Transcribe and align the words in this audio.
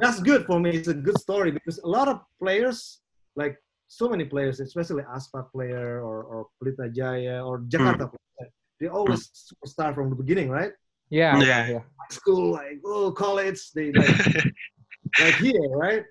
that's 0.00 0.20
good 0.20 0.44
for 0.46 0.58
me. 0.60 0.70
It's 0.70 0.88
a 0.88 0.94
good 0.94 1.18
story 1.18 1.50
because 1.50 1.78
a 1.78 1.86
lot 1.86 2.08
of 2.08 2.20
players, 2.42 3.00
like 3.36 3.56
so 3.86 4.08
many 4.08 4.24
players, 4.24 4.60
especially 4.60 5.02
Aspak 5.04 5.50
player 5.52 6.02
or 6.02 6.22
or 6.24 6.46
Pelita 6.58 6.94
Jaya 6.94 7.44
or 7.44 7.58
hmm. 7.58 7.68
Jakarta 7.68 8.10
player, 8.10 8.50
they 8.80 8.88
always 8.88 9.30
hmm. 9.30 9.66
start 9.66 9.94
from 9.94 10.10
the 10.10 10.16
beginning, 10.16 10.50
right? 10.50 10.72
Yeah, 11.10 11.38
Yeah. 11.38 11.46
yeah, 11.46 11.68
yeah. 11.72 11.82
School, 12.10 12.52
like 12.52 12.80
oh 12.84 13.12
college, 13.12 13.72
they 13.74 13.92
like 13.92 14.44
like 15.20 15.34
here, 15.36 15.68
right? 15.70 16.04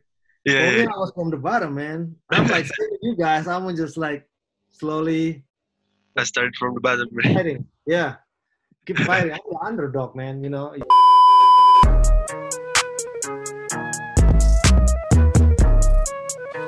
Yeah, 0.45 0.69
For 0.69 0.71
me, 0.71 0.83
yeah. 0.83 0.93
I 0.95 0.97
was 0.97 1.11
from 1.13 1.29
the 1.29 1.37
bottom, 1.37 1.75
man. 1.75 2.15
I'm 2.31 2.47
like 2.47 2.69
you 3.01 3.15
guys. 3.17 3.47
I'm 3.47 3.67
just 3.75 3.97
like 3.97 4.23
slowly 4.69 5.43
I 6.17 6.23
started 6.23 6.55
from 6.55 6.73
the 6.73 6.81
bottom. 6.81 7.07
bro. 7.11 7.33
fighting. 7.33 7.65
Yeah, 7.85 8.15
keep 8.85 8.97
fighting. 9.09 9.33
I'm 9.33 9.39
the 9.49 9.59
underdog, 9.61 10.15
man. 10.15 10.43
You 10.43 10.49
know. 10.49 10.73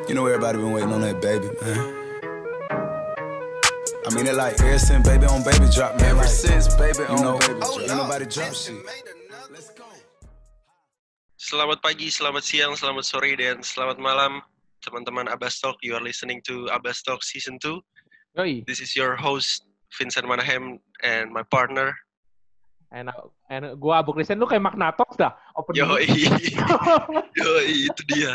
You 0.10 0.16
know 0.16 0.26
everybody 0.26 0.58
been 0.58 0.72
waiting 0.72 0.92
on 0.92 1.02
that 1.02 1.22
baby, 1.22 1.54
man. 1.62 1.78
I 4.02 4.10
mean 4.10 4.26
it 4.26 4.34
like 4.34 4.60
ever 4.60 4.80
since 4.80 5.08
baby 5.08 5.28
on 5.28 5.44
baby 5.44 5.70
drop, 5.70 6.02
man. 6.02 6.18
Ever 6.18 6.26
since 6.26 6.66
baby 6.74 7.06
on 7.06 7.22
know, 7.22 7.38
baby 7.38 7.62
drop. 7.62 7.78
Ain't 7.78 7.94
nobody 7.94 8.26
drop 8.26 8.50
shit. 8.58 8.82
Selamat 11.38 11.86
pagi, 11.86 12.10
selamat 12.10 12.42
siang, 12.42 12.74
selamat 12.74 13.06
sore, 13.06 13.38
dan 13.38 13.62
selamat 13.62 14.02
malam 14.02 14.42
teman-teman 14.82 15.30
Abbas 15.30 15.62
Talk. 15.62 15.78
You 15.86 15.94
are 15.94 16.02
listening 16.02 16.42
to 16.50 16.66
Abbas 16.74 17.06
Talk 17.06 17.22
Season 17.22 17.62
2. 17.62 17.78
Yoi. 18.42 18.66
This 18.66 18.82
is 18.82 18.98
your 18.98 19.14
host, 19.14 19.70
Vincent 19.94 20.26
Manahem, 20.26 20.82
and 21.06 21.30
my 21.30 21.46
partner, 21.54 21.94
Enak. 22.90 23.14
Enak. 23.54 23.78
Gua 23.78 24.02
Abu 24.02 24.18
Kristen 24.18 24.42
lu 24.42 24.50
kayak 24.50 24.66
Magnatok 24.66 25.14
dah. 25.14 25.38
Open 25.54 25.78
Yoi. 25.78 26.10
Yoi, 27.38 27.86
itu 27.86 28.02
dia. 28.10 28.34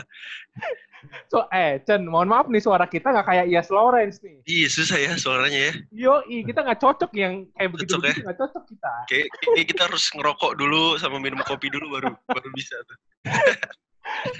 So, 1.30 1.46
eh, 1.50 1.80
Chen, 1.84 2.06
mohon 2.06 2.28
maaf 2.30 2.46
nih 2.50 2.62
suara 2.62 2.86
kita 2.86 3.10
nggak 3.10 3.26
kayak 3.26 3.46
Ias 3.50 3.68
Lawrence 3.70 4.18
nih. 4.24 4.38
Iya, 4.44 4.66
susah 4.70 4.98
ya 5.00 5.12
suaranya 5.18 5.60
ya. 5.70 5.72
Yoi, 5.92 6.44
kita 6.46 6.60
nggak 6.62 6.80
cocok 6.80 7.10
yang 7.16 7.48
kayak 7.54 7.70
begitu 7.74 7.90
Cocok 7.96 8.04
ya? 8.04 8.12
begitu 8.12 8.24
nggak 8.26 8.38
cocok 8.40 8.64
kita. 8.68 8.94
Kayak, 9.10 9.26
kayak 9.54 9.66
kita 9.70 9.82
harus 9.88 10.04
ngerokok 10.14 10.52
dulu 10.58 10.84
sama 10.98 11.16
minum 11.22 11.40
kopi 11.46 11.66
dulu 11.70 11.86
baru 11.98 12.10
baru 12.30 12.48
bisa 12.54 12.76
tuh. 12.86 12.98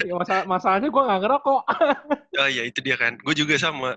Ya, 0.05 0.13
masalah, 0.13 0.45
masalahnya 0.45 0.93
gua 0.93 1.03
nggak 1.09 1.23
ngerokok. 1.25 1.63
Oh 2.45 2.49
iya, 2.51 2.69
itu 2.69 2.85
dia 2.85 3.01
kan. 3.01 3.17
Gue 3.23 3.33
juga 3.33 3.57
sama. 3.57 3.97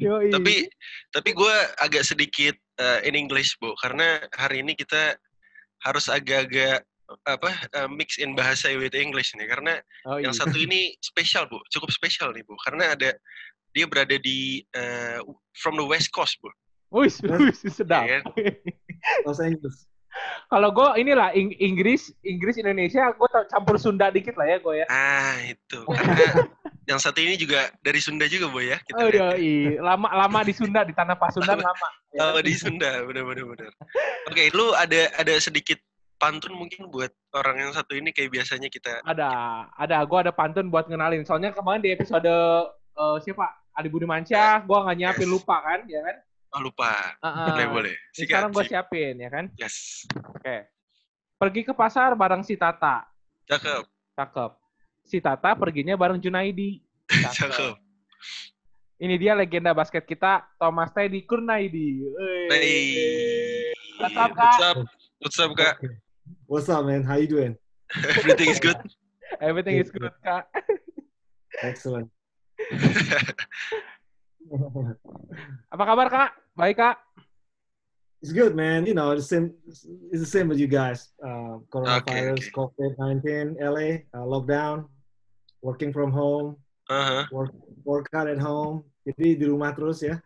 Yoi. 0.00 0.32
Tapi 0.32 0.66
tapi 1.12 1.30
gue 1.32 1.54
agak 1.80 2.02
sedikit 2.02 2.56
uh, 2.80 2.98
in 3.04 3.14
English, 3.14 3.56
Bu, 3.60 3.76
karena 3.78 4.24
hari 4.34 4.64
ini 4.64 4.72
kita 4.72 5.16
harus 5.84 6.08
agak-agak 6.08 6.82
apa 7.26 7.50
uh, 7.78 7.88
mix 7.90 8.18
in 8.18 8.34
bahasa 8.34 8.74
with 8.74 8.94
English 8.94 9.30
nih 9.38 9.46
karena 9.46 9.78
oh, 10.10 10.18
yang 10.18 10.34
iya. 10.34 10.40
satu 10.42 10.56
ini 10.58 10.94
spesial 10.98 11.46
bu 11.46 11.62
cukup 11.70 11.90
spesial 11.94 12.34
nih 12.34 12.42
bu 12.42 12.58
karena 12.66 12.98
ada 12.98 13.14
dia 13.70 13.86
berada 13.86 14.18
di 14.18 14.64
uh, 14.74 15.22
from 15.54 15.78
the 15.78 15.86
west 15.86 16.10
coast 16.10 16.34
bu 16.42 16.50
Wih, 16.94 17.10
sedap. 17.66 18.06
Iya 18.06 18.22
kan? 18.22 18.24
Los 19.26 19.42
Angeles. 19.42 19.90
Kalau 20.48 20.70
gue 20.72 20.88
inilah 21.02 21.34
Ing- 21.36 21.58
Inggris, 21.60 22.08
Inggris 22.24 22.56
Indonesia, 22.56 23.10
gue 23.12 23.28
campur 23.52 23.76
Sunda 23.76 24.08
dikit 24.08 24.38
lah 24.38 24.48
ya 24.48 24.56
gue 24.62 24.74
ya. 24.80 24.86
ah 24.88 25.36
itu 25.44 25.80
karena 25.84 26.46
yang 26.88 26.96
satu 27.02 27.18
ini 27.20 27.36
juga 27.36 27.68
dari 27.82 28.00
Sunda 28.00 28.24
juga 28.30 28.48
bu 28.48 28.62
ya 28.64 28.78
kita 28.86 28.96
Oh 28.96 29.10
iya, 29.10 29.82
lama 29.82 30.08
lama 30.08 30.38
di 30.46 30.54
Sunda 30.54 30.86
di 30.86 30.94
tanah 30.96 31.18
Pasundan 31.18 31.60
lama. 31.60 31.88
Ya. 32.14 32.32
Oh, 32.32 32.40
di 32.40 32.54
Sunda 32.56 33.04
bener 33.04 33.28
bener 33.28 33.44
bener 33.44 33.72
oke 34.30 34.42
lu 34.56 34.72
ada 34.72 35.12
ada 35.20 35.34
sedikit 35.36 35.76
pantun 36.16 36.56
mungkin 36.56 36.88
buat 36.88 37.12
orang 37.36 37.68
yang 37.68 37.72
satu 37.76 37.92
ini 37.96 38.10
kayak 38.12 38.32
biasanya 38.32 38.68
kita 38.72 39.04
Ada, 39.04 39.30
ada. 39.76 39.96
Gue 40.08 40.18
ada 40.24 40.32
pantun 40.32 40.72
buat 40.72 40.88
ngenalin. 40.88 41.24
Soalnya 41.28 41.52
kemarin 41.52 41.84
di 41.84 41.92
episode 41.92 42.26
eh, 42.26 43.16
siapa? 43.22 43.46
Adi 43.76 43.92
Budi 43.92 44.08
Mansyah, 44.08 44.64
gue 44.64 44.72
nggak 44.72 44.96
nyiapin 44.96 45.28
lupa 45.28 45.60
kan, 45.60 45.84
ya 45.84 46.00
kan? 46.00 46.16
oh 46.56 46.60
lupa 46.64 46.88
Heeh. 47.20 47.48
boleh 47.52 47.68
boleh 47.68 47.94
Ini 48.16 48.24
Sekarang 48.24 48.48
gue 48.48 48.64
siapin, 48.64 49.14
ya 49.20 49.28
kan? 49.28 49.44
yes 49.60 50.08
Oke. 50.32 50.64
Pergi 51.36 51.60
ke 51.68 51.76
pasar 51.76 52.16
bareng 52.16 52.40
si 52.40 52.56
Tata. 52.56 53.04
cakep 53.44 53.84
Cakep. 54.16 54.50
Si 55.04 55.20
Tata 55.20 55.52
perginya 55.52 55.92
bareng 56.00 56.16
Junaidi. 56.16 56.80
cakep 57.36 57.76
Ini 58.96 59.14
dia 59.20 59.36
legenda 59.36 59.76
basket 59.76 60.08
kita, 60.08 60.48
Thomas 60.56 60.88
Teddy 60.96 61.20
Kurnaidi. 61.28 62.00
Hey 62.48 63.76
What's 64.00 64.16
up, 64.16 64.32
Kak? 64.32 64.40
what's 64.40 64.60
up 64.64 64.78
what's 65.20 65.38
up 65.40 65.52
kak 65.52 65.76
Okay. 65.76 65.92
What's 66.46 66.68
up, 66.68 66.86
man? 66.86 67.02
How 67.02 67.16
you 67.16 67.26
doing? 67.26 67.56
everything 68.06 68.50
is 68.50 68.60
good 68.60 68.76
Everything 69.40 69.78
is 69.82 69.90
good, 69.90 70.12
Kak. 70.22 70.46
Excellent. 71.62 72.06
Apa 75.74 75.82
kabar, 75.82 76.06
Kak? 76.06 76.38
Baik, 76.54 76.78
Kak? 76.78 77.02
it's 78.22 78.30
good, 78.30 78.54
man. 78.54 78.86
You 78.86 78.94
know, 78.94 79.10
it's 79.10 79.26
the 79.26 79.30
same. 79.34 79.54
It's 80.14 80.22
the 80.22 80.30
same 80.30 80.46
with 80.46 80.62
you 80.62 80.70
guys. 80.70 81.10
Uh, 81.18 81.58
coronavirus, 81.66 82.38
okay. 82.38 82.54
COVID 82.54 82.92
nineteen, 82.98 83.58
LA 83.58 84.06
uh, 84.14 84.22
lockdown, 84.22 84.86
working 85.66 85.92
from 85.92 86.14
home, 86.14 86.56
Aha. 86.90 87.26
work 87.34 87.50
workout 87.82 88.30
at 88.30 88.38
home. 88.38 88.86
Jadi 89.02 89.38
di 89.38 89.46
rumah 89.50 89.74
terus 89.74 90.02
ya. 90.02 90.18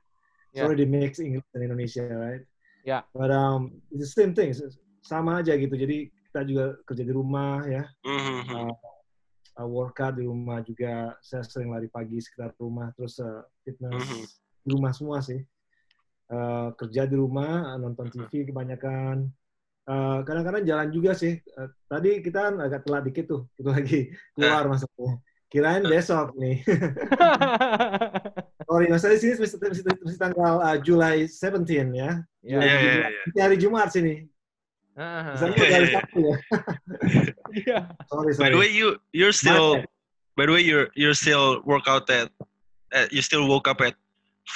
Yeah. 0.52 0.68
Sorry 0.68 0.76
di 0.80 0.86
mix 0.88 1.16
English 1.16 1.48
dan 1.52 1.64
Indonesia, 1.64 2.04
right? 2.12 2.44
Yeah. 2.84 3.08
But 3.12 3.32
um, 3.32 3.80
it's 3.88 4.12
the 4.12 4.12
same 4.12 4.32
thing. 4.36 4.52
Sama 5.00 5.40
aja 5.40 5.56
gitu. 5.56 5.74
Jadi 5.74 6.12
kita 6.30 6.40
juga 6.46 6.64
kerja 6.86 7.04
di 7.04 7.12
rumah 7.12 7.64
ya. 7.66 7.84
Mhm. 8.06 8.40
Uh, 8.52 8.72
uh, 9.60 9.68
workout 9.68 10.14
di 10.16 10.24
rumah 10.24 10.62
juga. 10.62 11.16
Saya 11.24 11.42
sering 11.44 11.72
lari 11.72 11.88
pagi 11.90 12.20
sekitar 12.20 12.54
rumah. 12.56 12.92
Terus 12.94 13.18
uh, 13.20 13.42
fitness 13.64 13.98
Mhm. 13.98 14.24
di 14.64 14.68
rumah 14.76 14.92
semua 14.94 15.18
sih. 15.24 15.40
Uh, 16.30 16.70
kerja 16.78 17.10
di 17.10 17.18
rumah, 17.18 17.74
nonton 17.74 18.06
TV 18.06 18.46
kebanyakan. 18.46 19.26
Uh, 19.90 20.22
kadang-kadang 20.22 20.62
jalan 20.62 20.88
juga 20.94 21.18
sih. 21.18 21.42
Uh, 21.58 21.66
tadi 21.90 22.22
kita 22.22 22.46
kan 22.46 22.54
agak 22.62 22.86
telat 22.86 23.02
dikit 23.02 23.26
tuh. 23.26 23.42
Itu 23.58 23.74
lagi 23.74 24.14
keluar 24.38 24.70
masuknya. 24.70 25.18
Kirain 25.50 25.82
besok 25.82 26.38
nih. 26.38 26.62
Sorry, 28.70 28.86
masalah 28.86 29.18
di 29.18 29.20
sini 29.20 29.34
masih, 29.34 29.58
masih, 29.58 29.82
masih 30.06 30.20
tanggal 30.22 30.62
uh, 30.62 30.78
July 30.78 31.26
17 31.26 31.90
ya. 31.90 32.22
Ya. 32.46 32.58
Iya, 32.62 32.62
iya, 32.62 32.92
iya. 33.10 33.42
Hari 33.42 33.58
Jumat 33.58 33.90
sini. 33.90 34.30
Misalnya 35.00 35.56
Iya, 35.56 35.72
hari 35.72 35.86
iya. 35.88 35.96
Sabtu 35.96 36.20
Sorry, 38.12 38.32
By 38.36 38.48
the 38.52 38.58
way, 38.60 38.68
you 38.68 39.00
you're 39.16 39.32
still 39.32 39.80
by 40.36 40.44
the 40.44 40.52
way 40.52 40.60
you're 40.60 40.92
you're 40.92 41.16
still 41.16 41.64
work 41.64 41.88
out 41.88 42.04
at 42.12 42.28
uh, 42.92 43.08
you 43.08 43.24
still 43.24 43.48
woke 43.48 43.64
up 43.64 43.80
at 43.80 43.96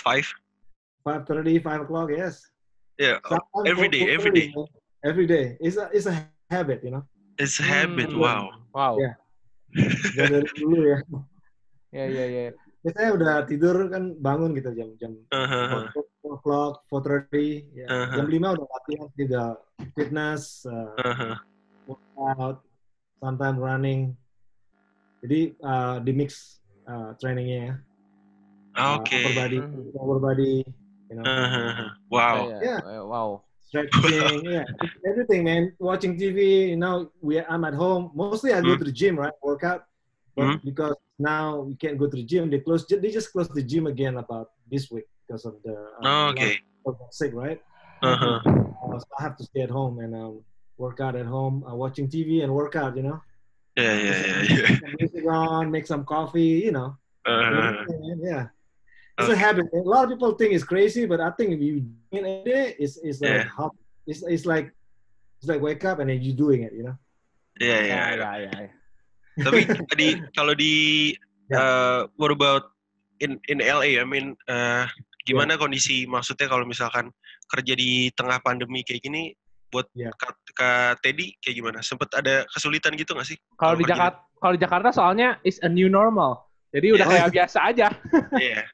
five. 0.04 0.28
5.30, 1.04 1.60
5 1.60 1.80
o'clock, 1.84 2.08
yes. 2.16 2.48
Yeah, 2.96 3.20
Sometimes 3.28 3.68
every 3.68 3.88
day, 3.92 4.08
every 4.08 4.32
day. 4.32 4.48
Every 5.04 5.26
day. 5.28 5.58
It's 5.60 5.76
a, 5.76 5.90
it's 5.92 6.06
a 6.08 6.16
habit, 6.48 6.80
you 6.80 6.96
know. 6.96 7.04
it's 7.38 7.60
a 7.60 7.62
habit. 7.62 8.10
Hmm. 8.12 8.20
Wow. 8.20 8.50
Wow. 8.72 8.96
Yeah. 8.96 9.12
yeah, 11.92 12.08
yeah, 12.08 12.24
ya. 12.24 12.50
Ya, 12.84 12.92
ya, 12.92 12.92
ya. 12.92 13.08
Biasanya 13.08 13.10
udah 13.16 13.34
tidur 13.48 13.76
kan 13.88 14.02
bangun 14.20 14.50
gitu 14.52 14.70
jam 14.76 14.88
jam. 15.00 15.12
4 15.32 16.04
o'clock, 16.28 16.84
4.30. 16.92 17.72
Ya. 17.72 17.88
Uh-huh. 17.88 18.12
Jam 18.20 18.26
5 18.28 18.48
udah 18.60 18.66
latihan 18.68 19.08
juga 19.16 19.42
fitness, 19.96 20.42
uh, 20.68 20.92
Uh-huh. 21.00 21.34
workout, 21.88 22.60
sometimes 23.24 23.58
running. 23.58 24.00
Jadi 25.24 25.56
uh, 25.64 25.96
di 26.04 26.12
mix 26.12 26.60
uh, 26.84 27.16
trainingnya 27.16 27.58
ya. 27.72 27.74
Uh, 28.74 29.00
Oke. 29.00 29.16
upper 29.24 29.32
body, 29.32 29.58
Mhm. 29.64 29.82
lower 29.96 30.18
body, 30.20 30.54
you 31.08 31.14
know, 31.16 31.24
Uh-huh. 31.24 31.88
Wow. 32.12 32.36
Ya, 32.52 32.58
Yeah. 32.60 32.80
ya. 32.84 33.00
Wow. 33.08 33.28
stretching, 33.64 34.44
yeah, 34.54 34.66
everything, 35.08 35.42
man. 35.42 35.72
Watching 35.80 36.14
TV, 36.20 36.70
you 36.70 36.78
know, 36.78 37.10
we 37.24 37.40
I'm 37.40 37.64
at 37.64 37.72
home. 37.74 38.12
Mostly 38.14 38.52
I 38.52 38.60
go 38.60 38.76
Mhm. 38.76 38.84
to 38.84 38.86
the 38.86 38.92
gym, 38.94 39.16
right, 39.16 39.34
workout. 39.40 39.88
But 40.36 40.46
Mhm. 40.46 40.56
because 40.62 40.94
now 41.18 41.60
we 41.60 41.74
can't 41.76 41.98
go 41.98 42.06
to 42.08 42.16
the 42.16 42.24
gym, 42.24 42.50
they 42.50 42.58
close. 42.60 42.86
They 42.86 43.10
just 43.10 43.32
closed 43.32 43.54
the 43.54 43.62
gym 43.62 43.86
again 43.86 44.16
about 44.16 44.50
this 44.70 44.90
week 44.90 45.04
because 45.26 45.44
of 45.44 45.54
the 45.64 45.72
uh, 45.74 46.02
Oh, 46.02 46.28
okay. 46.30 46.58
sick, 47.10 47.32
right? 47.34 47.60
Uh-huh. 48.02 48.40
Uh, 48.44 48.98
so 48.98 49.06
I 49.18 49.22
have 49.22 49.36
to 49.38 49.44
stay 49.44 49.62
at 49.62 49.70
home 49.70 50.00
and 50.00 50.14
um, 50.14 50.42
work 50.76 51.00
out 51.00 51.16
at 51.16 51.26
home, 51.26 51.64
uh, 51.64 51.74
watching 51.74 52.08
TV 52.08 52.42
and 52.42 52.52
work 52.52 52.76
out. 52.76 52.96
You 52.96 53.04
know, 53.04 53.22
Yeah, 53.76 53.94
yeah, 53.98 54.26
yeah, 54.26 54.42
yeah. 54.42 54.88
Music 54.98 55.24
on, 55.30 55.70
make 55.70 55.86
some 55.86 56.04
coffee. 56.04 56.62
You 56.66 56.72
know, 56.72 56.96
Uh-huh. 57.26 57.84
yeah. 58.22 58.46
It's 59.18 59.28
a 59.28 59.36
habit. 59.36 59.66
A 59.72 59.76
lot 59.78 60.04
of 60.04 60.10
people 60.10 60.32
think 60.34 60.52
it's 60.52 60.64
crazy, 60.64 61.06
but 61.06 61.20
I 61.20 61.30
think 61.38 61.52
if 61.52 61.60
you 61.60 61.80
do 61.80 62.18
it 62.18 62.24
every 62.26 62.52
day, 62.52 62.74
it's 62.78 62.96
it's 62.98 63.20
like 63.20 63.30
Yeah. 63.30 63.48
how 63.56 63.70
it's 64.06 64.22
it's 64.26 64.44
like 64.44 64.66
it's 65.38 65.48
like 65.48 65.62
wake 65.62 65.84
up 65.84 66.00
and 66.00 66.10
then 66.10 66.20
you 66.20 66.32
doing 66.34 66.62
it. 66.64 66.72
You 66.74 66.82
know. 66.90 66.96
Yeah, 67.60 67.80
Ya, 67.80 67.86
yeah. 67.86 68.14
ya, 68.16 68.36
ya. 68.36 68.60
ya. 68.66 68.68
Tapi 69.34 69.66
tadi 69.90 70.08
kalau 70.36 70.54
di 70.54 71.10
uh, 71.50 72.06
what 72.20 72.30
about 72.30 72.70
in 73.18 73.38
in 73.50 73.58
LA? 73.58 73.98
I 73.98 74.06
mean, 74.06 74.38
uh, 74.46 74.86
gimana 75.26 75.58
kondisi 75.58 76.06
maksudnya 76.06 76.46
kalau 76.46 76.62
misalkan 76.68 77.10
kerja 77.50 77.74
di 77.74 78.10
tengah 78.14 78.38
pandemi 78.44 78.86
kayak 78.86 79.02
gini 79.02 79.34
buat 79.74 79.90
Ya. 79.98 80.14
Kak, 80.14 80.38
Kak 80.54 81.02
Teddy 81.02 81.34
kayak 81.42 81.56
gimana? 81.58 81.78
Sempet 81.82 82.06
ada 82.14 82.46
kesulitan 82.54 82.94
gitu 82.94 83.10
nggak 83.18 83.26
sih? 83.26 83.38
Kalau 83.58 83.74
di 83.74 83.82
Jakarta, 83.82 84.22
kalau 84.38 84.52
di 84.54 84.60
Jakarta 84.62 84.88
soalnya 84.94 85.28
is 85.42 85.58
a 85.66 85.70
new 85.70 85.90
normal. 85.90 86.46
Jadi 86.70 86.94
udah 86.94 87.06
Oh, 87.06 87.10
kayak 87.10 87.30
biasa 87.34 87.58
aja. 87.70 87.88
Iya. 88.38 88.66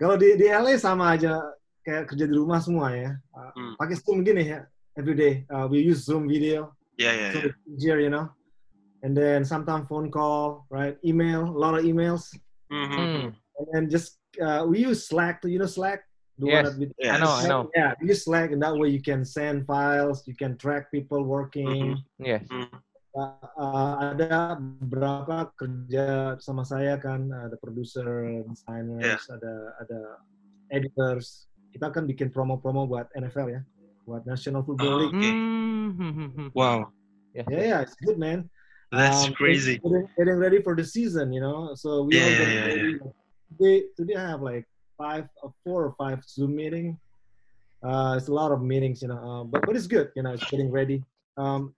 Kalau 0.00 0.16
di 0.16 0.36
di 0.40 0.48
LA 0.48 0.80
sama 0.80 1.12
aja 1.16 1.36
kayak 1.84 2.08
kerja 2.12 2.24
di 2.28 2.34
rumah 2.36 2.60
semua 2.64 2.92
ya. 2.96 3.12
Uh, 3.32 3.52
Hmm. 3.56 3.74
Pakai 3.76 3.96
Zoom 4.00 4.24
gini 4.24 4.56
ya, 4.56 4.64
every 4.96 5.16
day. 5.16 5.44
Uh, 5.52 5.68
we 5.68 5.84
use 5.84 6.04
Zoom 6.04 6.24
video, 6.28 6.72
Iya, 7.00 7.10
iya, 7.16 7.28
so 7.32 7.38
it's 7.48 7.60
easier, 7.68 7.96
you 8.00 8.12
know. 8.12 8.28
And 9.02 9.16
then 9.16 9.44
sometimes 9.44 9.88
phone 9.88 10.10
call, 10.12 10.66
right? 10.68 10.96
Email, 11.04 11.48
a 11.48 11.56
lot 11.58 11.72
of 11.78 11.84
emails. 11.84 12.28
Mhm. 12.68 12.92
Hmm. 12.92 13.26
And 13.58 13.66
then 13.72 13.82
just 13.90 14.20
uh, 14.40 14.64
we 14.68 14.84
use 14.84 15.08
Slack. 15.08 15.40
You 15.44 15.58
know 15.58 15.66
Slack? 15.68 16.04
The 16.40 16.46
one 16.46 16.54
Yes. 16.54 16.64
that 16.68 16.76
we- 16.80 16.94
Yes. 17.00 17.12
I 17.12 17.18
know, 17.20 17.32
I 17.32 17.44
know. 17.48 17.62
Yeah, 17.76 17.90
we 18.00 18.08
use 18.12 18.24
Slack, 18.24 18.52
and 18.52 18.60
that 18.64 18.72
way 18.76 18.88
you 18.88 19.02
can 19.02 19.24
send 19.24 19.66
files, 19.68 20.24
you 20.28 20.32
can 20.36 20.56
track 20.56 20.88
people 20.92 21.20
working. 21.24 22.00
Yes. 22.20 22.44
Mhm. 22.48 22.68
Uh, 23.10 23.34
uh, 23.58 24.14
ada 24.14 24.54
beberapa 24.56 25.50
kerja 25.58 26.38
sama 26.38 26.62
saya 26.62 26.94
kan, 26.96 27.26
ada 27.34 27.58
producer, 27.58 28.06
designers, 28.46 29.26
ada 29.28 29.74
ada 29.82 30.00
editors. 30.70 31.50
Kita 31.74 31.90
kan 31.90 32.06
bikin 32.06 32.30
promo-promo 32.30 32.86
buat 32.86 33.10
NFL 33.18 33.50
ya, 33.50 33.60
buat 34.06 34.22
National 34.30 34.62
Football 34.62 34.90
Oh, 34.94 34.98
League. 35.02 35.16
Okay. 35.18 35.32
Hmm, 35.34 36.30
hmm. 36.38 36.48
Wow, 36.54 36.94
Yes, 37.34 37.46
Yeah, 37.50 37.62
yeah, 37.62 37.80
it's 37.82 37.98
good, 37.98 38.18
man. 38.18 38.46
That's 38.90 39.26
Um, 39.26 39.34
crazy. 39.34 39.78
Getting, 39.78 40.08
getting 40.18 40.34
ready 40.34 40.62
for 40.62 40.74
the 40.74 40.84
season, 40.84 41.32
you 41.32 41.40
know. 41.40 41.74
So 41.74 42.02
we 42.02 42.16
Yeah, 42.16 42.24
all 42.24 42.30
yeah, 42.30 42.38
getting 42.38 42.54
yeah, 42.54 42.66
ready. 42.66 42.98
Today, 43.58 43.84
today 43.96 44.14
I 44.16 44.28
have 44.30 44.42
like 44.42 44.66
five, 44.98 45.28
or 45.42 45.52
four 45.64 45.84
or 45.86 45.94
five 45.98 46.24
Zoom 46.24 46.56
meeting. 46.56 46.98
Uh, 47.82 48.14
it's 48.18 48.28
a 48.28 48.32
lot 48.34 48.52
of 48.52 48.62
meetings, 48.62 49.02
you 49.02 49.08
know. 49.08 49.18
Uh, 49.18 49.44
but 49.44 49.64
but 49.66 49.76
it's 49.76 49.86
good, 49.86 50.10
you 50.16 50.22
know. 50.22 50.32
It's 50.32 50.48
getting 50.50 50.70
ready. 50.70 51.02
Um, 51.36 51.74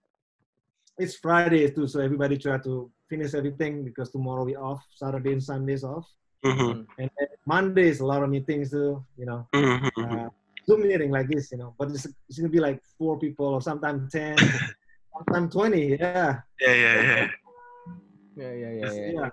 it's 0.98 1.16
Friday 1.16 1.70
too, 1.70 1.86
so 1.86 2.00
everybody 2.00 2.36
try 2.36 2.58
to 2.58 2.90
finish 3.08 3.34
everything 3.34 3.84
because 3.84 4.10
tomorrow 4.10 4.44
we 4.44 4.56
off. 4.56 4.82
Saturday 4.94 5.32
and 5.32 5.42
Sundays 5.42 5.84
off, 5.84 6.06
Mhm. 6.44 6.86
and 6.98 7.10
then 7.18 7.28
Monday 7.46 7.88
is 7.88 8.00
a 8.00 8.06
lot 8.06 8.22
of 8.22 8.30
meetings 8.30 8.70
too, 8.70 9.04
you 9.16 9.26
know. 9.26 9.48
Mhm. 9.54 9.90
Uh, 9.96 10.28
Zoom 10.66 10.82
meeting 10.82 11.10
like 11.10 11.28
this, 11.28 11.50
you 11.52 11.58
know. 11.58 11.74
But 11.78 11.90
it's, 11.90 12.06
it's 12.28 12.38
gonna 12.38 12.48
be 12.50 12.60
like 12.60 12.80
four 12.98 13.18
people 13.18 13.46
or 13.46 13.62
sometimes 13.62 14.12
ten, 14.12 14.36
sometimes 15.24 15.54
twenty. 15.54 15.96
Yeah. 15.96 16.40
Yeah, 16.60 16.74
yeah, 16.74 17.02
yeah. 17.02 18.84
Just, 18.84 18.98
yeah. 18.98 19.28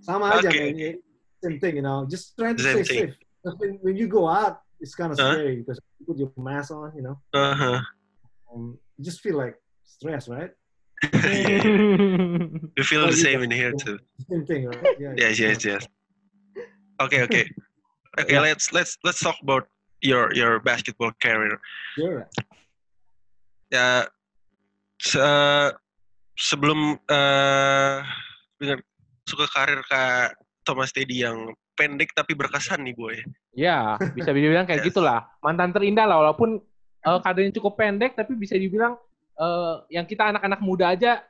Sama 0.00 0.24
aja, 0.36 0.48
Okay. 0.50 0.72
man. 0.72 0.98
Same 1.42 1.58
thing, 1.58 1.76
you 1.76 1.82
know. 1.82 2.06
Just 2.08 2.36
trying 2.38 2.56
to 2.56 2.62
Same 2.62 2.84
stay 2.84 2.84
thing. 2.84 2.98
safe. 3.08 3.16
When, 3.58 3.78
when 3.82 3.96
you 3.96 4.06
go 4.06 4.28
out, 4.28 4.60
it's 4.80 4.94
kind 4.94 5.12
of 5.12 5.18
Huh? 5.18 5.32
scary 5.34 5.56
because 5.56 5.78
you 5.98 6.06
put 6.06 6.18
your 6.18 6.32
mask 6.36 6.70
on, 6.70 6.92
you 6.94 7.02
know. 7.02 7.18
Uh-huh. 7.34 7.80
Um, 8.52 8.78
you 8.98 9.04
just 9.04 9.20
feel 9.20 9.36
like 9.36 9.56
stress, 9.84 10.28
right? 10.28 10.50
yeah, 11.12 11.62
We 12.76 12.82
feel 12.86 13.06
the 13.06 13.16
same 13.16 13.42
in 13.42 13.50
here 13.50 13.72
too. 13.74 13.98
Same 14.30 14.46
thing, 14.46 14.66
right? 14.66 14.86
Yeah. 15.00 15.14
Yes, 15.16 15.38
yes, 15.38 15.64
yes. 15.64 15.82
Okay, 17.02 17.22
okay, 17.26 17.50
okay. 18.20 18.34
Yeah. 18.34 18.40
Let's 18.40 18.70
let's 18.72 18.98
let's 19.02 19.18
talk 19.18 19.34
about 19.42 19.66
your 20.00 20.30
your 20.34 20.60
basketball 20.62 21.10
career. 21.18 21.58
Sure. 21.98 22.30
Ya, 23.74 24.06
se- 25.02 25.74
sebelum 26.38 26.94
eh 27.10 27.96
dengan 28.56 28.78
suka 29.26 29.44
karir 29.50 29.82
kak 29.84 30.38
Thomas 30.62 30.94
Teddy 30.94 31.26
yang 31.26 31.50
pendek 31.74 32.14
tapi 32.14 32.38
berkesan 32.38 32.86
nih 32.86 32.94
boy. 32.94 33.18
Ya, 33.52 33.98
bisa 34.14 34.30
dibilang 34.30 34.64
kayak 34.64 34.80
Yes. 34.86 34.94
gitulah. 34.94 35.26
Mantan 35.42 35.74
terindah 35.74 36.06
lah, 36.06 36.22
walaupun 36.22 36.62
eh, 37.02 37.18
kadernya 37.18 37.52
cukup 37.58 37.74
pendek, 37.74 38.14
tapi 38.14 38.38
bisa 38.38 38.54
dibilang 38.54 38.94
eh, 39.34 39.74
yang 39.90 40.06
kita 40.06 40.30
anak-anak 40.30 40.62
muda 40.62 40.94
aja, 40.94 41.26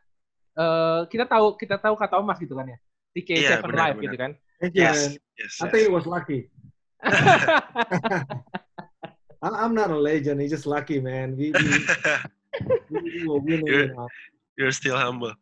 eh, 0.54 1.00
kita 1.08 1.24
tahu 1.24 1.56
kita 1.56 1.80
tahu 1.80 1.96
kata 1.96 2.20
Thomas 2.20 2.36
gitu 2.36 2.52
kan 2.52 2.68
ya. 2.68 2.78
TK7 3.12 3.40
Iya, 3.40 3.56
benar, 3.64 3.76
Live 3.76 3.96
benar. 3.96 4.04
gitu 4.04 4.16
kan. 4.20 4.32
Yes, 4.62 4.70
man. 4.70 5.10
yes. 5.40 5.52
I 5.58 5.66
yes. 5.66 5.70
think 5.72 5.84
it 5.88 5.92
was 5.92 6.04
lucky. 6.04 6.52
I'm 9.42 9.74
not 9.74 9.90
a 9.90 9.98
legend. 9.98 10.38
It's 10.40 10.54
just 10.54 10.70
lucky, 10.70 11.00
man. 11.02 11.34
We, 11.34 11.50
we, 11.50 11.70
You're-. 12.90 13.92
You're 14.56 14.74
still 14.74 14.96
humble. 14.96 15.32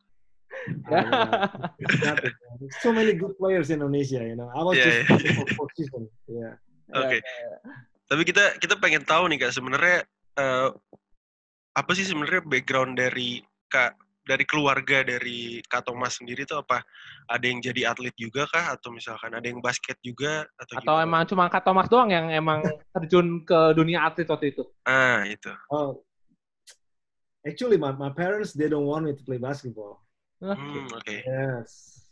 Uh, 0.86 0.92
yeah. 2.04 2.14
There's 2.60 2.76
so 2.82 2.92
many 2.92 3.14
good 3.14 3.34
players 3.38 3.70
in 3.70 3.80
Indonesia, 3.80 4.22
you 4.22 4.36
know. 4.36 4.50
I 4.52 4.60
was 4.62 4.76
Yeah, 4.76 5.02
just 5.06 5.24
yeah. 5.24 5.46
for 5.56 5.66
season. 5.74 6.06
Yeah. 6.28 6.54
Oke. 6.92 7.18
Tapi 8.06 8.22
kita 8.26 8.58
kita 8.58 8.74
pengen 8.78 9.06
tahu 9.06 9.30
nih 9.30 9.46
kak 9.46 9.54
sebenarnya 9.54 10.02
eh, 10.36 10.68
apa 11.70 11.90
sih 11.94 12.02
sebenarnya 12.02 12.42
background 12.42 12.98
dari 12.98 13.38
kak 13.70 13.94
dari 14.26 14.42
keluarga 14.42 15.06
dari 15.06 15.62
kak 15.64 15.86
Thomas 15.86 16.18
sendiri 16.18 16.42
tuh 16.42 16.60
apa 16.62 16.82
ada 17.30 17.46
yang 17.46 17.62
jadi 17.62 17.94
atlet 17.94 18.14
juga 18.18 18.46
kah 18.50 18.74
atau 18.74 18.90
misalkan 18.90 19.30
ada 19.32 19.46
yang 19.46 19.62
basket 19.62 19.96
juga 20.02 20.44
atau, 20.58 20.82
Atau 20.82 20.92
gimana? 20.98 21.06
emang 21.06 21.22
cuma 21.26 21.44
Kak 21.46 21.62
Thomas 21.62 21.86
doang 21.86 22.10
yang 22.10 22.26
emang 22.30 22.62
terjun 22.90 23.46
ke 23.46 23.74
dunia 23.74 24.02
atlet 24.06 24.26
waktu 24.26 24.50
itu? 24.50 24.66
ah 24.84 25.22
itu 25.24 25.50
Oh, 25.70 26.02
actually, 27.46 27.76
my, 27.76 27.92
my 27.92 28.10
parents 28.10 28.52
they 28.52 28.68
don't 28.68 28.86
want 28.86 29.04
me 29.04 29.12
to 29.14 29.22
play 29.22 29.38
basketball. 29.38 30.02
hmm, 30.40 30.88
oke 30.92 31.16
Yes, 31.26 32.04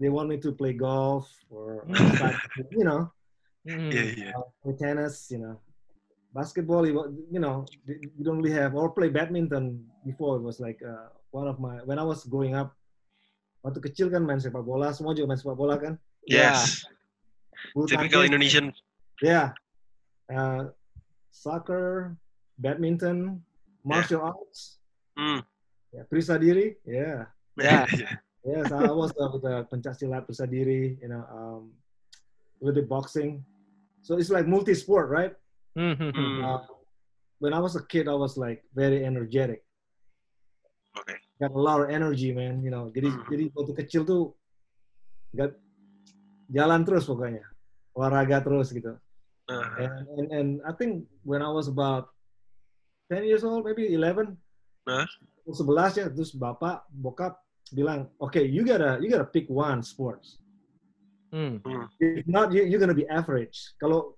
they 0.00 0.08
want 0.08 0.28
me 0.28 0.36
to 0.40 0.52
play 0.52 0.72
golf 0.72 1.28
or 1.50 1.84
you 2.72 2.84
know, 2.84 3.10
Hmm. 3.64 3.88
iya 3.88 4.04
iya 4.12 4.28
uh, 4.36 4.44
play 4.60 4.76
tennis. 4.76 5.32
You 5.32 5.40
know, 5.40 5.56
basketball. 6.36 6.84
You 6.84 7.00
you 7.32 7.40
know, 7.40 7.64
you 7.88 8.20
don't 8.20 8.44
really 8.44 8.52
have 8.52 8.76
or 8.76 8.92
play 8.92 9.08
badminton 9.08 9.80
before. 10.04 10.36
It 10.36 10.44
was 10.44 10.60
like 10.60 10.76
uh, 10.84 11.08
one 11.32 11.48
of 11.48 11.56
my 11.56 11.80
when 11.88 11.96
I 11.96 12.04
was 12.04 12.28
growing 12.28 12.52
up. 12.52 12.76
Waktu 13.64 13.80
kecil 13.80 14.12
kan 14.12 14.28
main 14.28 14.36
sepak 14.36 14.60
bola, 14.60 14.92
semua 14.92 15.16
juga 15.16 15.32
main 15.32 15.40
sepak 15.40 15.56
bola 15.56 15.80
kan. 15.80 15.96
yes 16.28 16.84
Bulu 17.72 17.88
typical 17.88 18.20
tangkis, 18.20 18.28
Indonesian 18.28 18.66
Yeah. 19.24 19.56
Uh, 20.28 20.68
soccer, 21.32 22.12
badminton, 22.60 23.40
martial 23.84 24.20
arts, 24.24 24.80
hmm. 25.16 25.44
yeah, 25.92 26.02
Prisadiri, 26.08 26.76
yeah. 26.88 27.28
Yeah. 27.56 27.86
Yes, 28.44 28.72
I 28.74 28.90
was 28.90 29.12
uh, 29.20 29.30
with 29.30 29.44
the 29.44 29.68
pencak 29.70 30.00
silat 30.00 30.26
Prisadiri, 30.26 30.98
you 31.00 31.08
know, 31.08 31.22
um, 31.30 31.62
a 32.60 32.64
little 32.64 32.80
bit 32.82 32.88
boxing. 32.88 33.44
So 34.02 34.16
it's 34.18 34.28
like 34.32 34.48
multi-sport, 34.48 35.08
right? 35.08 35.32
Hmm, 35.76 35.92
hmm. 35.96 36.44
Uh, 36.44 36.64
when 37.38 37.52
I 37.52 37.60
was 37.60 37.76
a 37.76 37.84
kid, 37.84 38.08
I 38.08 38.16
was 38.16 38.36
like 38.36 38.64
very 38.74 39.04
energetic. 39.04 39.64
Oke. 40.96 41.18
Got 41.40 41.52
a 41.52 41.58
lot 41.58 41.80
of 41.82 41.90
energy, 41.90 42.32
man. 42.32 42.62
You 42.62 42.70
know, 42.70 42.88
jadi 42.94 43.10
Hmm. 43.10 43.26
jadi 43.28 43.44
waktu 43.52 43.72
kecil 43.74 44.02
tuh 44.06 44.32
nggak 45.34 45.50
jalan 46.54 46.86
terus 46.86 47.04
pokoknya, 47.10 47.42
olahraga 47.98 48.38
terus 48.38 48.70
gitu. 48.70 48.94
Ah, 49.50 49.76
And, 49.76 50.08
and 50.16 50.26
and 50.32 50.48
I 50.64 50.72
think 50.72 51.04
when 51.26 51.44
I 51.44 51.50
was 51.52 51.68
about 51.68 52.13
10 53.10 53.24
years 53.24 53.44
old, 53.44 53.64
maybe 53.64 53.92
11, 53.92 54.36
Huh? 54.84 55.08
11 55.48 56.00
ya, 56.00 56.06
terus 56.12 56.32
bapak, 56.36 56.84
bokap 56.92 57.40
bilang, 57.72 58.08
okay, 58.20 58.44
you 58.44 58.64
gotta 58.64 59.00
you 59.00 59.08
gotta 59.08 59.28
pick 59.28 59.48
one 59.48 59.80
sports. 59.80 60.40
Hmm. 61.32 61.58
If 61.98 62.28
not, 62.28 62.52
you, 62.52 62.64
you're 62.68 62.80
gonna 62.80 62.96
be 62.96 63.08
average. 63.08 63.74
Kalau 63.80 64.14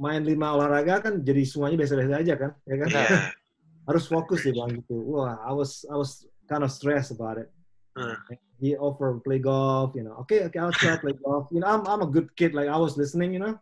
main 0.00 0.24
lima 0.24 0.56
olahraga 0.56 1.00
kan 1.10 1.20
jadi 1.20 1.44
semuanya 1.44 1.76
biasa-biasa 1.80 2.20
aja 2.20 2.34
kan, 2.36 2.52
ya 2.64 2.76
kan? 2.80 2.88
Iya. 2.88 3.08
Harus 3.88 4.04
fokus 4.06 4.44
dia 4.44 4.52
bilang 4.54 4.76
gitu. 4.76 5.00
Wah, 5.00 5.40
I 5.42 5.52
was 5.56 5.82
I 5.88 5.96
was 5.96 6.28
kind 6.46 6.62
of 6.62 6.70
stressed 6.70 7.12
about 7.12 7.40
it. 7.40 7.48
Hmm. 7.96 8.16
He 8.60 8.76
offered 8.76 9.24
play 9.24 9.40
golf, 9.40 9.96
you 9.96 10.04
know. 10.04 10.20
Okay, 10.24 10.46
okay, 10.46 10.60
I'll 10.60 10.72
try 10.72 11.00
play 11.00 11.16
golf. 11.16 11.48
You 11.50 11.64
know, 11.64 11.68
I'm 11.68 11.82
I'm 11.88 12.04
a 12.04 12.08
good 12.08 12.32
kid. 12.36 12.52
Like 12.52 12.68
I 12.68 12.78
was 12.78 12.94
listening, 13.00 13.34
you 13.34 13.42
know. 13.42 13.56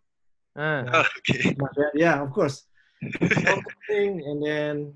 Ah. 0.59 0.85
Oke. 1.07 1.57
My 1.57 1.71
dad, 1.73 1.95
yeah, 1.95 2.21
of 2.21 2.35
course. 2.35 2.68
Something, 3.03 4.23
and 4.27 4.39
then 4.45 4.95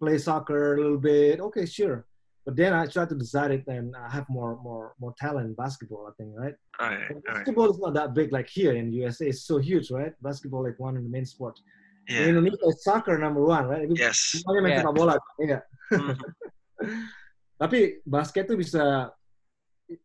play 0.00 0.18
soccer 0.18 0.74
a 0.74 0.80
little 0.80 0.98
bit. 0.98 1.40
Okay, 1.40 1.66
sure. 1.66 2.06
But 2.44 2.56
then 2.56 2.72
I 2.72 2.86
tried 2.86 3.08
to 3.10 3.14
decide 3.14 3.50
it, 3.50 3.64
and 3.68 3.92
I 3.96 4.08
have 4.08 4.24
more 4.28 4.56
more 4.62 4.94
more 5.00 5.12
talent 5.20 5.46
in 5.48 5.54
basketball. 5.54 6.08
I 6.08 6.12
think, 6.16 6.32
right? 6.36 6.56
Alright, 6.80 7.10
And 7.10 7.20
alright. 7.20 7.44
basketball 7.44 7.70
is 7.70 7.78
not 7.78 7.92
that 7.94 8.14
big 8.14 8.32
like 8.32 8.48
here 8.48 8.72
in 8.72 8.92
USA. 8.92 9.28
It's 9.28 9.42
so 9.44 9.58
huge, 9.58 9.90
right? 9.90 10.12
Basketball 10.22 10.64
like 10.64 10.78
one 10.80 10.96
of 10.96 11.02
the 11.04 11.10
main 11.12 11.26
sports. 11.28 11.60
Iya. 12.08 12.24
In 12.24 12.28
Indonesia, 12.40 12.56
it's 12.72 12.84
soccer 12.88 13.20
number 13.20 13.44
one, 13.44 13.68
right? 13.68 13.84
Yes. 13.92 14.32
Semuanya 14.40 14.62
main 14.64 14.72
Yeah. 14.72 14.80
sepak 14.80 14.94
bola, 14.96 15.14
ya 15.40 15.44
nggak? 15.44 15.62
Mhm. 15.92 16.16
Tapi 17.60 17.78
basket 18.06 18.48
tuh 18.48 18.56
bisa 18.56 19.12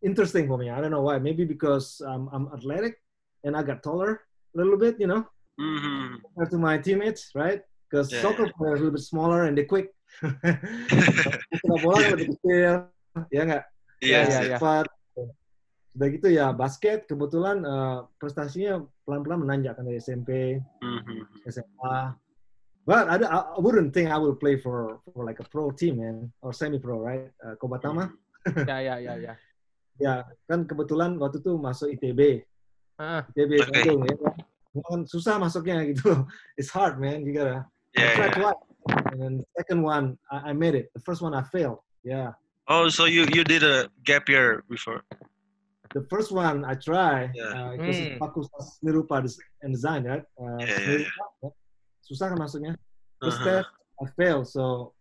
interesting 0.03 0.43
for 0.49 0.57
me. 0.59 0.67
I 0.67 0.81
don't 0.83 0.91
know 0.91 1.05
why. 1.05 1.15
Maybe 1.23 1.45
because 1.47 2.01
um, 2.03 2.27
I'm 2.35 2.49
athletic 2.51 2.99
and 3.47 3.55
I 3.55 3.63
got 3.63 3.79
taller 3.85 4.19
a 4.51 4.55
little 4.57 4.75
bit, 4.75 4.99
you 4.99 5.07
know, 5.07 5.23
Mhm. 5.59 6.21
compared 6.25 6.49
to 6.49 6.57
my 6.57 6.75
teammates, 6.81 7.29
right? 7.37 7.61
Because 7.85 8.09
Yeah, 8.09 8.25
soccer 8.25 8.49
players 8.57 8.81
a 8.81 8.89
little 8.89 8.97
bit 8.97 9.05
smaller 9.05 9.45
and 9.45 9.53
they 9.53 9.69
quick. 9.69 9.93
Sepak 11.61 11.79
bola 11.81 12.01
kan 12.01 12.09
lebih 12.17 12.27
kecil, 12.37 12.73
ya 13.29 13.41
nggak? 13.45 13.63
Iya. 14.01 14.17
Iya, 14.25 14.39
iya. 14.49 14.57
Cepat. 14.57 14.85
Udah 15.93 16.07
gitu 16.09 16.27
ya 16.33 16.49
basket 16.49 17.05
kebetulan 17.05 17.61
eh, 17.61 17.97
prestasinya 18.17 18.81
pelan-pelan 19.05 19.45
menanjak 19.45 19.77
kan 19.77 19.85
dari 19.85 20.01
SMP, 20.01 20.57
Mhm. 20.81 21.45
SMA. 21.45 22.17
But 22.83 23.07
I, 23.07 23.15
I 23.23 23.61
wouldn't 23.63 23.95
think 23.95 24.11
I 24.11 24.19
would 24.19 24.41
play 24.43 24.59
for 24.59 24.99
for 25.13 25.23
like 25.23 25.39
a 25.39 25.47
pro 25.47 25.71
team 25.71 26.03
man 26.03 26.33
or 26.43 26.51
semi 26.51 26.81
pro 26.81 26.99
right? 26.99 27.29
Uh, 27.39 27.55
Kobatama. 27.61 28.09
Ya, 28.67 28.83
ya, 28.83 28.95
ya, 28.99 29.15
ya. 29.15 29.33
Ya, 29.95 30.13
kan 30.51 30.67
kebetulan 30.67 31.15
waktu 31.15 31.39
itu 31.39 31.55
masuk 31.55 31.95
ITB. 31.95 32.43
Ah, 32.99 33.23
ITB 33.31 33.63
Oke. 33.63 33.71
Bandung 33.71 33.99
ya. 34.03 34.15
Kan 34.19 34.33
susah 35.05 35.37
masuknya 35.37 35.85
gitu. 35.93 36.25
It's 36.59 36.69
hard, 36.73 36.97
man. 36.99 37.25
You 37.25 37.33
gotta 37.33 37.65
Ya, 37.93 38.01
I 38.01 38.09
ya. 38.09 38.15
tried 38.17 38.33
twice. 38.33 38.61
And 39.13 39.17
then 39.21 39.33
the 39.37 39.47
second 39.53 39.79
one, 39.85 40.17
I, 40.33 40.49
I 40.49 40.53
made 40.57 40.73
it. 40.73 40.89
The 40.97 41.03
first 41.05 41.21
one, 41.21 41.37
I 41.37 41.45
failed. 41.45 41.77
Yeah. 42.01 42.33
Oh, 42.67 42.89
so 42.89 43.05
you 43.05 43.29
you 43.29 43.45
did 43.45 43.61
a 43.61 43.85
gap 44.01 44.25
year 44.27 44.65
before? 44.65 45.05
The 45.93 46.01
first 46.09 46.33
one 46.33 46.65
I 46.65 46.73
tried, 46.73 47.37
Yeah. 47.37 47.53
uh, 47.53 47.69
because 47.77 48.01
it's 48.01 48.17
Fakultas 48.17 48.81
Nirupa 48.81 49.21
Des- 49.21 49.37
and 49.61 49.77
Design, 49.77 50.09
right? 50.09 50.25
Uh, 50.41 50.57
Yeah, 50.57 50.73
yeah, 50.73 51.05
Nirupa, 51.05 51.25
ya. 51.45 51.49
Susah 52.09 52.25
kan 52.33 52.37
masuknya. 52.41 52.73
First 53.21 53.39
Uh-huh. 53.45 53.61
test, 53.61 53.69
I 54.01 54.05
failed. 54.17 54.49
So, 54.49 54.91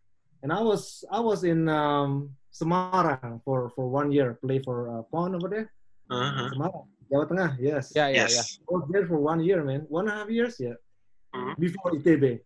and 0.45 0.53
I 0.53 0.61
was 0.61 1.01
I 1.09 1.19
was 1.25 1.49
in 1.49 1.65
um, 1.73 2.37
Semarang 2.53 3.41
for 3.41 3.73
for 3.73 3.89
one 3.89 4.13
year, 4.13 4.37
play 4.37 4.61
for 4.61 4.93
uh, 4.93 5.03
Pon 5.09 5.33
over 5.33 5.49
there. 5.49 5.73
Uh-huh. 6.13 6.53
Semarang, 6.53 6.85
Jawa 7.13 7.25
Tengah. 7.29 7.51
Yes. 7.61 7.93
ya, 7.93 8.09
ya. 8.09 8.25
Yes. 8.25 8.57
I 8.65 8.73
was 8.73 8.89
there 8.89 9.05
for 9.05 9.21
one 9.21 9.45
year, 9.45 9.61
man. 9.61 9.85
One 9.93 10.09
and 10.09 10.17
a 10.17 10.25
half 10.25 10.33
years, 10.33 10.57
ya. 10.57 10.73
Hmm. 11.37 11.53
Before 11.61 11.93
ITB. 11.93 12.41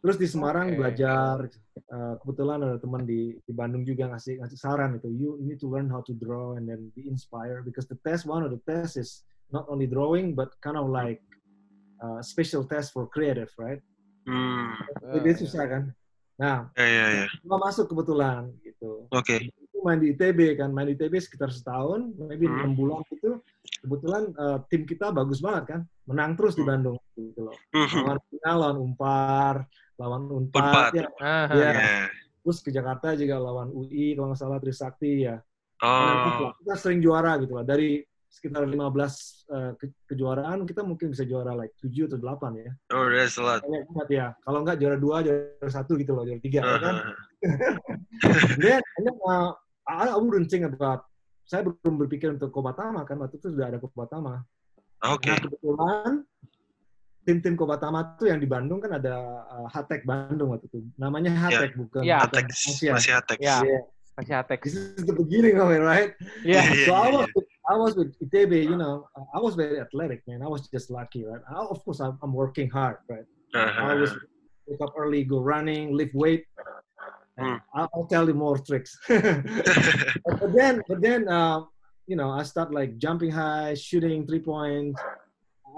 Terus 0.00 0.16
di 0.16 0.28
Semarang 0.28 0.72
Oke. 0.72 0.76
belajar. 0.80 1.48
uh, 1.90 2.14
kebetulan 2.20 2.60
ada 2.60 2.76
teman 2.76 3.02
di 3.02 3.40
di 3.40 3.52
Bandung 3.56 3.82
juga 3.82 4.12
ngasih 4.12 4.38
ngasih 4.44 4.58
saran 4.60 5.00
itu. 5.00 5.08
You, 5.08 5.40
you 5.40 5.46
need 5.48 5.60
to 5.60 5.68
learn 5.68 5.88
how 5.88 6.04
to 6.04 6.12
draw 6.12 6.54
and 6.54 6.68
then 6.68 6.92
be 6.92 7.08
inspired 7.08 7.64
because 7.64 7.88
the 7.88 7.96
test 8.04 8.28
one 8.28 8.44
of 8.44 8.52
the 8.52 8.60
tests 8.68 9.00
is 9.00 9.10
not 9.50 9.64
only 9.66 9.88
drawing 9.88 10.36
but 10.36 10.52
kind 10.60 10.76
of 10.76 10.86
like 10.92 11.24
uh, 12.04 12.20
special 12.20 12.62
test 12.62 12.92
for 12.92 13.08
creative, 13.08 13.48
right? 13.56 13.80
Hmm. 14.28 14.76
Jadi 15.18 15.30
ya. 15.34 15.36
susah 15.40 15.64
kan. 15.66 15.82
Nah, 16.36 16.72
Ya, 16.78 16.86
ya, 16.88 17.06
ya. 17.24 17.26
gua 17.44 17.58
masuk 17.60 17.92
kebetulan 17.92 18.48
gitu. 18.64 19.04
Oke. 19.12 19.52
Itu 19.52 19.76
main 19.84 20.00
di 20.00 20.16
ITB 20.16 20.56
kan, 20.56 20.72
main 20.72 20.88
di 20.88 20.96
ITB 20.96 21.20
sekitar 21.20 21.52
setahun, 21.52 22.12
maybe 22.16 22.48
Hmm. 22.48 22.56
enam 22.64 22.72
bulan 22.72 23.04
itu. 23.12 23.36
Kebetulan 23.70 24.22
uh, 24.34 24.58
tim 24.68 24.82
kita 24.84 25.08
bagus 25.08 25.40
banget 25.40 25.64
kan, 25.72 25.80
menang 26.04 26.36
terus 26.36 26.52
di 26.52 26.60
Hmm. 26.60 26.70
Bandung 26.74 26.98
gitu 27.16 27.40
loh. 27.48 27.56
Mhm. 27.72 28.00
Lawan 28.04 28.20
final, 28.28 28.56
lawan 28.60 28.78
Umpar, 28.82 29.54
lawan 29.96 30.22
Unpad. 30.28 30.92
ya. 30.92 31.06
Ah, 31.16 31.46
Ya. 31.54 31.70
Ya. 31.72 32.04
Terus 32.40 32.58
ke 32.60 32.70
Jakarta 32.70 33.12
juga 33.14 33.36
lawan 33.36 33.68
UI 33.70 34.16
kalau 34.16 34.32
nggak 34.32 34.40
salah 34.40 34.58
Trisakti 34.60 35.24
ya. 35.24 35.36
Oh. 35.80 36.52
Kita 36.60 36.76
sering 36.76 37.00
juara 37.00 37.40
gitu 37.40 37.56
lah. 37.56 37.64
Dari 37.64 38.00
sekitar 38.30 38.62
15 38.62 38.78
uh, 39.50 39.72
ke- 39.74 39.96
kejuaraan 40.06 40.62
kita 40.62 40.86
mungkin 40.86 41.10
bisa 41.10 41.26
juara 41.26 41.50
like 41.52 41.72
7 41.80 42.06
atau 42.06 42.16
8 42.16 42.62
ya. 42.62 42.70
Oh, 42.94 43.08
that's 43.08 43.36
a 43.36 43.42
lot. 43.42 43.60
Banyak 43.60 43.84
banget 43.90 44.08
ya. 44.12 44.26
Kalau 44.40 44.58
nggak 44.62 44.76
juara 44.78 44.96
2, 44.96 45.24
juara 45.24 45.68
1 45.68 46.00
gitu 46.00 46.10
loh, 46.14 46.24
juara 46.28 46.40
3 46.40 46.48
ya 46.52 46.78
kan. 46.78 46.94
Uh-huh. 47.00 47.14
And 48.54 48.60
then, 48.60 48.80
and 48.80 49.02
then 49.08 49.16
uh, 49.24 49.50
I, 49.88 50.12
I 50.12 50.18
wouldn't 50.20 50.48
think 50.48 50.62
about 50.64 51.09
saya 51.50 51.66
belum 51.66 52.06
berpikir 52.06 52.30
untuk 52.30 52.54
Kobatama 52.54 53.02
kan 53.02 53.18
waktu 53.18 53.42
itu 53.42 53.50
sudah 53.50 53.74
ada 53.74 53.82
Kobatama. 53.82 54.46
Oke. 55.02 55.34
Nah 55.34 55.38
kebetulan 55.42 56.12
tim-tim 57.26 57.58
Kobatama 57.58 58.14
tuh 58.14 58.30
yang 58.30 58.38
di 58.38 58.46
Bandung 58.46 58.78
kan 58.78 58.94
ada 58.94 59.42
uh, 59.50 59.66
Hatek 59.66 60.06
Bandung 60.06 60.54
waktu 60.54 60.70
itu. 60.70 60.78
Namanya 60.94 61.34
Hatek 61.34 61.74
bukan 61.74 62.06
Ya. 62.06 62.22
bukan 62.22 62.46
Atex. 62.46 62.78
Asia. 62.78 62.94
Masih 62.94 63.12
Atex. 63.18 63.38
Ya. 63.42 63.58
Yeah. 63.66 63.82
Masih 64.14 64.34
Atex. 64.38 64.60
This 64.62 64.78
is 64.78 65.02
the 65.02 65.16
beginning 65.16 65.58
of 65.58 65.74
it, 65.74 65.82
right? 65.82 66.14
Ya. 66.46 66.62
Iya, 66.62 66.86
so 66.86 66.94
iya, 66.94 67.02
I 67.02 67.08
iya. 67.10 67.18
was 67.18 67.28
with, 67.34 67.48
I 67.66 67.74
was 67.74 67.92
with 67.98 68.10
ITB, 68.22 68.52
you 68.70 68.78
know, 68.78 69.10
I 69.34 69.42
was 69.42 69.58
very 69.58 69.82
athletic, 69.82 70.22
man. 70.30 70.46
I 70.46 70.50
was 70.50 70.70
just 70.70 70.86
lucky, 70.86 71.26
right? 71.26 71.42
I, 71.50 71.66
of 71.66 71.82
course, 71.82 71.98
I'm, 71.98 72.14
I'm 72.22 72.30
working 72.30 72.70
hard, 72.70 73.02
right? 73.10 73.26
I 73.58 73.98
was 73.98 74.14
wake 74.70 74.78
up 74.78 74.94
early, 74.94 75.26
go 75.26 75.42
running, 75.42 75.90
lift 75.98 76.14
weight. 76.14 76.46
Hmm. 77.38 77.56
And 77.56 77.60
I'll, 77.74 78.06
tell 78.06 78.26
you 78.26 78.34
more 78.34 78.58
tricks. 78.58 78.98
but 79.08 80.50
then, 80.54 80.82
but 80.88 81.00
then, 81.00 81.28
uh, 81.28 81.62
you 82.06 82.16
know, 82.16 82.30
I 82.30 82.42
start 82.42 82.74
like 82.74 82.98
jumping 82.98 83.30
high, 83.30 83.74
shooting 83.74 84.26
three 84.26 84.40
points. 84.40 85.00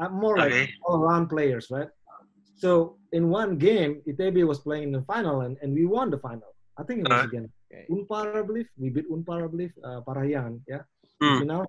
I'm 0.00 0.14
more 0.16 0.38
like 0.38 0.52
Okay. 0.52 0.72
all 0.88 1.04
around 1.04 1.28
players, 1.28 1.68
right? 1.70 1.88
So 2.56 2.96
in 3.12 3.28
one 3.28 3.58
game, 3.58 4.00
ITB 4.08 4.46
was 4.46 4.60
playing 4.60 4.84
in 4.84 4.92
the 4.92 5.02
final, 5.02 5.42
and, 5.42 5.58
and 5.62 5.74
we 5.74 5.84
won 5.84 6.10
the 6.10 6.18
final. 6.18 6.54
I 6.78 6.82
think 6.84 7.04
it 7.04 7.08
was 7.10 7.24
Uh. 7.24 7.28
against 7.28 7.52
Okay. 7.72 7.88
Unpar, 7.88 8.36
I 8.36 8.44
believe. 8.44 8.68
We 8.76 8.92
beat 8.92 9.08
Unpar, 9.08 9.44
I 9.44 9.48
believe, 9.48 9.72
uh, 9.80 10.04
Parahyangan, 10.04 10.60
ya. 10.68 10.84
Di 11.04 11.24
Hmm. 11.24 11.40
final. 11.40 11.64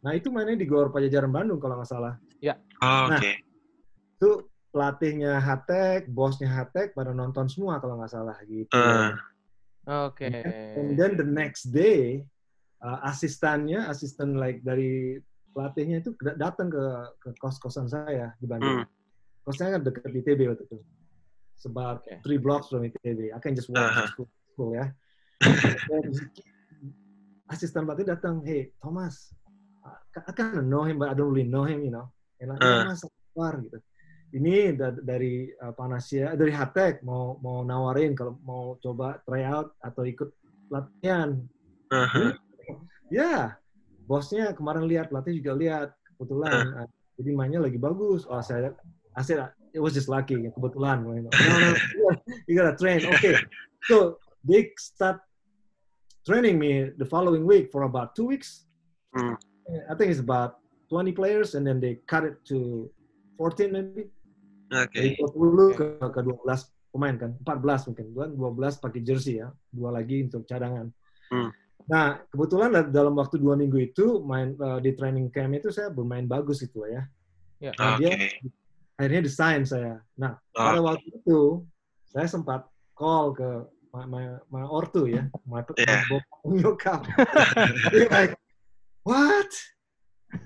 Nah 0.00 0.12
itu 0.14 0.30
mainnya 0.30 0.54
di 0.54 0.64
Gor 0.64 0.94
Pajajaran 0.94 1.30
Bandung 1.34 1.58
kalau 1.58 1.82
nggak 1.82 1.90
salah. 1.90 2.14
Oh, 2.80 3.10
Nah. 3.10 3.18
Oke. 3.18 3.34
Itu 4.16 4.49
pelatihnya 4.70 5.42
Hatek, 5.42 6.06
bosnya 6.10 6.46
Hatek 6.46 6.94
pada 6.94 7.10
nonton 7.10 7.50
semua 7.50 7.82
kalau 7.82 7.98
nggak 7.98 8.10
salah 8.10 8.38
gitu. 8.46 8.70
Uh. 8.74 9.14
Oke. 10.06 10.30
And 10.78 10.94
then 10.94 11.18
the 11.18 11.26
next 11.26 11.74
day, 11.74 12.22
uh, 12.78 13.02
asistannya, 13.02 13.90
asisten 13.90 14.38
like 14.38 14.62
dari 14.62 15.18
pelatihnya 15.50 16.04
itu 16.04 16.14
da- 16.22 16.38
datang 16.38 16.70
ke, 16.70 16.84
ke 17.18 17.28
kos-kosan 17.42 17.90
saya 17.90 18.30
di 18.38 18.46
Bandung. 18.46 18.86
Hmm. 18.86 18.88
Kosnya 19.42 19.74
kan 19.74 19.82
dekat 19.82 20.12
ITB 20.14 20.46
waktu 20.46 20.64
itu. 20.68 20.78
About 21.66 22.00
Oke. 22.06 22.22
three 22.24 22.40
blocks 22.40 22.70
from 22.72 22.86
ITB. 22.86 23.34
I 23.34 23.40
can 23.42 23.52
just 23.52 23.68
walk 23.68 23.84
Uh-huh. 23.84 24.06
to 24.06 24.12
school, 24.14 24.28
school 24.54 24.70
ya. 24.78 24.86
Dan 25.90 26.04
asisten 27.52 27.82
pelatih 27.84 28.06
datang, 28.06 28.40
hey 28.46 28.70
Thomas, 28.78 29.34
I- 29.82 30.32
kind 30.36 30.60
of 30.60 30.64
know 30.64 30.86
him, 30.86 31.00
but 31.02 31.10
I 31.10 31.14
don't 31.16 31.28
really 31.32 31.48
know 31.48 31.66
him, 31.66 31.82
you 31.82 31.90
know. 31.92 32.08
And 32.38 32.54
like, 32.54 32.62
Uh. 32.62 32.84
"Yeah, 32.84 32.88
mas, 32.88 33.02
keluar 33.34 33.54
gitu. 33.60 33.78
Ini 34.30 34.78
da- 34.78 34.94
dari 34.94 35.50
uh, 35.50 35.74
Panasya, 35.74 36.38
dari 36.38 36.54
Hatek 36.54 37.02
mau 37.02 37.34
mau 37.42 37.66
nawarin 37.66 38.14
kalau 38.14 38.38
mau 38.46 38.78
coba 38.78 39.18
try 39.26 39.42
out 39.42 39.74
atau 39.82 40.06
ikut 40.06 40.30
latihan. 40.70 41.34
Uh-huh. 41.90 42.30
Ya, 43.10 43.58
bosnya 44.06 44.54
kemarin 44.54 44.86
lihat, 44.86 45.10
pelatih 45.10 45.42
juga 45.42 45.52
lihat. 45.58 45.88
Kebetulan, 46.14 46.62
uh, 46.78 46.88
jadi 47.18 47.30
mainnya 47.34 47.58
lagi 47.58 47.74
bagus. 47.74 48.22
Oh, 48.30 48.38
saya, 48.38 48.70
I 49.18 49.22
said, 49.26 49.42
it 49.74 49.82
was 49.82 49.98
just 49.98 50.06
lucky, 50.06 50.38
kebetulan. 50.54 51.02
No, 51.06 51.10
no, 51.18 51.70
you 52.46 52.54
gotta 52.54 52.78
train. 52.78 53.02
Okay, 53.18 53.34
so 53.90 54.22
they 54.46 54.70
start 54.78 55.18
training 56.22 56.58
me 56.58 56.94
the 56.98 57.06
following 57.06 57.42
week 57.42 57.74
for 57.74 57.82
about 57.82 58.14
two 58.14 58.30
weeks. 58.30 58.66
Hmm. 59.14 59.34
I 59.90 59.94
think 59.98 60.10
it's 60.10 60.22
about 60.22 60.62
20 60.90 61.10
players, 61.12 61.54
and 61.54 61.66
then 61.66 61.80
they 61.80 61.98
cut 62.06 62.22
it 62.22 62.38
to 62.50 62.90
14 63.38 63.72
maybe. 63.72 64.10
Oke. 64.70 64.94
Dari 64.94 65.10
20 65.18 65.74
ke, 65.74 65.86
ke 65.98 66.20
12 66.22 66.94
pemain 66.94 67.14
kan, 67.18 67.30
14 67.42 67.86
mungkin, 67.90 68.06
dua 68.14 68.26
12 68.30 68.82
pakai 68.82 69.00
jersey 69.02 69.38
ya, 69.42 69.50
dua 69.70 69.90
lagi 69.94 70.26
untuk 70.26 70.46
cadangan. 70.46 70.90
Hmm. 71.30 71.50
Nah, 71.90 72.22
kebetulan 72.30 72.70
da- 72.70 72.90
dalam 72.90 73.14
waktu 73.18 73.38
dua 73.42 73.58
minggu 73.58 73.78
itu 73.82 74.22
main 74.22 74.54
eh, 74.54 74.78
di 74.82 74.94
training 74.94 75.30
camp 75.34 75.54
itu 75.54 75.74
saya 75.74 75.90
bermain 75.90 76.26
bagus 76.26 76.62
itu 76.62 76.82
ya. 76.86 77.02
Ya. 77.58 77.72
Nah, 77.78 77.94
Oke. 77.94 77.98
dia 77.98 78.10
akhirnya 78.94 79.22
desain 79.26 79.62
saya. 79.66 79.98
Nah, 80.14 80.38
pada 80.54 80.78
Oh, 80.78 80.86
waktu 80.86 81.08
itu 81.18 81.40
saya 82.06 82.26
sempat 82.30 82.66
call 82.94 83.34
ke 83.34 83.48
my, 83.90 84.06
my, 84.06 84.24
my 84.50 84.64
ortu 84.66 85.10
ya, 85.10 85.26
my, 85.46 85.66
my 85.66 85.74
Yeah. 85.82 86.02
bokap 86.06 86.38
nyokap. 86.46 87.00
Like, 88.14 88.34
what? 89.02 89.50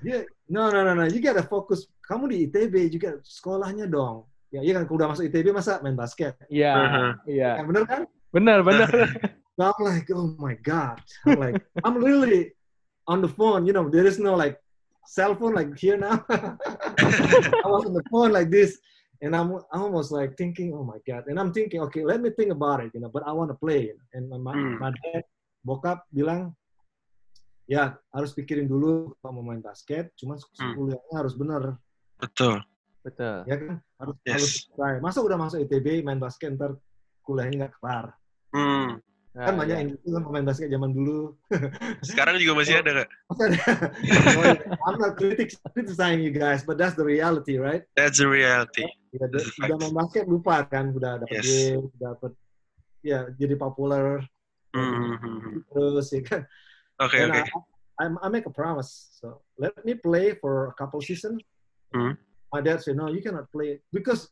Dia, 0.05 0.25
no, 0.49 0.69
no, 0.69 0.85
no, 0.85 0.93
no, 0.93 1.05
you 1.09 1.21
gotta 1.21 1.45
fokus. 1.45 1.89
Kamu 2.05 2.29
di 2.29 2.45
ITB 2.49 2.93
juga 2.93 3.17
sekolahnya 3.25 3.89
dong. 3.89 4.29
Ya, 4.53 4.61
iya 4.63 4.73
kan, 4.79 4.87
kalau 4.87 4.97
udah 5.03 5.09
masuk 5.17 5.25
ITB 5.27 5.51
masa 5.51 5.81
main 5.83 5.97
basket. 5.97 6.37
Iya. 6.47 6.73
Uh-huh. 6.77 7.11
Iya. 7.27 7.51
Yang 7.59 7.67
bener 7.73 7.85
kan? 7.89 8.03
Benar, 8.31 8.59
benar. 8.63 8.89
So 9.55 9.71
I'm 9.71 9.79
like, 9.87 10.11
oh 10.11 10.35
my 10.35 10.59
God. 10.67 10.99
I'm 11.23 11.39
like, 11.39 11.63
I'm 11.87 12.03
literally 12.03 12.59
on 13.07 13.23
the 13.23 13.31
phone, 13.31 13.71
you 13.71 13.73
know, 13.73 13.87
there 13.87 14.03
is 14.03 14.19
no 14.19 14.35
like 14.35 14.59
cell 15.07 15.39
phone 15.39 15.55
like 15.55 15.79
here 15.79 15.95
now. 15.95 16.27
I 16.31 17.67
was 17.71 17.87
on 17.87 17.95
the 17.95 18.03
phone 18.11 18.35
like 18.35 18.51
this. 18.51 18.83
And 19.23 19.31
I'm, 19.31 19.55
I'm 19.71 19.95
almost 19.95 20.11
like 20.11 20.35
thinking, 20.37 20.75
oh 20.75 20.83
my 20.83 20.99
God. 21.07 21.31
And 21.31 21.39
I'm 21.39 21.55
thinking, 21.55 21.79
okay, 21.87 22.03
let 22.03 22.19
me 22.21 22.31
think 22.35 22.51
about 22.51 22.83
it, 22.83 22.91
you 22.95 23.01
know, 23.01 23.15
but 23.15 23.23
I 23.23 23.31
want 23.31 23.55
to 23.55 23.55
play. 23.55 23.95
And 24.13 24.29
my, 24.43 24.53
Hmm. 24.53 24.83
my 24.83 24.91
dad, 24.91 25.23
bokap 25.63 26.03
bilang, 26.11 26.53
ya 27.65 27.97
harus 28.13 28.31
pikirin 28.33 28.69
dulu 28.69 29.17
kalau 29.19 29.41
mau 29.41 29.53
main 29.53 29.61
basket, 29.61 30.13
cuma 30.15 30.37
Hmm. 30.61 30.75
kuliahnya 30.77 31.15
harus 31.17 31.35
bener. 31.35 31.77
betul. 32.15 32.57
Betul. 33.05 33.45
Ya 33.45 33.57
kan? 33.61 33.75
Harus, 34.01 34.17
Yes. 34.25 34.33
harus 34.33 34.53
try. 34.73 34.95
Masa 34.97 35.21
udah 35.21 35.37
masuk 35.37 35.61
ITB, 35.61 36.01
main 36.01 36.17
basket, 36.17 36.57
ntar 36.57 36.73
kuliahnya 37.21 37.69
nggak 37.69 37.75
kelar. 37.77 38.17
Hmm. 38.49 38.97
Nah, 39.35 39.51
kan 39.51 39.55
banyak 39.59 39.75
iya. 39.75 39.81
yang 39.83 39.89
gitu 39.99 40.09
kan 40.15 40.23
pemain 40.25 40.47
basket 40.47 40.71
zaman 40.71 40.95
dulu. 40.95 41.35
Sekarang 42.07 42.39
juga 42.39 42.55
masih 42.55 42.79
ada 42.81 42.91
nggak? 43.03 43.11
Well, 44.39 44.57
I'm 44.87 44.97
not 44.97 45.19
critic- 45.19 45.59
criticizing 45.75 46.23
you 46.23 46.31
guys, 46.31 46.63
but 46.63 46.79
that's 46.79 46.95
the 46.95 47.03
reality, 47.03 47.59
right? 47.59 47.83
That's 47.99 48.23
the 48.23 48.31
reality. 48.31 48.87
Ya, 49.11 49.27
That's 49.27 49.51
the 49.59 49.69
udah 49.69 49.77
main 49.83 49.93
basket 49.93 50.25
lupa 50.31 50.63
kan, 50.65 50.95
udah 50.95 51.27
dapat 51.27 51.35
Yes. 51.35 51.45
duit, 51.45 51.91
dapat 51.99 52.33
ya 53.05 53.29
jadi 53.37 53.59
populer 53.59 54.23
hmm, 54.73 55.13
hmm. 55.19 55.51
terus 55.69 56.09
ya 56.09 56.23
kan. 56.25 56.41
Oke 57.01 57.15
And 57.19 57.33
oke. 57.33 57.51
I, 57.99 58.05
I, 58.05 58.05
I 58.23 58.29
make 58.29 58.47
a 58.47 58.55
promise, 58.55 59.19
so 59.19 59.41
let 59.59 59.75
me 59.85 59.95
play 59.95 60.35
for 60.39 60.69
a 60.69 60.75
couple 60.75 61.01
seasons. 61.01 61.43
Hmm. 61.95 62.19
My 62.53 62.61
dad 62.61 62.83
said, 62.83 62.97
no, 62.97 63.11
you 63.11 63.23
cannot 63.23 63.51
play 63.51 63.81
because 63.93 64.31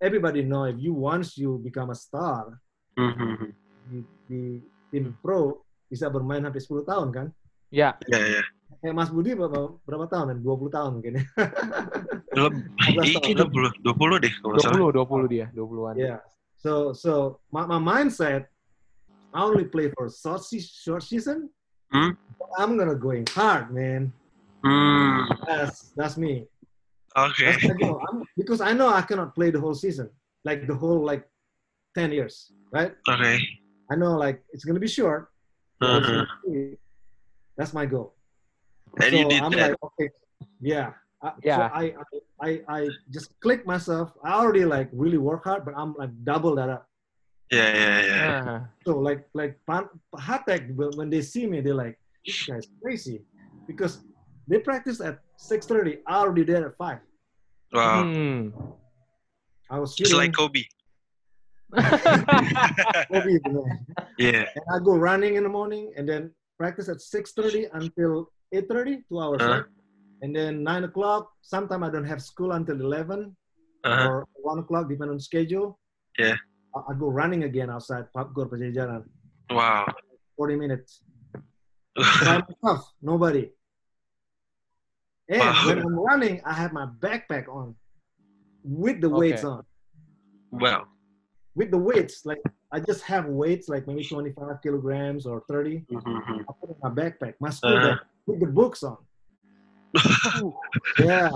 everybody 0.00 0.42
know 0.42 0.64
if 0.64 0.76
you 0.76 0.92
once 0.92 1.36
you 1.38 1.60
become 1.62 1.90
a 1.90 1.94
star 1.96 2.60
Hmm, 2.92 3.16
hmm, 3.16 3.34
hmm. 3.40 3.52
di, 3.88 3.98
di 4.28 4.40
tim 4.92 5.16
pro, 5.24 5.64
bisa 5.88 6.12
bermain 6.12 6.44
sampai 6.44 6.60
10 6.60 6.84
tahun 6.84 7.08
kan. 7.08 7.26
Ya, 7.72 7.96
Ya, 8.04 8.20
ya. 8.20 8.44
Kayak 8.84 8.94
Mas 9.00 9.08
Budi 9.08 9.32
berapa, 9.32 9.80
berapa 9.88 10.04
tahun? 10.12 10.36
kan? 10.36 10.38
20 10.44 10.76
tahun 10.76 10.90
mungkin 11.00 11.12
ya. 11.16 11.24
Lebih, 12.36 13.24
15 13.24 13.32
ini 13.32 13.32
20, 13.48 13.80
20 13.80 14.24
deh 14.24 14.32
kalau 14.40 14.50
nggak 14.52 14.64
salah. 14.64 14.92
20 14.92 15.24
20 15.24 15.32
dia, 15.32 15.46
20-an. 15.56 15.94
Yeah. 15.96 16.20
So 16.60 16.92
so 16.92 17.40
my, 17.48 17.64
my 17.64 17.80
mindset, 17.80 18.48
I 19.32 19.40
only 19.40 19.64
play 19.64 19.88
for 19.96 20.12
short, 20.12 20.44
short 20.60 21.04
season. 21.04 21.48
Hmm? 21.92 22.10
I'm 22.58 22.76
gonna 22.76 22.94
going 22.94 23.26
hard, 23.28 23.72
man. 23.72 24.12
Hmm, 24.64 25.24
That's 25.46 25.92
that's 25.96 26.16
me. 26.16 26.46
Okay. 27.16 27.52
That's 27.52 27.64
my 27.64 27.74
goal. 27.74 28.00
I'm, 28.08 28.24
because 28.36 28.60
I 28.60 28.72
know 28.72 28.88
I 28.88 29.02
cannot 29.02 29.34
play 29.34 29.50
the 29.50 29.60
whole 29.60 29.74
season, 29.74 30.08
like 30.44 30.66
the 30.66 30.74
whole 30.74 31.04
like 31.04 31.28
ten 31.94 32.12
years, 32.12 32.52
right? 32.72 32.94
Okay. 33.08 33.38
I 33.90 33.96
know 33.96 34.16
like 34.16 34.42
it's 34.52 34.64
gonna 34.64 34.80
be 34.80 34.88
short. 34.88 35.28
Uh-huh. 35.80 36.24
That's 37.56 37.74
my 37.74 37.84
goal. 37.86 38.14
And 39.00 39.10
so 39.12 39.18
you 39.18 39.28
did 39.28 39.42
I'm 39.42 39.52
that. 39.52 39.70
like, 39.70 39.78
okay, 39.82 40.08
yeah. 40.60 40.92
I, 41.22 41.32
Yeah. 41.44 41.56
So 41.56 41.62
I, 41.74 41.84
I 41.84 42.48
I 42.48 42.50
I 42.68 42.80
just 43.10 43.38
click 43.40 43.66
myself. 43.66 44.12
I 44.24 44.32
already 44.34 44.64
like 44.64 44.88
really 44.92 45.18
work 45.18 45.44
hard, 45.44 45.64
but 45.64 45.74
I'm 45.76 45.94
like 45.98 46.10
double 46.24 46.54
that 46.56 46.68
up. 46.70 46.88
Ya, 47.52 47.68
ya, 47.68 47.92
ya. 48.00 48.16
Nah, 48.24 48.60
So 48.88 48.96
like 48.98 49.28
like 49.36 49.60
Pan- 49.68 49.92
Hatek 50.16 50.72
when 50.74 50.96
when 50.96 51.08
they 51.12 51.20
see 51.20 51.44
me, 51.46 51.60
they're 51.60 51.76
like, 51.76 52.00
this 52.24 52.40
guy's 52.48 52.64
crazy, 52.80 53.20
because 53.68 54.00
they 54.48 54.58
practice 54.58 55.04
at 55.04 55.20
6:30. 55.36 56.00
I 56.08 56.24
already 56.24 56.44
there 56.48 56.64
at 56.72 56.76
five. 56.80 57.04
Wow. 57.76 58.08
hmm. 58.08 58.56
I 59.68 59.76
was 59.78 59.92
Just 59.96 60.16
like 60.16 60.32
shooting 60.32 60.36
Kobe. 60.36 60.64
Kobe, 63.12 63.36
man. 63.48 63.86
Yeah. 64.18 64.44
and 64.56 64.64
I 64.72 64.78
go 64.84 64.96
running 64.96 65.36
in 65.36 65.42
the 65.44 65.48
morning 65.52 65.92
and 65.96 66.08
then 66.08 66.32
practice 66.56 66.88
at 66.88 67.00
6:30 67.04 67.68
until 67.72 68.32
8:30, 68.52 69.04
two 69.08 69.20
hours, 69.20 69.40
Uh-huh. 69.40 69.60
right? 69.60 69.68
And 70.24 70.32
then 70.36 70.62
nine 70.64 70.84
o'clock. 70.84 71.32
Sometimes 71.42 71.84
I 71.84 71.90
don't 71.90 72.04
have 72.08 72.22
school 72.22 72.52
until 72.52 72.80
11 72.80 73.36
Uh-huh. 73.84 74.08
or 74.08 74.28
one 74.40 74.58
o'clock, 74.64 74.88
depending 74.88 75.16
on 75.16 75.20
schedule. 75.20 75.78
Yeah. 76.18 76.36
I, 76.74 76.80
I 76.90 76.94
go 76.94 77.08
running 77.08 77.44
again 77.44 77.70
outside 77.70 78.06
Papgor 78.16 78.48
Pajajaran, 78.48 79.04
Wow. 79.50 79.86
40 80.36 80.56
minutes. 80.56 81.02
By 81.96 82.40
myself, 82.40 82.92
nobody. 83.02 83.50
And 85.28 85.40
Wow. 85.40 85.66
when 85.66 85.78
I'm 85.78 85.98
running, 85.98 86.40
I 86.44 86.52
have 86.52 86.72
my 86.72 86.86
backpack 86.86 87.48
on 87.48 87.74
with 88.64 89.00
the 89.00 89.08
weights 89.10 89.44
Okay. 89.44 89.48
on. 89.52 89.62
wow. 90.52 90.86
With 91.54 91.70
the 91.70 91.78
weights, 91.78 92.24
like 92.24 92.40
I 92.72 92.80
just 92.80 93.02
have 93.04 93.26
weights, 93.26 93.68
like 93.68 93.86
maybe 93.86 94.02
25 94.04 94.62
kilograms 94.62 95.26
or 95.26 95.44
30. 95.48 95.84
Mhm. 95.92 96.40
I 96.48 96.52
put 96.58 96.70
in 96.70 96.76
my 96.82 96.88
backpack, 96.90 97.34
my 97.40 97.50
school 97.50 97.76
Uh-huh. 97.76 97.88
bag, 97.92 97.98
with 98.26 98.40
the 98.40 98.46
books 98.46 98.82
on. 98.82 98.96
Yeah. 100.98 101.30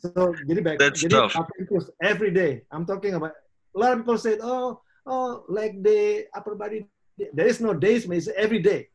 So 0.00 0.10
jadi 0.48 0.60
back, 0.64 0.78
That's 0.80 1.04
jadi 1.04 1.14
tough. 1.28 1.36
upper 1.36 1.52
increase 1.60 1.88
every 2.02 2.30
day. 2.32 2.64
I'm 2.72 2.84
talking 2.86 3.14
about. 3.14 3.32
A 3.72 3.78
lot 3.78 3.92
of 3.92 3.98
people 4.04 4.18
said, 4.20 4.38
"Oh, 4.44 4.80
oh, 5.06 5.44
leg 5.48 5.82
day, 5.82 6.26
upper 6.36 6.54
body." 6.54 6.84
There 7.32 7.46
is 7.48 7.60
no 7.60 7.72
days, 7.72 8.04
but 8.06 8.16
it's 8.20 8.28
every 8.36 8.60
day. 8.60 8.88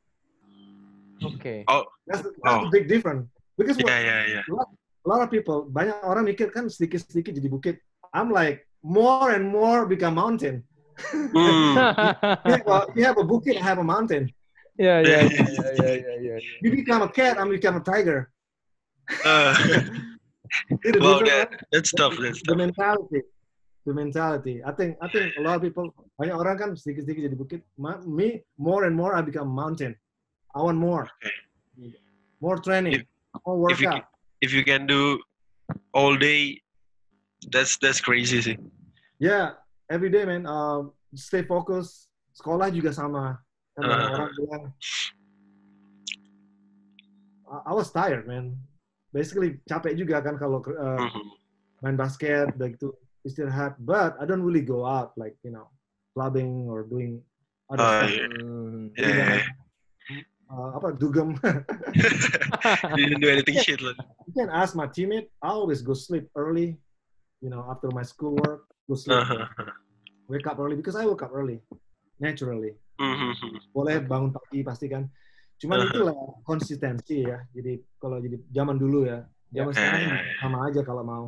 Oke. 1.23 1.65
That's, 2.05 2.21
the- 2.21 2.33
that's 2.43 2.57
Oh. 2.61 2.65
the 2.65 2.71
big 2.73 2.85
difference. 2.87 3.25
Because 3.57 3.77
Ya, 3.81 3.97
ya, 3.99 4.17
ya. 4.37 4.41
a 4.45 5.07
lot 5.09 5.21
of 5.25 5.29
people, 5.33 5.65
banyak 5.65 5.97
orang 6.05 6.29
mikir 6.29 6.53
kan 6.53 6.69
sedikit-sedikit 6.69 7.33
jadi 7.41 7.49
bukit. 7.49 7.75
I'm 8.13 8.29
like 8.29 8.65
more 8.85 9.33
and 9.33 9.49
more 9.49 9.85
become 9.89 10.13
mountain. 10.17 10.61
You 11.33 12.53
have 12.53 12.65
a, 12.69 12.77
you 12.97 13.03
have 13.05 13.17
a 13.17 13.25
bukit, 13.25 13.57
I 13.57 13.63
have 13.65 13.77
a 13.81 13.85
mountain. 13.85 14.29
Ya, 14.77 15.01
ya, 15.01 15.25
ya, 15.25 15.41
ya, 15.45 15.69
ya, 15.73 15.93
ya, 15.97 16.13
ya. 16.21 16.35
You 16.61 16.69
become 16.69 17.01
a 17.01 17.09
cat, 17.09 17.37
I'm 17.41 17.49
become 17.49 17.81
a 17.81 17.83
tiger. 17.85 18.29
Uh, 19.25 19.53
See 20.85 20.93
the 20.93 21.01
that, 21.01 21.49
that's 21.73 21.89
tough. 21.93 22.13
That's 22.21 22.41
the 22.45 22.53
tough. 22.53 22.61
mentality 22.61 23.25
the 23.87 23.95
mentality. 23.95 24.59
I 24.67 24.75
think 24.75 24.99
i 24.99 25.07
think 25.07 25.31
a 25.39 25.41
lot 25.41 25.55
of 25.55 25.63
people 25.63 25.87
banyak 26.19 26.35
orang 26.35 26.55
kan 26.59 26.69
sedikit-sedikit 26.75 27.31
jadi 27.31 27.37
bukit. 27.39 27.61
Ma- 27.79 28.03
me 28.03 28.43
more 28.59 28.83
and 28.83 28.91
more 28.91 29.15
i 29.15 29.23
become 29.23 29.47
mountain. 29.47 29.95
I 30.51 30.59
want 30.59 30.75
more. 30.75 31.07
Okay. 31.23 31.95
more 32.43 32.59
training. 32.59 33.07
More 33.47 33.71
if 33.71 33.79
you 33.79 33.87
workout. 33.87 34.11
If 34.43 34.51
you 34.53 34.61
can 34.61 34.85
do 34.85 35.17
all 35.95 36.13
day, 36.13 36.61
that's 37.49 37.79
that's 37.79 38.03
crazy 38.03 38.43
sih. 38.43 38.57
yeah 39.17 39.57
every 39.89 40.11
day 40.11 40.27
man 40.27 40.43
um, 40.45 40.91
stay 41.15 41.41
focused. 41.41 42.11
Sekolah 42.37 42.69
juga 42.69 42.93
sama. 42.93 43.39
Kan 43.73 43.81
banyak 43.87 44.05
Uh. 44.05 44.15
orang 44.19 44.31
bilang. 44.37 44.63
I, 47.49 47.71
I 47.71 47.73
was 47.73 47.89
tired 47.89 48.27
man. 48.27 48.59
Basically 49.15 49.57
capek 49.65 49.95
juga 49.97 50.19
kan 50.21 50.35
kalau 50.37 50.59
uh, 50.61 50.99
Mhm. 51.01 51.23
main 51.81 51.95
basket 51.97 52.51
udah 52.57 52.69
gitu 52.73 52.91
istirahat 53.27 53.75
but 53.83 54.15
I 54.17 54.23
don't 54.23 54.41
really 54.41 54.63
go 54.63 54.87
out 54.87 55.11
like 55.19 55.35
you 55.43 55.51
know 55.51 55.67
clubbing 56.15 56.71
or 56.71 56.87
doing 56.87 57.19
other 57.67 57.83
Oh, 57.83 57.91
stuff 57.99 58.09
yeah. 58.09 58.27
Hmm. 58.31 58.87
Yeah, 58.95 59.11
yeah, 59.13 59.27
yeah. 59.43 59.47
Uh, 60.47 60.79
apa 60.79 60.95
dugem 60.95 61.35
didn't 62.97 63.19
do 63.19 63.27
anything 63.27 63.59
shit 63.59 63.83
lah. 63.83 63.91
you 64.23 64.31
can 64.31 64.47
ask 64.47 64.73
my 64.79 64.87
teammate 64.87 65.27
I 65.43 65.51
always 65.51 65.83
go 65.83 65.91
sleep 65.91 66.31
early 66.39 66.79
you 67.43 67.51
know 67.51 67.67
after 67.67 67.91
my 67.91 68.03
schoolwork 68.07 68.71
go 68.87 68.95
sleep 68.95 69.19
Uh-huh. 69.19 69.43
wake 70.31 70.47
up 70.47 70.55
early 70.59 70.79
because 70.79 70.95
I 70.95 71.03
wake 71.03 71.19
up 71.19 71.35
early 71.35 71.59
naturally 72.17 72.79
Mhm. 72.97 73.59
boleh 73.75 74.01
bangun 74.07 74.31
pagi 74.33 74.63
pasti 74.63 74.87
kan 74.87 75.05
cuman 75.59 75.83
Uh-huh. 75.83 75.89
itulah 75.91 76.15
konsistensi 76.47 77.27
ya 77.27 77.43
jadi 77.51 77.77
kalau 77.99 78.23
jadi 78.23 78.39
zaman 78.49 78.79
dulu 78.79 79.03
ya 79.03 79.27
zaman 79.51 79.73
Ya, 79.73 79.77
sekarang 79.77 80.03
sama 80.39 80.57
aja 80.67 80.81
kalau 80.83 81.03
mau 81.03 81.25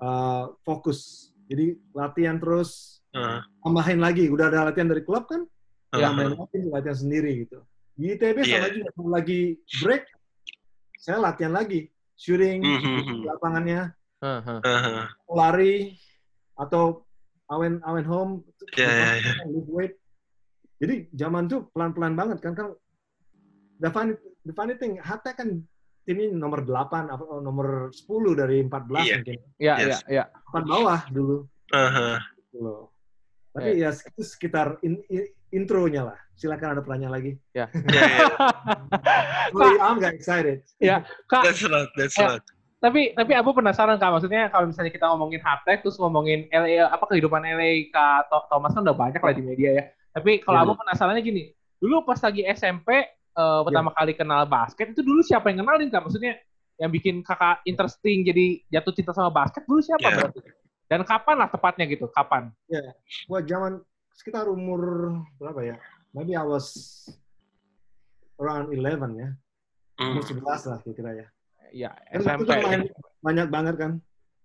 Uh, 0.00 0.56
fokus 0.64 1.30
jadi 1.46 1.76
latihan 1.92 2.40
terus 2.40 2.96
Uh, 3.10 3.42
tambahin 3.66 3.98
lagi 3.98 4.30
udah 4.30 4.46
ada 4.54 4.70
latihan 4.70 4.86
dari 4.86 5.02
klub 5.02 5.26
kan 5.26 5.42
uh-huh. 5.42 5.98
tambahin 5.98 6.38
lagi 6.38 6.58
latihan 6.70 6.94
sendiri 6.94 7.42
gitu 7.42 7.58
di 7.98 8.14
ITB 8.14 8.46
sama 8.46 8.70
Iya. 8.70 8.70
juga 8.70 8.88
kalau 8.94 9.10
lagi 9.10 9.40
break 9.82 10.06
saya 10.94 11.18
latihan 11.18 11.50
lagi 11.50 11.90
shooting 12.14 12.62
Mhm. 12.62 13.02
di 13.02 13.26
lapangannya 13.26 13.90
Aha. 14.22 14.62
Uh-huh. 14.62 15.04
lari 15.34 15.98
atau 16.54 17.02
awen 17.50 17.82
awen 17.82 18.06
home 18.06 18.32
Ya, 18.78 18.86
ya, 18.86 19.08
ya. 19.18 19.32
lift 19.50 19.66
weight 19.74 19.94
jadi 20.78 21.10
zaman 21.10 21.50
tuh 21.50 21.66
pelan 21.74 21.90
pelan 21.90 22.14
banget 22.14 22.38
kan 22.46 22.54
kan 22.54 22.78
the 23.82 23.90
funny 23.90 24.14
the 24.46 24.54
funny 24.54 24.78
thing 24.78 25.02
Hatta 25.02 25.34
kan 25.34 25.66
timnya 26.10 26.26
nomor 26.32 26.60
8 26.60 27.06
apa 27.06 27.22
oh, 27.22 27.38
nomor 27.38 27.94
10 27.94 28.02
dari 28.34 28.58
14 28.60 28.98
Iya. 28.98 29.14
mungkin 29.16 29.38
Ya, 29.56 29.74
ya, 29.78 29.86
Yes. 29.86 29.98
ya. 30.04 30.24
empat 30.44 30.64
bawah 30.66 31.00
dulu 31.08 31.36
Uh-huh. 31.70 32.18
gitu 32.42 32.58
loh. 32.58 32.82
tapi 33.50 33.78
ya 33.78 33.90
itu 33.90 34.22
sekitar 34.24 34.78
in- 34.80 35.06
in- 35.06 35.30
intronya 35.50 36.02
lah 36.04 36.18
silakan 36.34 36.74
ada 36.74 36.82
pertanyaan 36.82 37.10
lagi 37.12 37.32
Yeah, 37.52 37.70
yeah. 37.70 38.26
Sorry, 39.50 39.78
I'm 39.78 39.98
gak 39.98 40.14
excited 40.14 40.66
Kak, 41.26 41.42
That's 41.44 41.62
a 41.62 41.68
lot. 41.68 41.90
That's 41.94 42.14
Ya. 42.14 42.26
a 42.26 42.30
lot. 42.32 42.44
tapi 42.80 43.12
tapi 43.12 43.36
aku 43.36 43.52
penasaran 43.52 43.94
kak 43.94 44.08
maksudnya 44.08 44.48
kalau 44.48 44.64
misalnya 44.64 44.88
kita 44.88 45.04
ngomongin 45.06 45.36
Haptek 45.38 45.84
terus 45.84 45.94
ngomongin 45.94 46.48
LA 46.48 46.80
apa 46.82 47.04
kehidupan 47.06 47.44
LA 47.44 47.86
kak 47.86 48.24
Thomas 48.48 48.72
kan 48.72 48.80
udah 48.80 48.96
banyak 48.96 49.20
lah 49.20 49.34
di 49.36 49.44
media 49.44 49.70
ya 49.70 49.84
tapi 50.10 50.40
kalau 50.40 50.56
Iya. 50.56 50.64
aku 50.64 50.72
penasarannya 50.80 51.20
gini 51.20 51.42
dulu 51.76 52.02
pas 52.02 52.16
lagi 52.18 52.40
SMP 52.42 53.04
eh, 53.40 53.60
pertama 53.64 53.90
kali 53.90 54.12
kenal 54.12 54.44
basket 54.44 54.92
itu 54.92 55.00
dulu 55.00 55.24
siapa 55.24 55.48
yang 55.48 55.64
kenalin 55.64 55.88
kak 55.88 56.04
maksudnya 56.04 56.36
yang 56.76 56.88
bikin 56.88 57.20
kakak 57.20 57.64
interesting 57.64 58.20
jadi 58.22 58.44
jatuh 58.68 58.92
cinta 58.92 59.12
sama 59.12 59.32
basket 59.32 59.64
dulu 59.64 59.80
siapa 59.80 60.04
Iya. 60.04 60.16
berarti 60.16 60.40
dan 60.90 61.00
kapan 61.04 61.36
lah 61.38 61.48
tepatnya 61.48 61.84
gitu 61.86 62.04
kapan 62.10 62.52
Wah, 63.26 63.40
zaman 63.40 63.78
sekitar 64.10 64.44
umur 64.46 65.14
berapa 65.38 65.62
ya? 65.64 65.76
Maybe 66.10 66.34
I 66.34 66.42
was 66.42 66.66
around 68.36 68.68
11 68.68 69.14
ya. 69.14 69.28
Umur 70.00 70.24
Hmm. 70.24 70.40
11 70.42 70.66
lah 70.66 70.78
kira-kira 70.82 71.10
ya. 71.14 71.26
ya 71.70 71.90
Kan 72.10 72.20
SMP 72.20 72.40
itu 72.42 72.52
main 72.66 72.82
banyak 73.22 73.48
banget 73.48 73.74
kan. 73.78 73.92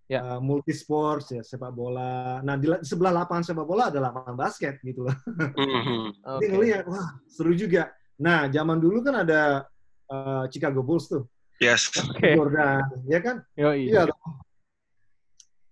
Ya. 0.06 0.22
Uh, 0.22 0.40
multi 0.40 0.70
sports 0.70 1.34
ya, 1.34 1.42
sepak 1.42 1.74
bola. 1.74 2.38
Nah, 2.46 2.54
di, 2.56 2.70
la- 2.70 2.78
di 2.78 2.86
sebelah 2.86 3.10
lapangan 3.10 3.42
sepak 3.42 3.66
bola 3.66 3.90
ada 3.90 3.98
lapangan 3.98 4.38
basket 4.38 4.78
gitu 4.86 5.02
loh. 5.10 5.16
Mhm. 5.58 6.22
Jadi 6.38 6.46
ngeliat, 6.54 6.84
wah 6.86 7.10
seru 7.26 7.58
juga. 7.58 7.90
Nah, 8.16 8.48
zaman 8.48 8.80
dulu 8.80 9.04
kan 9.04 9.28
ada 9.28 9.68
uh, 10.08 10.44
Chicago 10.48 10.80
Bulls 10.84 11.12
tuh. 11.12 11.28
Yes. 11.60 11.88
Oke. 11.96 12.36
Jordan, 12.36 12.84
ya 13.08 13.20
kan? 13.24 13.44
Yoi. 13.56 13.92
Iya. 13.92 14.12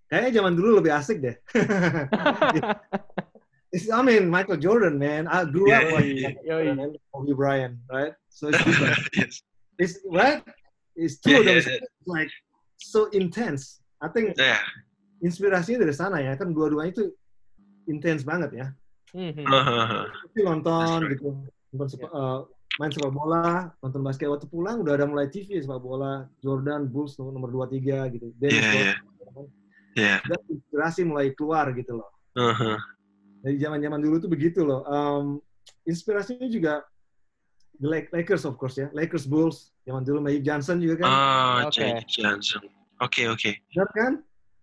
Kayaknya 0.08 0.30
zaman 0.40 0.52
dulu 0.56 0.80
lebih 0.80 0.92
asik 0.92 1.20
deh. 1.20 1.36
It's, 3.74 3.90
I 3.90 4.06
mean, 4.06 4.30
Michael 4.30 4.62
Jordan, 4.62 5.02
man. 5.02 5.26
I 5.26 5.42
grew 5.50 5.66
up 5.74 5.82
Yeah, 5.82 5.92
watching 5.98 6.14
yeah, 6.14 6.28
Michael 6.30 6.46
yeah. 6.46 6.54
Jordan 6.54 6.78
and 6.78 6.92
Kobe 7.10 7.32
Bryant, 7.34 7.74
right? 7.90 8.14
So 8.30 8.54
it's 8.54 8.62
different. 8.62 9.02
yes. 9.18 9.42
it's 9.82 9.98
right. 10.06 10.46
It's 10.94 11.18
two 11.18 11.34
Yeah, 11.34 11.38
of 11.42 11.44
them. 11.50 11.58
yeah, 11.58 11.82
It's 11.82 12.06
like 12.06 12.30
so 12.78 13.10
intense. 13.10 13.82
I 13.98 14.06
think 14.14 14.38
Yeah. 14.38 14.62
inspirasinya 15.26 15.82
dari 15.82 15.90
sana 15.90 16.22
ya. 16.22 16.38
Kan 16.38 16.54
dua-duanya 16.54 16.94
itu 16.94 17.04
intens 17.90 18.22
banget 18.22 18.54
ya. 18.62 18.66
Mhm. 19.10 19.42
Uh-huh. 19.42 20.06
Tapi 20.06 20.38
nonton 20.46 20.98
right. 21.02 21.10
gitu. 21.18 21.28
Nonton 21.74 21.90
sepa- 21.90 22.12
uh, 22.14 22.40
main 22.78 22.90
sepak 22.90 23.10
bola, 23.10 23.74
nonton 23.82 23.98
basket 24.00 24.30
waktu 24.30 24.46
pulang 24.46 24.78
udah 24.78 24.94
ada 24.94 25.10
mulai 25.10 25.26
TV 25.26 25.58
sepak 25.58 25.82
bola, 25.82 26.30
Jordan, 26.38 26.86
Bulls 26.86 27.18
nomor 27.18 27.50
2 27.50 27.66
3 27.82 28.14
gitu. 28.14 28.30
Iya, 28.38 28.70
iya. 28.70 28.94
Rodman. 29.18 29.46
Iya. 29.98 30.16
Dan 30.22 30.38
inspirasi 30.46 31.00
mulai 31.02 31.34
keluar 31.34 31.74
gitu 31.74 31.98
loh. 31.98 32.10
Uh-huh. 32.34 32.78
Dari 33.42 33.58
zaman-zaman 33.58 33.98
dulu 33.98 34.22
tuh 34.22 34.30
begitu 34.30 34.62
loh. 34.62 34.86
Um, 34.86 35.42
inspirasinya 35.82 36.46
juga 36.46 36.86
the 37.78 37.90
Lak- 37.90 38.10
Lakers 38.14 38.46
of 38.46 38.54
course 38.54 38.78
ya. 38.78 38.86
Lakers 38.94 39.26
Bulls 39.26 39.74
zaman 39.82 40.06
dulu 40.06 40.22
Magic 40.22 40.46
Johnson 40.46 40.78
juga 40.78 41.02
kan. 41.02 41.10
Ah, 41.10 41.58
Oke. 41.66 41.82
Jake 41.82 42.06
Johnson. 42.06 42.62
Oke, 43.02 43.26
oke. 43.26 43.50
Benar 43.74 43.90
kan? 43.94 44.12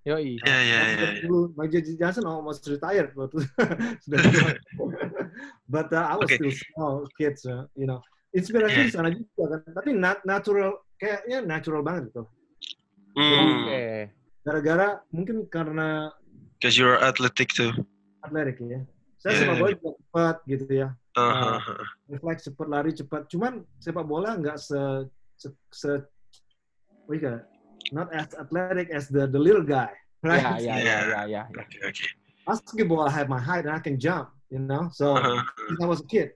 Yoi. 0.02 0.40
Iya, 0.42 0.58
iya, 0.64 0.80
iya. 0.96 1.10
Dulu 1.28 1.56
Magic 1.56 1.84
Johnson 1.96 2.24
almost 2.28 2.64
retired 2.68 3.12
waktu 3.16 3.44
sudah. 4.04 4.20
But 5.70 5.94
uh, 5.94 6.04
I 6.04 6.16
was 6.20 6.28
Okay. 6.28 6.38
still 6.40 6.52
small 6.52 6.96
kids, 7.16 7.46
uh, 7.46 7.66
you 7.76 7.88
know. 7.88 8.02
Inspirasi 8.32 8.76
Yeah. 8.76 8.88
di 8.88 8.94
sana 8.96 9.10
juga 9.12 9.44
kan. 9.60 9.60
Tapi 9.76 9.90
nat- 9.96 10.24
natural 10.24 10.72
kayaknya 10.96 11.44
natural 11.44 11.82
banget 11.84 12.12
gitu. 12.12 12.24
Oke. 13.16 14.12
Gara-gara 14.42 14.88
mungkin 15.12 15.46
karena 15.52 16.10
Because 16.58 16.78
you're 16.78 16.98
athletic 17.02 17.52
too. 17.52 17.74
atletik 18.22 18.62
ya. 18.62 18.82
Saya 19.22 19.32
Yeah. 19.34 19.42
sepak 19.46 19.56
bola 19.60 19.72
juga 19.76 19.92
cepat 19.98 20.36
gitu 20.48 20.66
ya. 20.72 20.88
Uh-huh. 21.12 21.60
Refleks 22.08 22.42
cepat, 22.48 22.68
lari 22.72 22.92
cepat. 22.96 23.22
Cuman 23.28 23.54
sepak 23.78 24.06
bola 24.08 24.34
nggak 24.40 24.58
se 24.58 24.80
se, 25.36 25.48
se 25.74 25.92
what 27.06 27.18
you 27.18 27.22
call 27.22 27.36
it? 27.42 27.46
not 27.92 28.08
as 28.16 28.32
athletic 28.40 28.88
as 28.94 29.12
the 29.12 29.28
the 29.28 29.42
little 29.42 29.66
guy, 29.66 29.92
Ya, 30.24 30.26
right? 30.32 30.42
ya, 30.42 30.56
ya, 30.56 30.76
Yeah. 30.80 30.80
ya, 30.80 30.98
ya, 31.04 31.22
ya. 31.28 31.44
Oke, 31.52 31.78
oke. 31.84 32.06
Basketball, 32.48 33.04
I 33.06 33.12
have 33.12 33.28
my 33.28 33.42
height 33.42 33.66
and 33.68 33.74
I 33.76 33.82
can 33.84 34.00
jump, 34.00 34.32
you 34.52 34.60
know. 34.60 34.92
So 34.92 35.16
Uh-huh. 35.16 35.42
since 35.68 35.80
I 35.82 35.88
was 35.88 36.02
a 36.04 36.08
kid. 36.12 36.30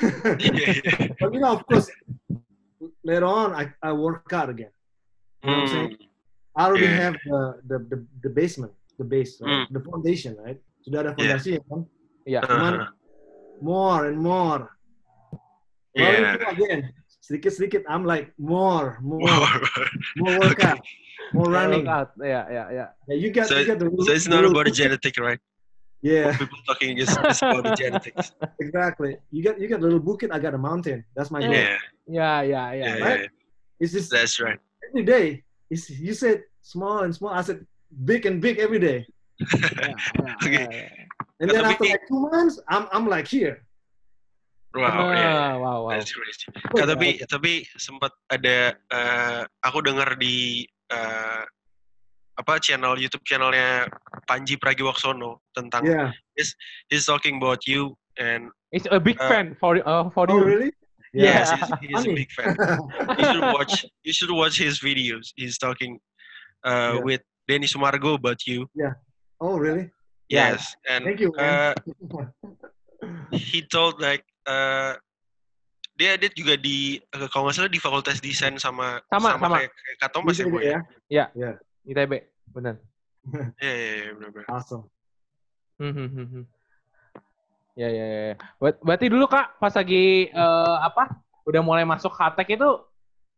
Iya, 0.00 0.80
iya. 0.80 1.12
But 1.20 1.30
you 1.36 1.40
know, 1.44 1.52
of 1.52 1.62
course, 1.68 1.86
later 3.04 3.28
on, 3.28 3.52
I, 3.52 3.68
I 3.84 3.92
work 3.92 4.32
out 4.32 4.48
again. 4.48 4.72
You 5.44 5.52
know 5.52 5.52
what 5.52 5.62
I'm 5.62 5.68
saying? 5.68 5.92
I 6.56 6.60
already 6.66 6.88
Yeah. 6.88 7.12
have 7.12 7.14
the, 7.28 7.40
the 7.68 7.76
the 7.92 7.98
the 8.24 8.30
basement, 8.32 8.72
the 8.96 9.04
base, 9.04 9.36
right? 9.44 9.68
Mm. 9.68 9.76
the 9.76 9.82
foundation, 9.84 10.32
right? 10.40 10.56
Sudah 10.84 10.98
ada 11.04 11.10
Yeah. 11.12 11.36
fondasi 11.36 11.50
ya 11.56 11.62
kan? 11.68 11.80
Iya. 12.24 12.40
Cuman 12.48 12.74
Uh-huh. 12.80 12.90
more 13.60 14.00
and 14.08 14.18
more. 14.20 14.62
Yeah. 15.92 16.40
itu 16.40 16.46
again, 16.48 16.80
sedikit-sedikit, 17.20 17.84
I'm 17.84 18.08
like 18.08 18.32
more, 18.40 18.96
more, 19.04 19.20
Wow. 19.20 19.44
more 20.16 20.36
workout, 20.48 20.80
more 21.36 21.52
running. 21.52 21.84
Workout. 21.84 22.16
Ya, 22.16 22.48
ya, 22.48 22.64
ya. 22.72 22.86
Yeah, 23.12 23.16
you 23.20 23.28
got, 23.28 23.52
So- 23.52 23.60
you 23.60 23.68
got 23.68 23.76
the 23.76 23.92
So 24.08 24.16
it's 24.16 24.24
not 24.24 24.48
about 24.48 24.64
the 24.64 24.72
genetic, 24.72 25.20
right? 25.20 25.36
Yeah, 26.02 26.34
People 26.34 26.58
talking 26.66 26.98
is, 26.98 27.08
is 27.14 27.38
about 27.46 27.62
the 27.62 27.78
genetics. 27.78 28.34
exactly. 28.58 29.22
You 29.30 29.46
got 29.46 29.54
you 29.62 29.70
got 29.70 29.78
a 29.78 29.86
little 29.86 30.02
bukit, 30.02 30.34
I 30.34 30.42
got 30.42 30.50
a 30.50 30.58
mountain. 30.58 31.06
That's 31.14 31.30
my 31.30 31.38
goal. 31.38 31.54
Yeah, 31.54 31.78
Ya, 32.10 32.42
ya, 32.42 32.62
ya. 32.74 32.82
yeah, 32.82 32.94
ya. 32.98 33.06
yeah. 33.22 33.26
It's 33.78 33.94
just 33.94 34.10
That's 34.10 34.42
right. 34.42 34.58
every 34.90 35.06
day. 35.06 35.46
It's, 35.70 35.86
you 35.88 36.10
said 36.18 36.42
small 36.60 37.06
and 37.06 37.14
small. 37.14 37.30
I 37.30 37.46
said 37.46 37.62
big 38.02 38.26
and 38.26 38.42
big 38.42 38.58
every 38.58 38.82
day. 38.82 39.06
Ya, 39.38 39.94
ya, 40.18 40.34
ya, 40.42 40.62
ya. 40.70 40.86
And 41.38 41.46
then 41.50 41.62
Tapi- 41.62 41.70
after 41.70 41.86
like 41.94 42.04
two 42.10 42.20
months, 42.30 42.58
I'm 42.66 42.90
I'm 42.90 43.06
like 43.06 43.26
here. 43.30 43.62
Wow, 44.74 45.12
yeah. 45.14 45.54
Ah, 45.54 45.54
wow, 45.60 45.78
wow. 45.86 45.90
That's 45.94 46.10
crazy. 46.10 46.48
Kak, 46.72 46.86
tapi 46.90 47.22
tapi 47.30 47.62
sempat 47.78 48.10
ada 48.26 48.72
eh, 48.74 49.40
aku 49.62 49.84
dengar 49.86 50.16
di 50.18 50.64
eh, 50.90 51.42
apa 52.32 52.56
channel 52.58 52.96
YouTube 52.96 53.24
channelnya 53.28 53.88
Panji 54.24 54.56
Pragiwaksono 54.56 55.44
tentang 55.52 55.84
Yeah. 55.84 56.10
he's 56.88 57.04
talking 57.04 57.36
about 57.36 57.68
you 57.68 57.92
and 58.16 58.48
It's 58.72 58.88
a 58.88 58.96
big 58.96 59.20
Uh, 59.20 59.28
fan 59.28 59.52
for 59.60 59.76
uh, 59.84 60.08
for 60.16 60.24
Oh 60.32 60.40
you. 60.40 60.44
really? 60.48 60.70
Yeah. 61.12 61.44
yes, 61.44 61.52
he's, 61.52 61.68
he's 61.92 62.04
a 62.08 62.12
big 62.16 62.32
fan. 62.32 62.56
You 63.20 63.24
should 63.28 63.44
watch 63.52 63.84
you 64.00 64.12
should 64.16 64.32
watch 64.32 64.56
his 64.56 64.80
videos. 64.80 65.28
He's 65.36 65.60
talking 65.60 66.00
uh, 66.64 66.96
Yeah. 66.96 67.04
with 67.04 67.22
Denny 67.44 67.68
Sumargo 67.68 68.16
about 68.16 68.48
you. 68.48 68.64
oh 69.44 69.60
really? 69.60 69.92
Yeah. 70.32 70.56
Yes, 70.56 70.72
and 70.88 71.04
Thank 71.04 71.20
you, 71.20 71.36
uh, 71.36 71.76
he 73.36 73.60
told 73.68 74.00
like 74.00 74.24
uh, 74.48 74.96
dia 76.00 76.16
dia 76.16 76.32
juga 76.32 76.56
di 76.56 76.96
kalau 77.28 77.52
nggak 77.52 77.60
salah 77.60 77.68
di 77.68 77.76
fakultas 77.76 78.16
desain 78.24 78.56
sama 78.56 79.04
Sama, 79.12 79.36
sama. 79.36 79.60
kayak, 79.60 79.68
kayak 79.68 79.96
Kak 80.00 80.10
Thomas 80.16 80.40
ya, 80.40 80.48
Gitu 80.48 80.52
Boy? 80.56 80.64
ITB, 81.86 82.12
benar. 82.50 82.76
Iya, 83.62 83.72
iya, 83.74 83.90
iya. 84.02 84.46
Hmm, 85.78 85.92
hmm, 85.94 86.08
hmm, 86.10 86.26
hmm. 86.30 86.44
Ya, 87.78 87.88
ya, 87.88 88.04
ya. 88.06 88.34
Ber- 88.60 88.80
Berarti 88.82 89.06
dulu 89.08 89.24
Kak, 89.30 89.56
pas 89.56 89.72
lagi 89.72 90.28
eh, 90.28 90.76
apa? 90.82 91.08
Udah 91.46 91.62
mulai 91.64 91.82
masuk 91.82 92.12
Hatek 92.14 92.54
itu 92.60 92.70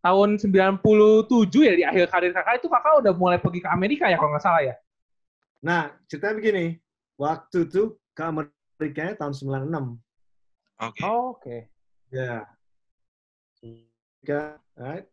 tahun 0.04 0.36
97 0.36 1.64
ya 1.64 1.72
di 1.72 1.84
akhir 1.84 2.12
karir 2.12 2.32
Kakak 2.36 2.60
itu 2.60 2.68
Kakak 2.68 3.00
udah 3.00 3.12
mulai 3.16 3.40
pergi 3.40 3.64
ke 3.64 3.68
Amerika 3.72 4.04
ya 4.12 4.20
kalau 4.20 4.36
nggak 4.36 4.44
salah 4.44 4.60
ya? 4.60 4.74
Nah, 5.64 5.88
ceritanya 6.10 6.36
begini. 6.36 6.66
Waktu 7.16 7.70
itu 7.70 7.96
ke 8.12 8.22
Amerika 8.24 9.16
tahun 9.16 9.32
96. 9.32 9.96
Oke. 10.82 11.00
Oh, 11.06 11.38
Oke. 11.38 11.70
Ya. 12.12 12.44
Amerika, 13.64 14.60
right? 14.76 15.06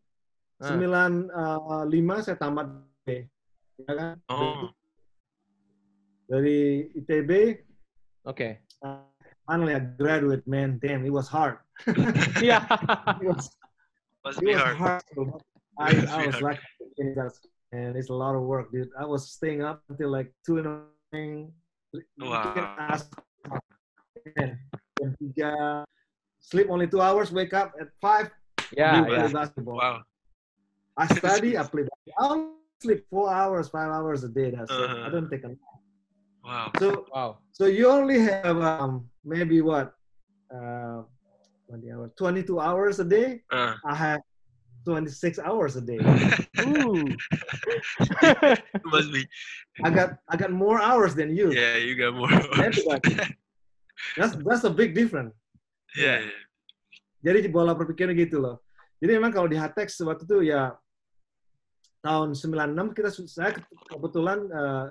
Ah. 0.60 0.66
Sembilan 0.68 1.10
eh, 1.32 1.84
lima 1.88 2.20
saya 2.20 2.36
tamat? 2.36 2.91
Oh, 4.28 4.70
Dari 6.30 6.88
ITB, 6.96 7.58
Oke. 8.26 8.56
uh, 8.84 8.96
finally 9.46 9.74
I 9.74 9.80
graduate, 9.80 10.46
man. 10.46 10.78
Damn, 10.80 11.04
it 11.04 11.12
was 11.12 11.28
hard. 11.28 11.58
yeah. 12.40 12.64
It 13.20 13.26
was, 13.26 13.50
must 14.24 14.38
it 14.40 14.46
be 14.46 14.54
was 14.54 14.62
hard. 14.62 14.76
hard. 14.76 15.02
bro. 15.14 15.40
I, 15.78 15.90
I 16.08 16.26
was 16.26 16.36
hard. 16.40 16.42
like, 16.56 16.60
and 17.72 17.96
it's 17.96 18.08
a 18.08 18.14
lot 18.14 18.34
of 18.34 18.42
work, 18.42 18.70
dude. 18.72 18.88
I 18.98 19.04
was 19.04 19.30
staying 19.32 19.62
up 19.62 19.82
until 19.88 20.10
like 20.10 20.32
two 20.46 20.58
in 20.58 20.64
the 20.64 20.82
morning. 21.12 21.52
You 21.92 22.00
Wow. 22.30 22.54
can 22.54 22.64
ask, 22.78 23.12
man, 24.36 24.58
tiga, 25.20 25.84
sleep 26.40 26.68
only 26.70 26.86
two 26.86 27.00
hours, 27.02 27.32
wake 27.32 27.52
up 27.52 27.72
at 27.80 27.88
five, 28.00 28.30
Yeah, 28.72 29.04
do 29.04 29.12
ya. 29.12 29.20
play 29.28 29.32
basketball. 29.32 29.76
Wow. 29.76 30.02
I 30.96 31.06
study, 31.18 31.58
I 31.58 31.64
play 31.64 31.84
basketball. 31.84 32.61
Sleep 32.82 33.06
four 33.06 33.30
hours, 33.30 33.70
five 33.70 33.90
hours 33.94 34.26
a 34.26 34.28
day. 34.28 34.50
That's. 34.50 34.66
Uh-huh. 34.70 35.06
I 35.06 35.08
don't 35.08 35.30
take 35.30 35.46
a 35.46 35.54
nap. 35.54 35.62
Wow. 36.42 36.74
So, 36.82 37.06
Wow. 37.14 37.38
so 37.54 37.70
you 37.70 37.86
only 37.86 38.18
have 38.18 38.58
um, 38.58 39.06
maybe 39.22 39.62
what, 39.62 39.94
uh, 40.50 41.06
20 41.70 41.92
hours, 41.94 42.10
22 42.18 42.58
hours 42.58 42.98
a 42.98 43.06
day. 43.06 43.46
Uh, 43.46 43.78
I 43.86 43.94
have 43.94 44.20
26 44.84 45.38
hours 45.38 45.78
a 45.78 45.82
day. 45.86 46.02
Uh. 46.62 47.10
must 48.92 49.10
be. 49.10 49.22
I 49.82 49.90
got 49.90 50.18
I 50.28 50.36
got 50.36 50.52
more 50.52 50.78
hours 50.82 51.14
than 51.14 51.34
you. 51.34 51.50
Yeah, 51.50 51.78
you 51.78 51.94
got 51.98 52.14
more. 52.14 52.30
Everybody. 52.58 53.18
That's 54.18 54.34
that's 54.46 54.62
a 54.66 54.70
big 54.70 54.94
difference. 54.94 55.34
yeah, 55.96 56.22
yeah. 56.22 56.42
Jadi 57.22 57.50
bola 57.50 57.74
berpikirnya 57.74 58.14
gitu 58.18 58.42
loh. 58.42 58.62
Jadi 59.02 59.10
memang 59.18 59.30
kalau 59.34 59.46
di 59.50 59.58
Hatex 59.58 59.98
waktu 60.06 60.22
itu 60.26 60.54
ya 60.54 60.74
tahun 62.02 62.34
96 62.34 62.98
kita 62.98 63.08
saya 63.30 63.50
ke- 63.54 63.64
kebetulan 63.88 64.38
eh, 64.50 64.86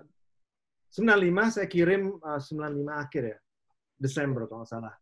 95 0.96 1.54
saya 1.56 1.68
kirim 1.68 2.02
eh, 2.18 2.40
95 2.40 3.04
akhir 3.04 3.24
ya. 3.36 3.38
Desember 4.02 4.50
kalau 4.50 4.66
nggak 4.66 4.72
salah. 4.72 4.96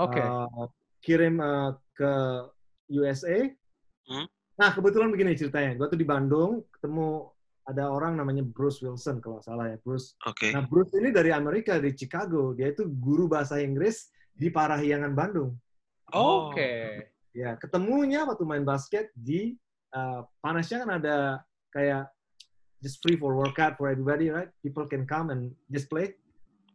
Oke. 0.00 0.22
Eh, 0.22 0.66
kirim 1.04 1.36
eh, 1.42 1.70
ke 1.92 2.12
USA. 2.94 3.38
Hmm. 4.08 4.26
Nah, 4.56 4.70
kebetulan 4.72 5.10
begini 5.10 5.34
ceritanya. 5.36 5.74
Gue 5.76 5.90
tuh 5.90 6.00
di 6.00 6.06
Bandung 6.06 6.64
ketemu 6.72 7.28
ada 7.62 7.86
orang 7.94 8.18
namanya 8.18 8.42
Bruce 8.42 8.82
Wilson 8.82 9.22
kalau 9.22 9.38
nggak 9.38 9.46
salah 9.46 9.66
ya. 9.70 9.76
Bruce 9.82 10.14
Oke. 10.26 10.50
Nah, 10.50 10.64
Bruce 10.66 10.94
ini 10.98 11.10
dari 11.14 11.30
Amerika, 11.30 11.78
dari 11.78 11.94
Chicago. 11.94 12.54
Dia 12.54 12.70
itu 12.74 12.86
guru 12.86 13.26
bahasa 13.30 13.58
Inggris 13.62 14.10
di 14.34 14.50
Parahyangan 14.50 15.12
Bandung. 15.14 15.54
Oh. 16.14 16.50
Oke. 16.50 17.06
Ya, 17.32 17.56
ketemunya 17.56 18.28
waktu 18.28 18.44
main 18.44 18.60
basket 18.60 19.08
di 19.16 19.56
uh, 19.92 20.20
Panasya 20.44 20.84
kan 20.84 20.90
ada 21.00 21.16
kayak 21.72 22.08
just 22.82 22.98
free 23.00 23.14
for 23.16 23.38
workout 23.38 23.78
for 23.78 23.88
everybody, 23.88 24.28
right? 24.28 24.50
People 24.60 24.84
can 24.90 25.06
come 25.06 25.30
and 25.30 25.54
just 25.70 25.86
play. 25.86 26.16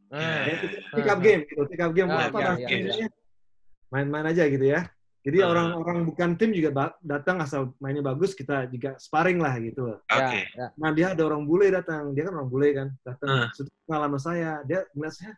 Ah. 0.07 0.47
Ya, 0.47 0.55
pick 0.95 1.07
up 1.11 1.19
game, 1.19 1.43
gitu. 1.51 1.67
Pick 1.67 1.83
up 1.83 1.91
game. 1.91 2.07
Ah, 2.07 2.31
apa 2.31 2.39
iya, 2.63 2.67
Inggrisnya? 2.71 3.09
Main-main 3.91 4.25
aja 4.31 4.47
gitu 4.47 4.63
ya. 4.63 4.87
Jadi 5.27 5.43
Ah. 5.43 5.51
orang-orang 5.51 6.07
bukan 6.07 6.39
tim 6.39 6.55
juga 6.55 6.95
datang 7.03 7.43
asal 7.43 7.75
mainnya 7.83 7.99
bagus, 7.99 8.31
kita 8.31 8.71
juga 8.71 8.95
sparring 8.95 9.43
lah 9.43 9.59
gitu. 9.59 9.83
loh. 9.83 9.99
Oke. 10.07 10.47
Ya, 10.47 10.55
ya. 10.55 10.67
Nah 10.79 10.95
dia 10.95 11.11
ada 11.11 11.27
orang 11.27 11.43
bule 11.43 11.67
datang, 11.67 12.15
dia 12.15 12.23
kan 12.23 12.39
orang 12.39 12.47
bule 12.47 12.69
kan, 12.71 12.87
datang. 13.03 13.51
Sudah 13.51 13.73
pengalaman 13.83 14.21
saya, 14.23 14.63
dia 14.63 14.87
ngeliat 14.95 15.15
saya, 15.19 15.35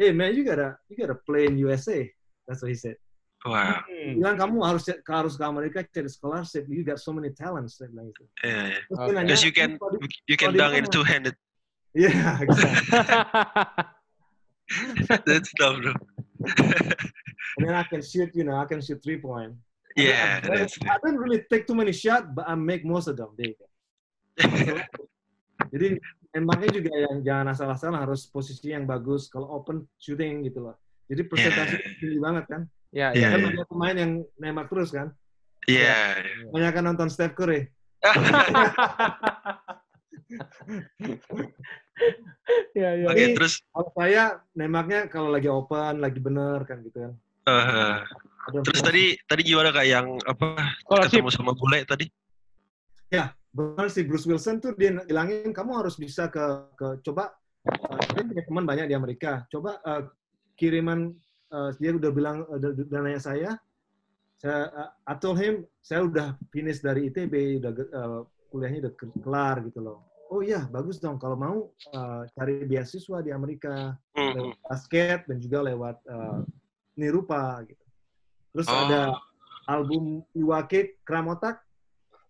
hey 0.00 0.16
man, 0.16 0.32
you 0.32 0.40
gotta, 0.48 0.80
you 0.88 0.96
gotta 0.96 1.18
play 1.28 1.44
in 1.44 1.60
USA. 1.60 2.08
That's 2.48 2.64
what 2.64 2.72
he 2.72 2.78
said. 2.80 2.96
Wow. 3.46 3.86
Hmm. 3.86 4.18
Bilang 4.18 4.34
kamu 4.34 4.56
harus 4.66 4.82
harus 4.90 5.34
ke 5.38 5.44
Amerika 5.46 5.78
cari 5.86 6.10
scholarship, 6.10 6.66
you 6.66 6.82
got 6.82 6.98
so 6.98 7.14
many 7.14 7.30
talents. 7.30 7.78
Saya 7.78 7.86
bilang 7.94 8.10
gitu. 8.10 8.26
Yeah, 8.42 8.74
yeah. 8.74 8.82
Okay. 8.98 9.12
nanya, 9.14 9.30
Because 9.30 9.44
you 9.46 9.54
can 9.54 9.70
"Kalau 9.78 9.94
di- 9.94 10.22
you 10.26 10.36
can 10.36 10.50
dunk 10.58 10.74
in 10.74 10.82
mana?" 10.82 10.94
two 10.94 11.04
handed. 11.06 11.34
Iya, 11.94 12.42
exactly. 12.42 12.90
That's 15.26 15.50
tough, 15.56 15.80
bro. 15.80 15.94
and 17.56 17.62
then 17.62 17.74
I 17.74 17.86
can 17.86 18.02
shoot, 18.02 18.34
you 18.34 18.44
know, 18.44 18.58
I 18.58 18.66
can 18.66 18.82
shoot 18.82 19.00
three 19.00 19.16
point. 19.22 19.54
Yeah, 19.96 20.38
I, 20.44 20.62
that's 20.62 20.78
I 20.86 20.94
don't 21.02 21.18
really 21.18 21.42
take 21.50 21.66
too 21.66 21.74
many 21.74 21.90
shots, 21.90 22.30
but 22.30 22.46
I 22.46 22.54
make 22.54 22.86
most 22.86 23.10
of 23.10 23.18
them. 23.18 23.34
Deh. 23.34 23.54
Jadi 25.74 25.98
nembaknya 26.30 26.68
juga 26.70 26.92
yang 26.94 27.16
jangan 27.26 27.46
asal-asalan 27.50 27.98
harus 28.06 28.30
posisi 28.30 28.70
yang 28.70 28.86
bagus. 28.86 29.26
Kalau 29.26 29.50
open 29.50 29.90
shooting 29.98 30.46
gitu 30.46 30.70
loh. 30.70 30.78
Jadi 31.10 31.22
persentase 31.26 31.82
tinggi 31.98 32.20
banget 32.22 32.44
kan. 32.46 32.62
Ya, 32.88 33.12
Iya, 33.12 33.20
ya. 33.20 33.28
Kan 33.32 33.38
iya. 33.38 33.46
banyak 33.52 33.66
pemain 33.68 33.96
yang 33.96 34.12
nembak 34.40 34.66
terus 34.72 34.88
kan. 34.90 35.12
Iya. 35.68 36.24
Banyak 36.48 36.72
kan 36.72 36.84
nonton 36.84 37.08
Steph 37.12 37.34
Curry. 37.36 37.68
Ya, 42.72 42.94
ya. 42.94 43.10
Oke, 43.10 43.18
Jadi- 43.18 43.34
terus 43.36 43.60
Kalau 43.74 43.90
saya 43.92 44.40
nembaknya 44.54 45.10
kalau 45.10 45.28
lagi 45.34 45.50
open, 45.50 45.98
lagi 46.00 46.16
bener 46.22 46.62
kan 46.64 46.80
gitu 46.80 47.10
kan. 47.10 47.12
Ada 47.44 48.64
terus 48.64 48.80
tadi 48.80 49.18
tadi 49.28 49.42
gimana 49.44 49.68
kak 49.74 49.84
yang 49.84 50.16
apa 50.24 50.56
Scholarship. 50.86 51.20
ketemu 51.20 51.30
sama 51.34 51.52
bule 51.58 51.84
tadi? 51.84 52.06
benar 53.58 53.88
si 53.88 54.04
Bruce 54.04 54.28
Wilson 54.28 54.60
tuh 54.60 54.76
dia 54.76 54.94
bilangin 55.02 55.50
kamu 55.50 55.82
harus 55.82 55.96
bisa 55.96 56.28
ke 56.28 56.44
ke 56.76 57.00
coba 57.02 57.32
uh, 57.66 58.00
dia 58.14 58.22
punya 58.22 58.44
teman 58.44 58.64
banyak 58.68 58.86
di 58.92 58.94
Amerika 58.94 59.42
coba 59.48 59.80
uh, 59.82 60.06
kiriman 60.54 61.16
uh, 61.50 61.70
dia 61.76 61.90
udah 61.92 62.10
bilang 62.10 62.44
uh, 62.46 62.56
udah, 62.56 62.70
udah 62.74 63.00
nanya 63.00 63.20
saya 63.20 63.50
saya 64.38 64.70
uh, 64.70 64.90
I 65.04 65.14
told 65.18 65.38
him 65.38 65.66
saya 65.80 66.06
udah 66.06 66.38
finish 66.48 66.78
dari 66.78 67.10
ITB 67.10 67.58
udah 67.60 67.72
uh, 67.92 68.20
kuliahnya 68.48 68.88
udah 68.88 68.92
ke- 68.94 69.18
kelar 69.20 69.56
gitu 69.66 69.80
loh 69.82 70.06
oh 70.28 70.40
iya 70.40 70.68
bagus 70.68 70.98
dong 70.98 71.16
kalau 71.16 71.36
mau 71.36 71.58
uh, 71.92 72.22
cari 72.36 72.64
beasiswa 72.64 73.18
di 73.20 73.30
Amerika 73.30 73.96
Hmm, 74.18 74.34
lewat 74.34 74.58
basket 74.66 75.20
dan 75.30 75.38
juga 75.38 75.62
lewat 75.62 75.96
uh, 76.10 76.42
nirupa 76.94 77.62
gitu 77.62 77.84
terus 78.50 78.66
Oh. 78.66 78.82
ada 78.82 79.14
album 79.64 80.26
Iwake 80.34 80.98
Kramotak 81.06 81.62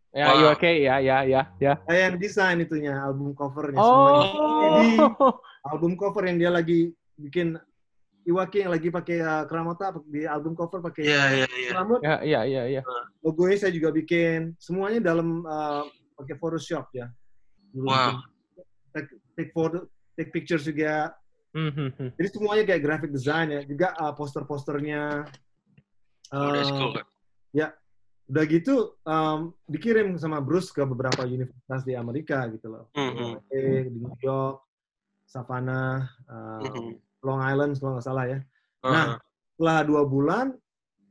Ya, 0.08 0.24
Wow. 0.32 0.40
you 0.40 0.46
okay? 0.56 0.74
Ya, 0.80 0.96
ya, 1.04 1.20
ya, 1.20 1.52
ya. 1.60 1.76
saya 1.84 2.08
yang 2.08 2.16
desain 2.16 2.56
itunya 2.64 2.96
album 2.96 3.36
covernya 3.36 3.76
semuanya. 3.76 4.24
Jadi 4.56 4.88
Oh. 5.20 5.36
album 5.68 6.00
cover 6.00 6.24
yang 6.24 6.40
dia 6.40 6.48
lagi 6.48 6.96
bikin 7.20 7.60
Iwaki 8.28 8.60
yang 8.60 8.72
lagi 8.76 8.92
pakai 8.92 9.24
uh, 9.24 9.44
kramota 9.48 9.88
di 10.04 10.28
album 10.28 10.52
cover 10.52 10.84
pakai 10.84 11.04
Iya, 11.08 11.24
iya, 11.32 11.46
iya. 11.48 11.70
rambut 11.72 12.00
Ya, 12.04 12.16
ya, 12.20 12.40
ya, 12.44 12.62
ya. 12.68 12.82
logonya 13.24 13.56
saya 13.56 13.72
juga 13.72 13.88
bikin 13.88 14.52
semuanya 14.60 15.00
dalam 15.00 15.40
uh, 15.48 15.88
pakai 16.20 16.36
Photoshop 16.36 16.92
ya 16.92 17.08
Dulu 17.72 17.88
Wow. 17.88 18.20
take, 18.92 19.12
take 19.32 19.50
photo 19.56 19.88
take 20.12 20.28
pictures 20.28 20.68
juga 20.68 21.16
Hmm, 21.56 21.72
hmm, 21.72 21.90
hmm. 21.96 22.10
jadi 22.20 22.28
semuanya 22.28 22.64
kayak 22.68 22.82
graphic 22.84 23.08
design 23.08 23.48
ya 23.48 23.60
juga 23.64 23.96
uh, 23.96 24.12
poster-posternya 24.12 25.24
Oh, 26.28 26.52
Uh, 26.52 26.68
cool 26.76 26.92
kak. 26.92 27.08
udah 28.28 28.44
gitu 28.44 28.92
um, 29.08 29.56
dikirim 29.64 30.12
sama 30.20 30.44
Bruce 30.44 30.68
ke 30.68 30.84
beberapa 30.84 31.24
universitas 31.24 31.80
di 31.88 31.96
Amerika 31.96 32.44
gitu 32.52 32.68
loh 32.68 32.92
Hmm, 32.92 33.16
hmm. 33.16 33.32
di 33.48 33.88
New 33.88 34.12
York, 34.20 34.60
Savannah, 35.24 36.04
uh, 36.28 36.68
Mhm. 36.68 37.07
Long 37.22 37.42
Island 37.42 37.78
kalau 37.78 37.98
nggak 37.98 38.06
salah 38.06 38.24
ya. 38.26 38.38
Uh, 38.82 38.92
Nah, 38.94 39.06
setelah 39.54 39.78
dua 39.82 40.02
bulan, 40.06 40.46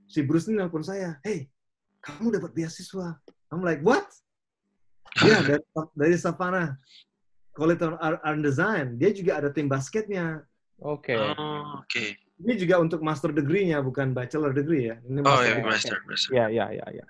si 0.08 0.24
Bruce 0.24 0.48
ini 0.48 0.60
nelpon 0.60 0.84
saya, 0.84 1.20
hey, 1.24 1.52
kamu 2.00 2.40
dapat 2.40 2.52
beasiswa. 2.56 3.20
I'm 3.52 3.64
like, 3.64 3.84
what? 3.84 4.08
Iya, 5.26 5.42
dari, 5.42 5.64
dari 5.98 6.16
Savannah. 6.16 6.78
College 7.58 7.82
of 7.90 7.98
Art 7.98 8.22
and 8.22 8.46
Design. 8.46 9.02
Dia 9.02 9.10
juga 9.10 9.42
ada 9.42 9.50
tim 9.50 9.66
basketnya. 9.66 10.46
Oke. 10.78 11.18
oh, 11.18 11.82
oke. 11.82 12.06
Ini 12.38 12.54
juga 12.54 12.78
untuk 12.78 13.02
master 13.02 13.34
degree-nya, 13.34 13.82
bukan 13.82 14.14
bachelor 14.14 14.54
degree 14.54 14.94
ya. 14.94 15.02
Ini 15.10 15.26
Oh 15.26 15.42
master 15.42 15.42
ya, 15.42 15.54
degree. 15.58 15.72
master, 15.74 15.98
master. 16.06 16.30
Ya, 16.38 16.46
ya, 16.54 16.66
ya, 16.70 16.86
ya. 17.02 17.06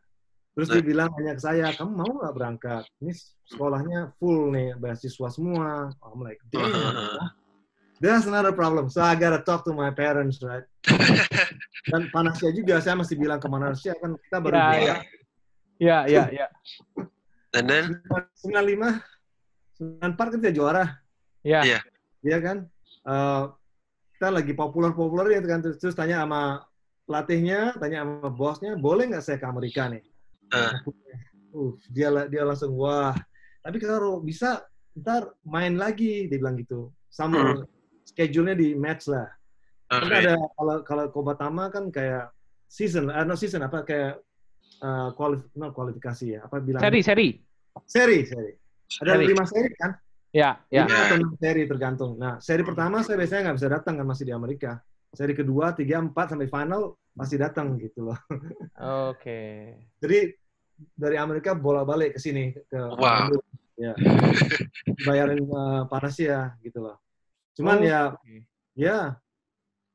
Terus 0.56 0.68
dia 0.72 0.82
bilang 0.82 1.12
hanya 1.20 1.36
ke 1.36 1.42
saya, 1.44 1.70
kamu 1.76 1.92
mau 2.00 2.12
nggak 2.18 2.34
berangkat? 2.34 2.84
Ini 3.04 3.12
sekolahnya 3.46 4.16
full 4.18 4.56
nih, 4.56 4.74
beasiswa 4.80 5.28
semua. 5.30 5.92
I'm 6.00 6.24
like, 6.24 6.40
damn. 6.48 6.64
Uh, 6.64 7.28
That's 7.98 8.30
another 8.30 8.54
problem. 8.54 8.90
So 8.94 9.02
I 9.02 9.18
gotta 9.18 9.42
talk 9.42 9.66
to 9.66 9.74
my 9.74 9.90
parents, 9.90 10.38
right? 10.46 10.66
Dan 11.90 12.12
panasnya 12.14 12.54
juga, 12.54 12.78
saya 12.84 12.94
masih 13.00 13.18
bilang 13.18 13.42
ke 13.42 13.48
Manasya 13.48 13.96
kan 13.98 14.14
kita 14.20 14.38
baru 14.44 14.54
Ya, 14.54 14.66
buka 14.68 14.78
ya. 14.78 14.96
Ya, 15.78 15.98
ya, 16.06 16.24
ya. 16.34 16.48
And 17.56 17.66
then, 17.66 17.86
95, 18.44 19.02
94 19.80 20.18
kan 20.18 20.40
kita 20.44 20.54
juara, 20.54 20.86
Ya. 21.48 21.64
Iya. 21.64 21.80
iya 22.28 22.38
kan? 22.44 22.58
Eh, 23.08 23.44
kita 24.18 24.28
lagi 24.34 24.52
populer-populer 24.52 25.38
ya 25.38 25.42
kan, 25.46 25.64
terus, 25.64 25.78
terus 25.80 25.96
tanya 25.96 26.28
sama 26.28 26.66
pelatihnya, 27.08 27.78
tanya 27.80 28.04
sama 28.04 28.30
bosnya, 28.30 28.76
boleh 28.76 29.08
nggak 29.08 29.24
saya 29.24 29.38
ke 29.40 29.48
Amerika 29.48 29.88
nih? 29.88 30.04
Eh. 30.52 30.74
Uh, 31.56 31.72
dia 31.90 32.12
dia 32.28 32.44
langsung 32.44 32.76
wah. 32.76 33.16
Tapi 33.64 33.78
kalau 33.80 34.20
bisa 34.20 34.68
ntar 34.92 35.32
main 35.48 35.80
lagi, 35.80 36.28
dia 36.28 36.36
bilang 36.36 36.60
gitu. 36.60 36.92
Sama 37.08 37.64
schedule-nya 38.08 38.56
di 38.56 38.72
match 38.74 39.12
lah. 39.12 39.28
Kan 39.88 40.08
oke. 40.08 40.16
ada 40.16 40.34
kalau 40.56 40.76
kalau 40.84 41.06
Kobatama 41.12 41.68
kan 41.72 41.92
kayak 41.92 42.32
season, 42.68 43.12
eh, 43.12 43.24
no 43.24 43.36
season 43.36 43.64
apa 43.64 43.84
kayak 43.84 44.20
uh, 44.84 45.12
kualif, 45.16 45.48
no, 45.56 45.72
kualifikasi 45.72 46.40
ya, 46.40 46.40
apa 46.44 46.60
bilang 46.60 46.84
Seri, 46.84 47.00
seri. 47.04 47.30
seri, 47.88 48.20
seri. 48.28 48.52
Ada 49.04 49.20
Seri. 49.20 49.26
lima 49.28 49.44
seri 49.48 49.70
kan? 49.76 49.92
Ya, 50.36 50.60
ya. 50.68 50.88
Lima 50.88 51.00
atau 51.08 51.18
enam 51.20 51.34
seri 51.40 51.64
tergantung. 51.68 52.12
Nah, 52.20 52.40
seri 52.44 52.64
pertama 52.64 53.04
saya 53.04 53.16
biasanya 53.20 53.52
nggak 53.52 53.58
bisa 53.64 53.70
datang 53.72 53.96
kan 54.00 54.08
masih 54.08 54.26
di 54.28 54.34
Amerika. 54.36 54.80
Seri 55.16 55.32
kedua, 55.32 55.72
tiga, 55.72 56.04
empat 56.04 56.36
sampai 56.36 56.52
final 56.52 57.00
pasti 57.16 57.36
datang 57.40 57.80
gitu 57.80 58.12
loh. 58.12 58.20
Oke. 59.12 59.74
Jadi 60.04 60.20
dari 60.94 61.18
Amerika 61.18 61.58
bola 61.58 61.82
balik 61.82 62.16
ke 62.16 62.20
sini 62.22 62.54
ke 62.54 62.78
Wow. 62.78 63.34
Ya 63.78 63.94
bayarin 65.08 65.46
uh, 65.54 65.86
Panasya 65.86 66.58
gitu 66.66 66.82
loh. 66.82 66.98
Cuman 67.58 67.78
Oh, 67.82 67.84
ya 67.84 68.00
oke. 68.14 68.36
ya 68.78 68.98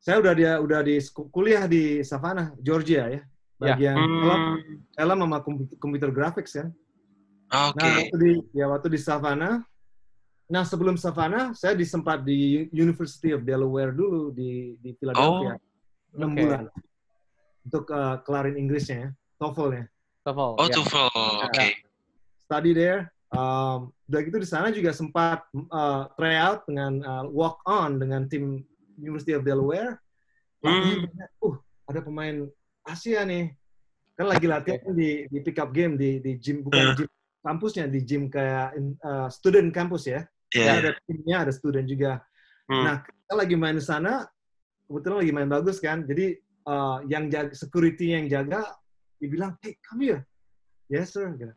saya 0.03 0.19
udah 0.19 0.35
dia 0.35 0.53
udah 0.59 0.83
di 0.83 0.99
kuliah 1.31 1.71
di 1.71 2.03
Savannah 2.03 2.51
Georgia 2.59 3.07
ya 3.07 3.23
Ya. 3.63 3.79
bagian 3.79 3.95
film 3.95 4.27
Hmm, 4.27 4.59
film 4.99 5.19
sama 5.23 5.39
komputer, 5.79 6.11
graphics 6.11 6.59
kan. 6.59 6.75
Oke. 7.71 7.79
Nah 7.79 7.95
waktu 8.03 8.17
di 8.19 8.31
ya 8.51 8.67
waktu 8.67 8.89
di 8.91 8.99
Savannah. 8.99 9.63
Nah 10.51 10.67
sebelum 10.67 10.99
Savannah 10.99 11.55
saya 11.55 11.79
disempat 11.79 12.27
di 12.27 12.67
University 12.75 13.31
of 13.31 13.47
Delaware 13.47 13.95
dulu 13.95 14.35
di 14.35 14.75
di 14.83 14.91
Philadelphia 14.99 15.55
enam 16.13 16.31
Oke. 16.35 16.41
bulan 16.43 16.63
untuk 17.63 17.85
uh, 17.89 18.19
kelarin 18.27 18.59
Inggrisnya 18.59 18.99
ya, 18.99 19.09
TOEFL-nya. 19.39 19.87
TOEFL. 20.27 20.53
Oh, 20.59 20.67
ya. 20.67 20.75
TOEFL. 20.75 21.09
Oke. 21.47 21.67
study 22.43 22.75
there. 22.75 23.15
Um, 23.31 23.95
udah 24.13 24.21
gitu 24.29 24.37
di 24.37 24.45
sana 24.45 24.69
juga 24.69 24.93
sempat 24.93 25.49
uh, 25.73 26.05
try 26.21 26.37
out 26.37 26.69
dengan 26.69 27.01
uh, 27.01 27.25
walk 27.33 27.65
on 27.65 27.97
dengan 27.97 28.29
tim 28.29 28.61
University 29.01 29.33
of 29.33 29.41
Delaware. 29.41 29.97
Banyak. 30.61 31.09
Uh, 31.41 31.57
ada 31.89 32.05
pemain 32.05 32.45
Asia 32.85 33.25
nih. 33.25 33.57
Kan 34.13 34.29
lagi 34.29 34.45
latihan 34.45 34.93
di 34.93 35.25
di 35.33 35.39
pick 35.41 35.57
up 35.57 35.73
game 35.73 35.97
di 35.97 36.21
di 36.21 36.37
gym 36.37 36.61
bukan 36.61 36.93
Hmm. 36.93 36.97
gym 37.01 37.11
kampusnya 37.41 37.89
di 37.89 38.05
gym 38.05 38.29
kayak 38.29 38.77
uh, 39.01 39.33
student 39.33 39.73
kampus 39.73 40.13
ya. 40.13 40.21
Iya. 40.53 40.69
Dan 40.69 40.75
ada 40.85 40.91
timnya, 41.09 41.37
ada 41.49 41.53
student 41.57 41.87
juga. 41.89 42.21
Hmm. 42.69 42.85
Nah, 42.85 42.97
kita 43.01 43.33
lagi 43.33 43.57
main 43.57 43.81
di 43.81 43.85
sana, 43.85 44.29
kebetulan 44.85 45.25
lagi 45.25 45.33
main 45.33 45.49
bagus 45.49 45.81
kan. 45.81 46.05
Jadi 46.05 46.37
uh, 46.69 47.01
yang 47.09 47.33
jaga 47.33 47.57
security 47.57 48.13
yang 48.13 48.29
jaga 48.29 48.77
dibilang, 49.17 49.57
"Hey, 49.65 49.81
come 49.81 50.05
here." 50.05 50.23
Yes, 50.93 51.17
sir. 51.17 51.33
Gitu. 51.33 51.57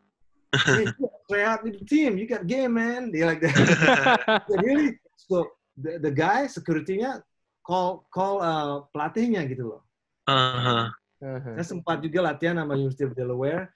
hey, 0.55 0.87
try 1.29 1.43
out 1.45 1.61
with 1.65 1.79
the 1.81 1.85
team. 1.85 2.17
You 2.17 2.25
got 2.29 2.45
game, 2.45 2.77
man. 2.77 3.09
Dia 3.11 3.25
like 3.29 3.41
that. 3.41 3.55
So, 4.47 4.53
really? 4.61 4.97
So 5.15 5.35
the, 5.77 5.97
the 5.99 6.13
guy 6.13 6.45
security-nya 6.47 7.21
call 7.65 8.05
call 8.13 8.41
uh, 8.41 8.85
pelatihnya 8.93 9.45
gitu 9.49 9.75
loh. 9.75 9.81
Uh-huh. 10.29 10.89
Mhm. 11.23 11.57
Saya 11.57 11.65
sempat 11.65 11.97
juga 12.03 12.21
latihan 12.21 12.59
sama 12.59 12.75
University 12.77 13.07
of 13.07 13.15
Delaware 13.17 13.71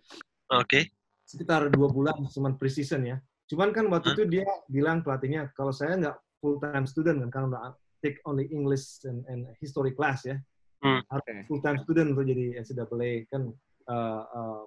Oke. 0.53 0.91
sekitar 1.25 1.71
dua 1.71 1.89
bulan, 1.89 2.17
cuman 2.29 2.59
pre-season 2.59 3.05
ya. 3.05 3.17
Cuman 3.49 3.73
kan 3.73 3.89
waktu 3.89 4.13
Hah? 4.13 4.15
itu 4.17 4.23
dia 4.29 4.45
bilang 4.69 5.01
pelatihnya, 5.01 5.49
kalau 5.57 5.73
saya 5.73 5.97
nggak 5.97 6.17
full 6.43 6.61
time 6.61 6.85
student 6.85 7.17
kan, 7.25 7.29
karena 7.33 7.47
udah 7.53 7.61
take 8.05 8.21
only 8.29 8.45
English 8.53 9.01
and, 9.07 9.25
and 9.31 9.49
history 9.57 9.93
class 9.95 10.25
ya, 10.27 10.37
Hmm. 10.79 11.03
harus 11.11 11.23
Oke. 11.27 11.43
full 11.51 11.59
time 11.59 11.77
student 11.83 12.15
untuk 12.15 12.23
jadi 12.23 12.63
NCAA 12.63 13.27
kan 13.27 13.51
uh, 13.91 14.23
uh, 14.31 14.63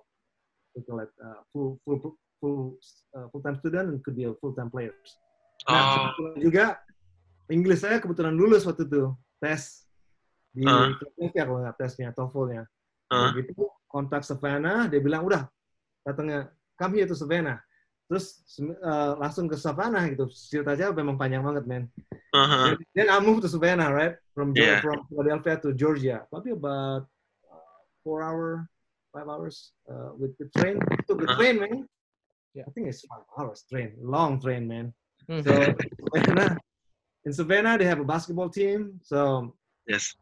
uh, 0.77 1.41
full 1.49 1.81
full 1.89 1.99
full 2.43 2.75
uh, 3.15 3.31
full 3.31 3.39
time 3.39 3.55
student 3.63 3.95
and 3.95 4.03
could 4.03 4.19
be 4.19 4.27
a 4.27 4.35
full 4.43 4.51
time 4.51 4.67
players. 4.67 5.15
Nah, 5.71 6.11
kebetulan 6.11 6.35
juga 6.43 6.65
Inggris 7.47 7.79
saya 7.87 8.03
kebetulan 8.03 8.35
lulus 8.35 8.67
waktu 8.67 8.83
itu 8.91 9.15
tes 9.39 9.87
di. 10.51 10.67
Philadelphia 10.67 11.43
kalau 11.47 11.63
nggak 11.63 11.77
tesnya 11.79 12.11
TOEFL-nya. 12.11 12.67
Uh, 13.15 13.31
Begitu 13.31 13.63
kontak 13.87 14.27
Savannah, 14.27 14.91
dia 14.91 14.99
bilang 14.99 15.23
udah 15.23 15.47
datangnya 16.03 16.51
come 16.75 16.99
here 16.99 17.07
to 17.07 17.15
Savannah. 17.15 17.63
terus 18.11 18.45
eh, 18.61 19.13
langsung 19.17 19.49
ke 19.49 19.57
Savannah 19.57 20.05
gitu. 20.05 20.29
Ceritanya 20.29 20.93
memang 20.93 21.17
panjang 21.17 21.41
banget, 21.41 21.65
man. 21.65 21.89
Uh-huh. 22.37 22.77
Then 22.93 23.09
I 23.09 23.17
moved 23.25 23.41
to 23.41 23.49
Savannah, 23.49 23.89
right? 23.89 24.21
From 24.37 24.53
Geor- 24.53 24.61
Yeah. 24.61 24.81
from 24.85 25.09
Philadelphia 25.09 25.57
to 25.65 25.73
Georgia, 25.73 26.29
probably 26.29 26.53
about 26.53 27.09
uh, 27.49 27.81
four 28.05 28.21
hour, 28.21 28.69
five 29.17 29.25
hours 29.33 29.73
uh, 29.89 30.13
with 30.13 30.37
the 30.37 30.45
train. 30.53 30.77
Took 31.09 31.25
the 31.25 31.29
Uh-huh. 31.33 31.41
train, 31.41 31.55
man. 31.65 31.89
Yeah. 32.53 32.69
I 32.69 32.71
think 32.77 32.89
it's 32.89 33.05
five 33.09 33.25
hours 33.37 33.65
train, 33.65 33.97
long 33.97 34.37
train, 34.41 34.69
man. 34.69 34.93
Mhm. 35.29 35.41
So 35.45 35.53
Savannah, 36.13 36.53
in 37.25 37.33
Savannah, 37.33 37.75
they 37.81 37.89
have 37.89 38.01
a 38.01 38.05
basketball 38.05 38.53
team. 38.53 39.01
So 39.01 39.53
Yes. 39.89 40.13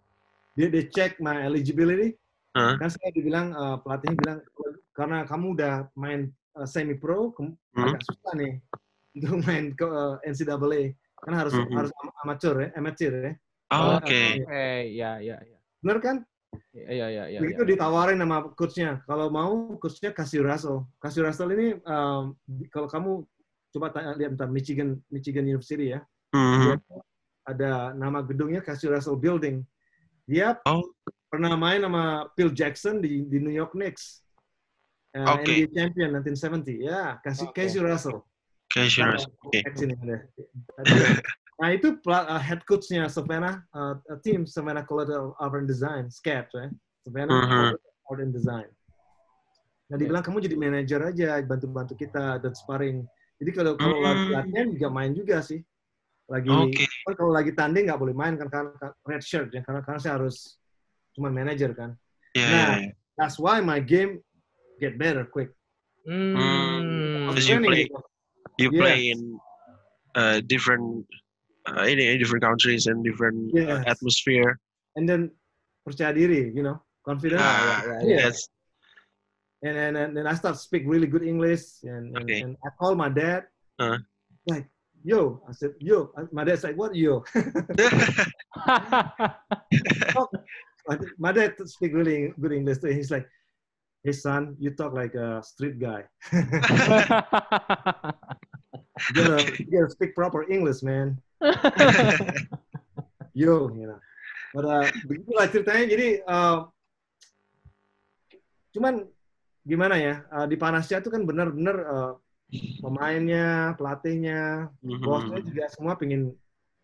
they, 0.55 0.71
they 0.71 0.87
check 0.87 1.19
my 1.19 1.43
eligibility. 1.43 2.15
Huh? 2.55 2.79
Kan 2.79 2.91
saya 2.91 3.11
dibilang 3.15 3.55
uh, 3.55 3.77
pelatihnya 3.83 4.17
bilang 4.19 4.39
karena 4.95 5.19
kamu 5.27 5.47
udah 5.59 5.75
main 5.99 6.31
uh, 6.55 6.67
semi 6.67 6.95
pro, 6.95 7.35
Hmm. 7.35 7.55
agak 7.95 8.03
susah 8.07 8.33
nih 8.39 8.53
untuk 9.19 9.35
main 9.47 9.65
ke 9.75 9.87
uh, 9.87 10.19
NCAA. 10.23 10.95
Kan 11.27 11.33
harus 11.35 11.55
Mhm. 11.59 11.75
harus 11.75 11.91
am- 11.99 12.15
amatir 12.23 12.55
ya, 12.59 12.69
amatir 12.79 13.13
ya. 13.15 13.33
Oh, 13.71 13.99
Oke. 14.03 14.43
Oke, 14.47 14.67
ya, 14.99 15.19
ya, 15.23 15.37
ya. 15.39 15.59
Bener 15.83 15.99
kan? 16.03 16.17
Ya, 16.75 17.07
ya, 17.07 17.25
ya, 17.31 17.39
Begitu 17.39 17.63
ya. 17.63 17.69
ditawarin 17.75 18.19
sama 18.19 18.51
coachnya, 18.59 19.03
kalau 19.07 19.31
mau 19.31 19.75
coachnya 19.79 20.11
kasih 20.11 20.43
Russell. 20.43 20.83
Kasih 20.99 21.23
Russell 21.27 21.51
ini 21.55 21.79
um, 21.87 22.35
di- 22.43 22.67
kalau 22.67 22.91
kamu 22.91 23.23
coba 23.71 23.87
tanya, 23.95 24.19
lihat 24.19 24.35
bentar 24.35 24.51
Michigan 24.51 24.99
Michigan 25.11 25.47
University 25.47 25.95
ya, 25.95 26.03
Mhm. 26.35 26.79
ada 27.47 27.95
nama 27.95 28.19
gedungnya 28.27 28.63
kasih 28.63 28.91
Russell 28.91 29.15
Building. 29.19 29.63
Dia 30.27 30.59
Oh. 30.67 30.83
pernah 31.31 31.55
main 31.55 31.83
sama 31.83 32.27
Phil 32.35 32.51
Jackson 32.51 32.99
di, 32.99 33.23
di 33.31 33.39
New 33.39 33.55
York 33.55 33.75
Knicks. 33.75 34.23
Uh, 35.15 35.27
Oke. 35.39 35.51
NBA 35.55 35.71
champion 35.75 36.11
1970. 36.23 36.87
Ya, 36.87 37.19
kasih 37.23 37.51
Oke. 37.51 37.63
Casey 37.67 37.83
Russell. 37.83 38.23
Oke, 38.71 38.87
sure. 38.87 39.19
Oke. 39.47 39.59
Ada. 39.67 40.17
Ada. 40.79 40.95
Nah 41.61 41.77
itu 41.77 41.93
uh, 42.09 42.41
head 42.41 42.65
coachnya 42.65 43.05
Savannah 43.13 43.61
uh, 43.77 44.01
tim 44.25 44.49
Savannah 44.49 44.81
College 44.81 45.13
of 45.13 45.37
Art 45.37 45.61
and 45.61 45.69
Design, 45.69 46.09
SCAD, 46.09 46.49
ya. 46.57 46.67
Savannah. 47.05 47.37
College 47.45 47.77
of 47.77 48.05
Art 48.09 48.21
and 48.25 48.33
Design. 48.33 48.69
Nah 49.93 49.97
dibilang 50.01 50.25
kamu 50.25 50.41
jadi 50.41 50.57
manajer 50.57 51.01
aja, 51.05 51.37
bantu-bantu 51.45 51.93
kita 52.01 52.41
dan 52.41 52.53
sparring. 52.57 53.05
Jadi 53.37 53.51
kalau 53.53 53.73
kalau 53.77 54.01
lagi 54.01 54.25
latihan 54.33 54.67
juga 54.73 54.89
main 54.89 55.13
juga 55.13 55.45
sih. 55.45 55.61
Lagi 56.31 56.47
Oke. 56.47 56.87
kan 56.87 57.13
kalau 57.19 57.33
lagi 57.35 57.51
tanding 57.53 57.91
nggak 57.91 57.99
boleh 58.01 58.15
main 58.15 58.39
kan 58.39 58.47
karena 58.49 58.71
karena 58.79 58.95
red 59.03 59.23
shirt 59.25 59.51
ya 59.51 59.61
karena 59.67 59.83
karena 59.83 59.99
saya 59.99 60.15
harus 60.17 60.57
cuma 61.13 61.29
manajer 61.29 61.75
kan. 61.75 61.93
Iya, 62.39 62.47
Nah. 62.47 62.55
iya, 62.55 62.69
iya. 62.89 62.91
That's 63.19 63.37
why 63.37 63.59
my 63.61 63.83
game 63.83 64.23
get 64.81 64.97
better 64.97 65.27
quick. 65.29 65.53
Hmm. 66.09 67.29
Because 67.29 67.45
you 67.51 67.61
Training 67.61 67.69
play 67.69 67.83
gitu. 67.85 68.01
you 68.57 68.69
Yeah. 68.73 68.81
play 68.81 68.99
in 69.13 69.21
uh, 70.17 70.39
different 70.47 71.05
uh, 71.69 71.85
in, 71.85 71.99
different 72.19 72.43
countries 72.45 72.87
and 72.87 73.05
different 73.05 73.53
uh, 73.55 73.61
Yes. 73.61 73.85
atmosphere. 73.87 74.59
And 74.97 75.09
then 75.09 75.31
percaya 75.87 76.15
diri, 76.15 76.53
you 76.55 76.63
know, 76.63 76.81
confident. 77.05 77.41
Ah, 77.43 77.83
ya. 77.85 78.01
Yes. 78.05 78.49
and 79.63 79.77
and, 79.77 79.97
and 79.97 80.17
then 80.17 80.27
I 80.27 80.35
start 80.35 80.57
speak 80.57 80.85
really 80.87 81.07
good 81.07 81.23
English, 81.23 81.83
and 81.85 82.17
and, 82.17 82.25
Okay. 82.25 82.41
and 82.41 82.57
I 82.65 82.69
call 82.81 82.95
my 82.97 83.09
dad, 83.13 83.45
Uh. 83.79 83.99
like, 84.49 84.67
yo, 85.05 85.43
I 85.49 85.53
said, 85.53 85.75
yo, 85.81 86.13
my 86.33 86.45
dad's 86.45 86.65
like, 86.65 86.77
what, 86.77 86.95
yo? 86.97 87.25
my 91.19 91.33
dad 91.33 91.55
speak 91.69 91.93
really 91.95 92.33
good 92.41 92.53
English 92.53 92.79
too. 92.81 92.89
He's 92.89 93.11
like, 93.13 93.29
hey 94.05 94.13
son, 94.13 94.57
you 94.59 94.71
talk 94.73 94.93
like 94.97 95.15
a 95.15 95.43
street 95.45 95.79
guy. 95.79 96.05
You 99.17 99.25
gotta, 99.25 99.57
you 99.65 99.81
gotta 99.81 99.89
speak 99.91 100.15
proper 100.15 100.45
English, 100.53 100.83
man. 100.85 101.17
Yo, 103.41 103.71
know. 103.87 104.01
But 104.53 104.65
uh, 104.67 104.87
begitulah 105.07 105.47
ceritanya. 105.49 105.87
Jadi 105.87 106.09
uh, 106.27 106.67
cuman 108.75 109.07
gimana 109.63 109.95
ya 109.99 110.15
uh, 110.31 110.47
di 110.47 110.57
Panasya 110.59 111.03
itu 111.03 111.11
kan 111.11 111.23
benar-benar 111.23 111.77
uh, 111.87 112.13
pemainnya, 112.83 113.75
pelatihnya, 113.79 114.71
Mhm. 114.83 115.05
bosnya 115.05 115.39
juga 115.45 115.65
semua 115.71 115.95
pengen 115.95 116.35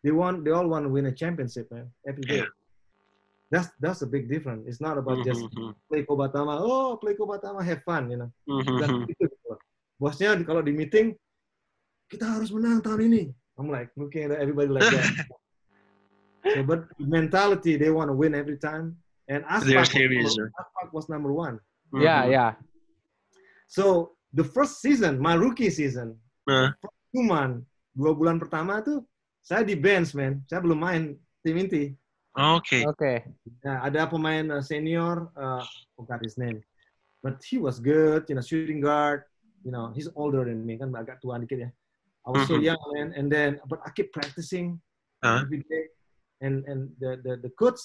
they 0.05 0.15
want 0.15 0.47
they 0.47 0.55
all 0.55 0.69
want 0.71 0.87
to 0.87 0.93
win 0.93 1.11
a 1.11 1.15
championship 1.15 1.67
man 1.73 1.91
every 2.07 2.25
day. 2.25 2.47
Yeah. 2.47 2.51
That's 3.47 3.71
that's 3.79 4.03
a 4.03 4.11
big 4.11 4.27
difference. 4.27 4.67
It's 4.67 4.83
not 4.83 4.99
about 4.99 5.23
just 5.27 5.47
Mhm. 5.51 5.75
play 5.91 6.03
Kobatama. 6.07 6.59
Oh, 6.63 6.99
play 6.99 7.15
Kobatama, 7.19 7.63
have 7.63 7.83
fun, 7.87 8.11
you 8.11 8.19
know. 8.19 8.31
Mhm. 8.47 9.07
gitu 9.11 9.27
loh. 9.51 9.59
Bosnya 9.99 10.39
kalau 10.47 10.63
di 10.63 10.75
meeting 10.75 11.15
kita 12.07 12.39
harus 12.39 12.55
menang 12.55 12.79
tahun 12.83 13.11
ini. 13.11 13.23
I'm 13.59 13.71
like 13.73 13.91
looking 13.97 14.29
at 14.31 14.39
everybody 14.39 14.69
like 14.69 14.85
that. 14.93 15.27
so, 16.55 16.63
but 16.63 16.87
mentality 17.01 17.77
they 17.77 17.91
want 17.91 18.09
to 18.09 18.17
win 18.17 18.35
every 18.35 18.57
time. 18.61 18.97
And 19.29 19.43
Aspak 19.45 19.91
was, 20.23 20.39
Aspak 20.39 20.89
was 20.93 21.09
number 21.09 21.33
one. 21.33 21.59
Ya, 21.97 22.23
Mhm. 22.23 22.33
ya. 22.33 22.47
So 23.67 24.15
the 24.31 24.45
first 24.45 24.79
season, 24.81 25.19
my 25.19 25.35
rookie 25.35 25.71
season, 25.71 26.19
Uh, 26.47 26.71
cuman 27.11 27.67
dua 27.91 28.15
bulan 28.15 28.39
pertama 28.39 28.79
tuh 28.79 29.03
saya 29.43 29.67
di 29.67 29.75
bench 29.75 30.15
man. 30.15 30.47
Saya 30.47 30.63
belum 30.63 30.79
main 30.79 31.03
tim 31.43 31.59
inti. 31.59 31.91
Oke. 32.39 32.87
Oke. 32.87 33.27
Nah, 33.67 33.83
ada 33.83 34.07
pemain 34.07 34.47
uh, 34.47 34.63
senior, 34.63 35.27
uh, 35.35 35.65
forgot 35.99 36.23
his 36.23 36.39
name, 36.39 36.63
but 37.19 37.43
he 37.43 37.59
was 37.59 37.83
good, 37.83 38.23
you 38.31 38.39
know, 38.39 38.45
shooting 38.45 38.79
guard. 38.79 39.27
You 39.67 39.75
know, 39.75 39.91
he's 39.91 40.07
older 40.15 40.47
than 40.47 40.63
me, 40.63 40.79
kan 40.79 40.95
agak 40.95 41.19
tua 41.19 41.43
dikit 41.43 41.67
ya. 41.67 41.71
I 42.27 42.31
was 42.35 42.49
so 42.51 42.59
Mhm. 42.59 42.63
young, 42.75 42.83
man, 42.93 43.09
and 43.15 43.31
then 43.31 43.61
but 43.71 43.79
I 43.87 43.91
keep 43.95 44.11
practicing 44.11 44.83
Huh? 45.23 45.47
every 45.47 45.63
day, 45.71 45.87
and 46.43 46.67
and 46.67 46.91
the 46.99 47.23
the, 47.23 47.33
the 47.47 47.51
coach 47.55 47.79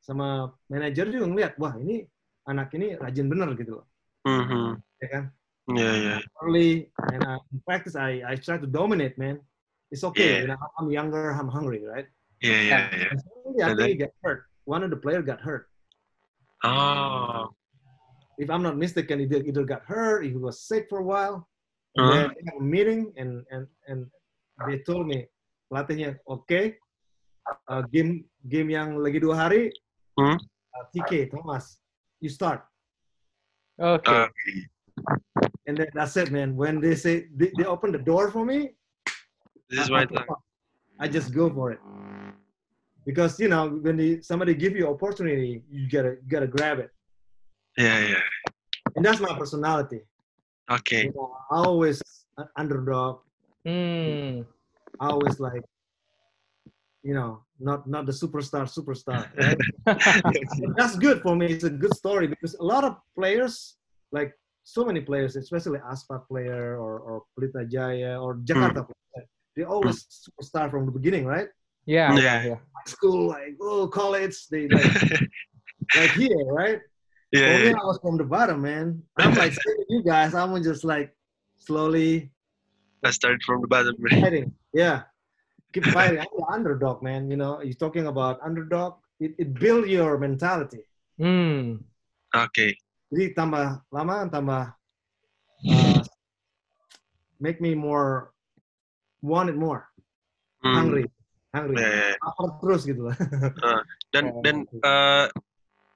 sama 0.00 0.50
manager 0.72 1.06
juga 1.12 1.28
ngeliat, 1.28 1.52
wah 1.60 1.76
ini 1.76 2.08
anak 2.48 2.72
ini 2.72 2.96
rajin 2.96 3.28
bener 3.28 3.52
gitu 3.54 3.84
loh, 3.84 3.86
Mhm. 4.24 4.80
ya 5.04 5.08
kan? 5.12 5.24
Yeah, 5.70 5.94
yeah. 5.94 6.18
Early 6.42 6.90
and 7.12 7.22
uh, 7.22 7.38
in 7.52 7.60
practice, 7.62 7.94
I 7.94 8.24
I 8.24 8.34
try 8.40 8.58
to 8.58 8.66
dominate, 8.66 9.14
man. 9.20 9.38
It's 9.92 10.02
okay, 10.08 10.40
Yeah. 10.40 10.40
you 10.42 10.48
know, 10.50 10.58
I'm 10.80 10.88
younger, 10.90 11.30
I'm 11.36 11.52
hungry, 11.52 11.84
right? 11.84 12.08
Yeah, 12.40 12.58
yeah, 12.64 12.82
yeah. 12.96 13.10
And 13.12 13.20
suddenly, 13.20 13.60
I 13.62 13.68
think 13.76 13.88
he 13.92 13.96
got 14.08 14.16
hurt. 14.24 14.48
One 14.64 14.80
of 14.82 14.88
the 14.90 14.98
player 14.98 15.20
got 15.22 15.38
hurt. 15.44 15.68
Oh. 16.64 17.52
if 18.40 18.48
I'm 18.50 18.62
not 18.64 18.74
mistaken, 18.80 19.20
he 19.20 19.26
either 19.28 19.62
got 19.62 19.84
hurt, 19.84 20.24
he 20.24 20.32
was 20.34 20.64
sick 20.64 20.88
for 20.88 20.98
a 20.98 21.06
while. 21.06 21.46
And 21.96 22.04
Uh-huh. 22.08 22.12
then 22.12 22.28
we 22.32 22.40
had 22.48 22.56
a 22.56 22.64
meeting 22.64 23.00
and 23.20 23.44
and 23.52 23.64
and 23.88 24.00
they 24.66 24.80
told 24.80 25.04
me 25.06 25.28
pelatihnya, 25.68 26.16
oke, 26.24 26.76
uh, 27.68 27.82
game 27.92 28.24
game 28.48 28.70
yang 28.72 28.96
lagi 28.96 29.20
dua 29.20 29.36
hari, 29.36 29.68
Hmm. 30.16 30.36
uh, 30.72 30.84
TK 30.92 31.28
Thomas, 31.32 31.80
you 32.20 32.28
start. 32.32 32.64
Oke. 33.80 34.08
Uh, 34.08 34.28
And 35.66 35.78
then 35.78 35.88
that's 35.94 36.18
it, 36.18 36.28
man. 36.34 36.58
When 36.58 36.82
they 36.82 36.92
say 36.98 37.30
they, 37.32 37.48
they 37.56 37.64
open 37.64 37.92
the 37.94 38.02
door 38.02 38.28
for 38.34 38.42
me, 38.44 38.74
this 39.70 39.86
is 39.86 39.90
I, 39.94 40.02
my 40.02 40.04
time. 40.10 40.26
I 40.98 41.06
just 41.08 41.30
go 41.32 41.48
for 41.48 41.70
it. 41.72 41.80
Because 43.06 43.38
you 43.38 43.48
know 43.48 43.70
when 43.80 43.96
they, 43.96 44.20
somebody 44.26 44.54
give 44.58 44.74
you 44.76 44.90
opportunity, 44.90 45.62
you 45.70 45.86
gotta 45.88 46.18
you 46.18 46.28
gotta 46.28 46.50
grab 46.50 46.78
it, 46.82 46.90
Yeah, 47.78 47.98
yeah. 48.18 48.24
and 48.98 49.02
that's 49.06 49.22
my 49.22 49.32
personality. 49.38 50.02
Okay. 50.70 51.04
You 51.04 51.12
know, 51.14 51.36
I 51.50 51.56
always 51.56 52.02
uh, 52.38 52.44
underdog. 52.56 53.20
I 55.00 55.06
always 55.08 55.40
like, 55.40 55.62
you 57.02 57.14
know, 57.14 57.42
not 57.58 57.86
not 57.86 58.06
the 58.06 58.12
superstar 58.12 58.66
superstar. 58.66 59.26
Right? 59.38 60.74
That's 60.76 60.96
good 60.96 61.22
for 61.22 61.34
me. 61.34 61.46
It's 61.46 61.64
a 61.64 61.70
good 61.70 61.94
story 61.94 62.26
because 62.26 62.54
a 62.54 62.64
lot 62.64 62.84
of 62.84 62.96
players, 63.18 63.76
like 64.12 64.34
so 64.64 64.84
many 64.84 65.00
players, 65.00 65.36
especially 65.36 65.78
Aspak 65.80 66.28
player 66.28 66.78
or 66.78 67.00
or 67.00 67.22
Pelita 67.34 67.68
Jaya 67.70 68.20
or 68.20 68.36
Jakarta 68.42 68.86
player, 68.86 69.26
they 69.56 69.64
always 69.64 70.06
superstar 70.06 70.70
from 70.70 70.86
the 70.86 70.92
beginning, 70.92 71.26
right? 71.26 71.48
Yeah. 71.86 72.14
ya, 72.14 72.54
Yeah. 72.54 72.60
School, 72.86 73.28
like 73.28 73.58
oh 73.60 73.86
college, 73.88 74.46
they 74.50 74.68
like 74.68 74.86
like 75.98 76.14
here, 76.14 76.46
right? 76.46 76.80
Yeah, 77.32 77.48
For 77.48 77.58
me, 77.58 77.68
yeah. 77.72 77.80
I 77.80 77.84
was 77.88 77.98
from 78.04 78.20
the 78.20 78.28
bottom, 78.28 78.60
man. 78.60 79.00
I'm 79.16 79.32
like 79.34 79.56
with 79.56 79.88
you 79.88 80.04
guys. 80.04 80.36
I'm 80.36 80.52
just 80.62 80.84
like 80.84 81.16
slowly 81.56 82.28
I 83.02 83.10
started 83.10 83.40
from 83.42 83.64
the 83.64 83.68
bottom. 83.72 83.96
fighting. 83.98 84.52
Yeah. 84.76 85.08
Keep 85.72 85.88
fighting. 85.96 86.20
I'm 86.20 86.28
the 86.36 86.46
underdog, 86.52 87.00
man. 87.02 87.32
You 87.32 87.40
know, 87.40 87.64
you're 87.64 87.74
talking 87.80 88.06
about 88.06 88.36
underdog. 88.44 89.00
It, 89.18 89.32
it 89.40 89.54
build 89.56 89.88
your 89.88 90.18
mentality. 90.20 90.84
Hmm. 91.16 91.80
Okay. 92.36 92.76
Jadi 93.12 93.32
tambah 93.36 93.80
lama 93.92 94.28
tambah 94.28 94.62
uh, 95.68 96.00
make 97.40 97.60
me 97.60 97.72
more 97.76 98.32
want 99.20 99.48
it 99.48 99.56
more, 99.56 99.88
Hmm. 100.64 100.74
hungry, 100.76 101.04
hungry. 101.52 101.76
Yeah, 101.80 102.16
yeah. 102.16 102.54
Terus 102.60 102.82
gitu 102.88 103.08
lah. 103.12 103.16
Dan 104.12 104.24
Oh, 104.32 104.40
dan 104.44 104.56
oke. 104.64 104.80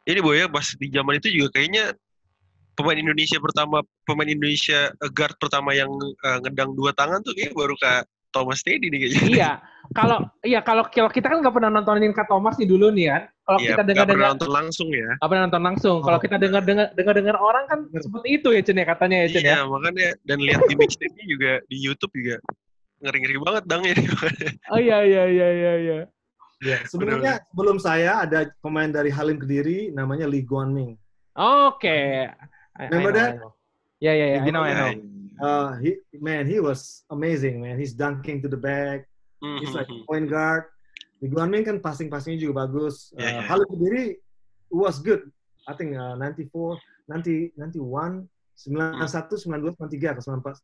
Ini 0.07 0.21
boy 0.23 0.39
ya 0.39 0.47
pas 0.47 0.67
di 0.73 0.87
zaman 0.89 1.19
itu 1.19 1.29
juga 1.29 1.59
kayaknya 1.59 1.93
pemain 2.77 2.99
Indonesia 2.99 3.39
pertama, 3.41 3.81
pemain 4.05 4.29
Indonesia 4.29 4.93
eh, 4.93 5.11
guard 5.11 5.35
pertama 5.41 5.73
yang 5.73 5.91
eh, 5.99 6.39
ngedang 6.45 6.73
dua 6.73 6.93
tangan 6.93 7.21
tuh 7.21 7.35
kayak 7.35 7.53
baru 7.53 7.75
kak 7.77 8.05
Thomas 8.31 8.61
Teddy 8.61 8.93
nih 8.93 8.99
kayaknya. 9.01 9.23
iya. 9.27 9.51
Kalau 9.95 10.19
iya 10.45 10.61
kalau 10.61 10.83
kalau 10.91 11.09
kita 11.09 11.31
kan 11.31 11.39
nggak 11.41 11.55
pernah 11.57 11.71
nontonin 11.73 12.11
Kak 12.13 12.27
Thomas 12.29 12.59
nih 12.59 12.69
dulu 12.69 12.91
nih 12.93 13.07
kan. 13.09 13.23
Kalau 13.47 13.59
Iya, 13.63 13.69
kita 13.73 13.83
dengar 13.87 14.07
dengar 14.11 14.29
nonton 14.35 14.51
langsung 14.51 14.89
ya. 14.93 15.09
nggak 15.17 15.29
pernah 15.31 15.43
nonton 15.49 15.63
langsung. 15.63 15.97
Kalau 16.03 16.19
Oh. 16.19 16.23
kita 16.27 16.37
dengar 16.37 16.63
dengar 16.67 16.87
dengar 16.93 17.15
dengar 17.17 17.37
orang 17.39 17.65
kan 17.65 17.79
seperti 17.97 18.29
itu 18.37 18.49
ya 18.53 18.61
Chen 18.67 18.77
ya 18.77 18.85
katanya 18.85 19.17
ya 19.25 19.27
Chen 19.31 19.41
ya. 19.41 19.49
Iya, 19.57 19.61
makanya 19.65 20.09
dan 20.27 20.39
lihat 20.43 20.61
di 20.67 20.75
mixtape 20.75 21.23
juga 21.25 21.53
di 21.71 21.77
YouTube 21.81 22.13
juga 22.13 22.37
ngeri-ngeri 23.01 23.37
banget 23.41 23.63
dangnya 23.65 23.93
nih. 23.95 24.07
Oh 24.75 24.81
iya 24.83 24.99
iya 25.07 25.23
iya 25.31 25.49
iya 25.55 25.73
iya. 25.81 25.99
Ya, 26.65 26.81
sebelumnya 26.89 27.45
sebelum 27.53 27.77
saya 27.77 28.25
ada 28.25 28.49
pemain 28.65 28.89
dari 28.89 29.13
Halim 29.13 29.37
Kediri 29.37 29.93
namanya 29.93 30.25
Lee 30.25 30.41
Guan 30.41 30.73
Ming. 30.73 30.97
Oke. 31.37 32.33
I 32.33 32.83
Remember 32.89 33.13
know, 33.13 33.21
that? 33.21 33.33
Ya 34.01 34.13
ya 34.17 34.27
ya, 34.37 34.41
I 34.41 34.49
know 34.49 34.65
I 34.65 34.73
know. 34.73 34.91
Uh, 35.37 35.77
he 35.85 36.01
man, 36.17 36.49
he 36.49 36.61
was 36.61 37.05
amazing, 37.13 37.61
man. 37.61 37.77
He's 37.77 37.93
dunking 37.93 38.41
to 38.41 38.49
the 38.49 38.57
back. 38.57 39.05
He's 39.61 39.77
like 39.77 39.89
point 40.09 40.33
guard. 40.33 40.73
Lee 41.21 41.29
Guan 41.29 41.53
Ming 41.53 41.65
kan 41.65 41.77
passing-passingnya 41.81 42.41
juga 42.49 42.65
bagus. 42.69 43.13
Uh, 43.17 43.21
Yeah, 43.21 43.33
yeah. 43.41 43.45
Halim 43.45 43.69
Kediri 43.69 44.05
was 44.73 45.01
good. 45.01 45.29
I 45.69 45.73
think 45.77 45.97
uh, 45.97 46.17
94, 46.17 46.81
90, 47.09 47.53
91, 47.57 48.29
91, 48.57 49.05
92, 49.05 49.77
93 49.77 50.17
ke 50.17 50.21
94. 50.25 50.57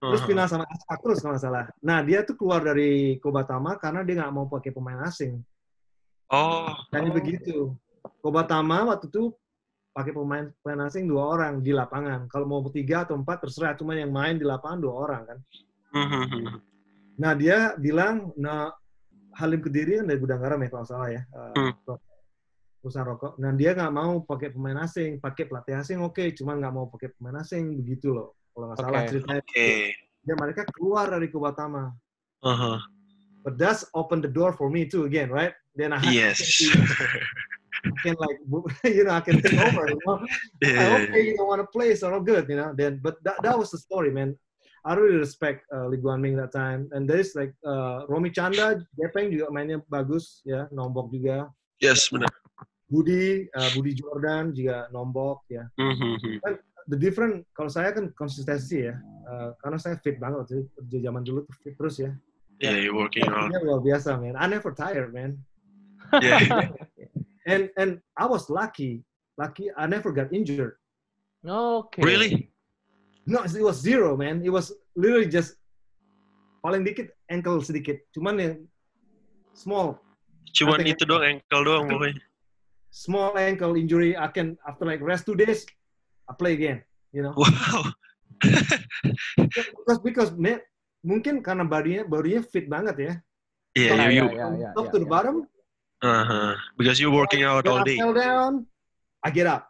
Terus 0.00 0.24
final 0.24 0.48
sama 0.48 0.64
Asak 0.64 0.98
terus 1.04 1.20
kalau 1.20 1.36
nggak 1.36 1.44
salah. 1.44 1.64
Nah, 1.84 2.00
dia 2.00 2.24
tuh 2.24 2.32
keluar 2.32 2.64
dari 2.64 3.20
Kobatama 3.20 3.76
karena 3.76 4.00
dia 4.00 4.24
nggak 4.24 4.32
mau 4.32 4.48
pakai 4.48 4.72
pemain 4.72 5.04
asing. 5.04 5.36
Oh, 6.32 6.72
Kayaknya 6.88 7.10
Oh. 7.12 7.16
begitu. 7.20 7.56
Kobatama 8.24 8.88
waktu 8.88 9.12
itu 9.12 9.28
pakai 9.92 10.16
pemain 10.16 10.48
pemain 10.64 10.88
asing 10.88 11.04
dua 11.04 11.36
orang 11.36 11.60
di 11.60 11.76
lapangan. 11.76 12.24
Kalau 12.32 12.48
mau 12.48 12.64
tiga 12.72 13.04
atau 13.04 13.20
empat 13.20 13.44
terserah, 13.44 13.76
cuma 13.76 13.92
yang 13.92 14.08
main 14.08 14.40
di 14.40 14.46
lapangan 14.48 14.80
dua 14.80 14.94
orang 15.04 15.22
kan. 15.28 15.38
Mhm. 15.92 16.44
Nah 17.20 17.32
dia 17.36 17.76
bilang, 17.76 18.32
nah 18.40 18.72
Halim 19.36 19.60
Kediri 19.60 20.00
kan 20.00 20.08
dari 20.08 20.16
Gudang 20.16 20.40
Garam 20.40 20.64
ya 20.64 20.68
kalau 20.72 20.86
salah 20.88 21.12
ya, 21.12 21.20
eh, 21.28 21.52
Hmm. 21.76 21.98
perusahaan 22.80 23.04
rokok. 23.04 23.36
Nah 23.36 23.52
dia 23.52 23.76
nggak 23.76 23.92
mau 23.92 24.24
pakai 24.24 24.48
pemain 24.56 24.80
asing, 24.80 25.20
pakai 25.20 25.44
pelatih 25.44 25.76
asing 25.76 26.00
oke, 26.00 26.24
cuma 26.32 26.56
nggak 26.56 26.72
mau 26.72 26.88
pakai 26.88 27.12
pemain 27.12 27.44
asing 27.44 27.76
begitu 27.76 28.16
loh. 28.16 28.39
Kalau 28.60 28.76
nggak 28.76 28.80
salah 28.84 29.00
Oke. 29.00 29.08
ceritanya. 29.08 29.40
oke. 29.40 29.68
Dan 30.20 30.36
mereka 30.36 30.62
keluar 30.76 31.06
dari 31.08 31.26
Kobatama. 31.32 31.96
Aha. 32.44 32.76
But 33.40 33.56
that's 33.56 33.88
open 33.96 34.20
the 34.20 34.28
door 34.28 34.52
for 34.52 34.68
me 34.68 34.84
too 34.84 35.08
again, 35.08 35.32
right? 35.32 35.56
Then 35.72 35.96
I 35.96 36.04
Yes. 36.12 36.44
I 37.80 37.96
can 38.04 38.12
like 38.20 38.36
you 38.84 39.08
know 39.08 39.16
I 39.16 39.24
can 39.24 39.40
take 39.40 39.56
over. 39.56 39.88
You 39.88 39.96
know? 40.04 40.20
Iya, 40.60 41.08
okay, 41.08 41.32
you 41.32 41.40
don't 41.40 41.48
want 41.48 41.64
to 41.64 41.70
play, 41.72 41.96
so 41.96 42.12
all 42.12 42.20
good, 42.20 42.44
you 42.52 42.60
know. 42.60 42.76
Then, 42.76 43.00
but 43.00 43.16
that, 43.24 43.40
that 43.40 43.56
was 43.56 43.72
the 43.72 43.80
story, 43.80 44.12
man. 44.12 44.36
I 44.84 44.92
really 44.92 45.16
respect 45.16 45.64
uh, 45.72 45.88
Lee 45.88 45.96
Guan 45.96 46.20
Ming 46.20 46.36
that 46.36 46.52
time. 46.52 46.92
And 46.92 47.08
there's 47.08 47.32
like 47.32 47.56
uh, 47.64 48.04
Romy 48.12 48.28
Chanda, 48.28 48.84
Gepeng 49.00 49.32
juga 49.32 49.48
mainnya 49.48 49.80
bagus, 49.88 50.44
ya, 50.44 50.68
nombok 50.68 51.08
juga. 51.08 51.48
Yes, 51.80 52.12
benar. 52.12 52.28
Budi, 52.92 53.48
uh, 53.56 53.70
Budi 53.72 53.96
Jordan 53.96 54.52
juga 54.52 54.92
nombok, 54.92 55.48
ya. 55.48 55.64
Mhm. 55.80 56.44
The 56.90 56.98
different, 56.98 57.46
kalau 57.54 57.70
saya 57.70 57.94
kan 57.94 58.10
konsistensi 58.18 58.90
ya, 58.90 58.98
uh, 59.30 59.54
karena 59.62 59.78
saya 59.78 59.94
fit 60.02 60.18
banget 60.18 60.50
kerja 60.74 60.98
zaman 61.06 61.22
dulu 61.22 61.46
tuh 61.46 61.54
fit 61.62 61.78
terus 61.78 62.02
ya. 62.02 62.10
Yeah, 62.58 62.76
you're 62.76 62.98
working 62.98 63.24
on. 63.30 63.54
Luar 63.54 63.78
biasa, 63.80 64.18
man. 64.18 64.34
I 64.34 64.50
never 64.50 64.74
tired, 64.74 65.14
man. 65.14 65.38
Yeah. 66.18 66.74
And 67.48 67.72
and 67.80 68.02
I 68.20 68.26
was 68.28 68.50
lucky, 68.52 69.00
lucky 69.40 69.72
I 69.72 69.88
never 69.88 70.12
got 70.12 70.28
injured. 70.34 70.76
Oke. 71.40 72.02
Really? 72.04 72.52
No, 73.24 73.46
it 73.46 73.64
was 73.64 73.80
zero, 73.80 74.12
man. 74.12 74.44
It 74.44 74.52
was 74.52 74.74
literally 74.92 75.30
just 75.30 75.56
paling 76.60 76.84
dikit 76.84 77.14
ankle 77.32 77.64
sedikit. 77.64 78.04
Cuman 78.12 78.36
yang 78.36 78.54
small, 79.56 79.96
Cuman 80.52 80.84
itu 80.84 81.06
doang, 81.08 81.38
ankle 81.38 81.62
doang 81.64 81.88
pokoknya. 81.88 82.20
small 82.92 83.32
ankle 83.40 83.78
injury. 83.78 84.12
I 84.18 84.28
can 84.28 84.60
after 84.68 84.84
like 84.84 85.00
rest 85.00 85.24
two 85.24 85.38
days, 85.38 85.64
I 86.30 86.32
play 86.38 86.54
again. 86.54 86.78
You 87.10 87.26
know, 87.26 87.34
Wow. 87.34 87.90
because 89.36 89.98
because 90.00 90.30
man, 90.32 90.62
mungkin 91.02 91.42
karena 91.42 91.66
bodinya 91.66 92.06
bodinya 92.06 92.40
fit 92.46 92.70
banget 92.70 92.96
ya. 92.96 93.12
Yeah, 93.74 93.94
Ya, 93.94 94.06
you, 94.10 94.10
you. 94.10 94.26
ya, 94.34 94.46
ya, 94.58 94.68
Top 94.74 94.90
ya, 94.90 94.92
to 94.94 94.98
the 95.02 95.06
ya. 95.06 95.14
bottom, 95.14 95.36
Uh-huh. 96.00 96.56
Because 96.80 96.96
you're 96.96 97.12
working 97.12 97.44
out 97.44 97.68
all 97.68 97.84
I 97.84 97.84
day. 97.84 98.00
fell 98.00 98.16
down, 98.16 98.64
I 99.20 99.28
get 99.28 99.44
up. 99.44 99.68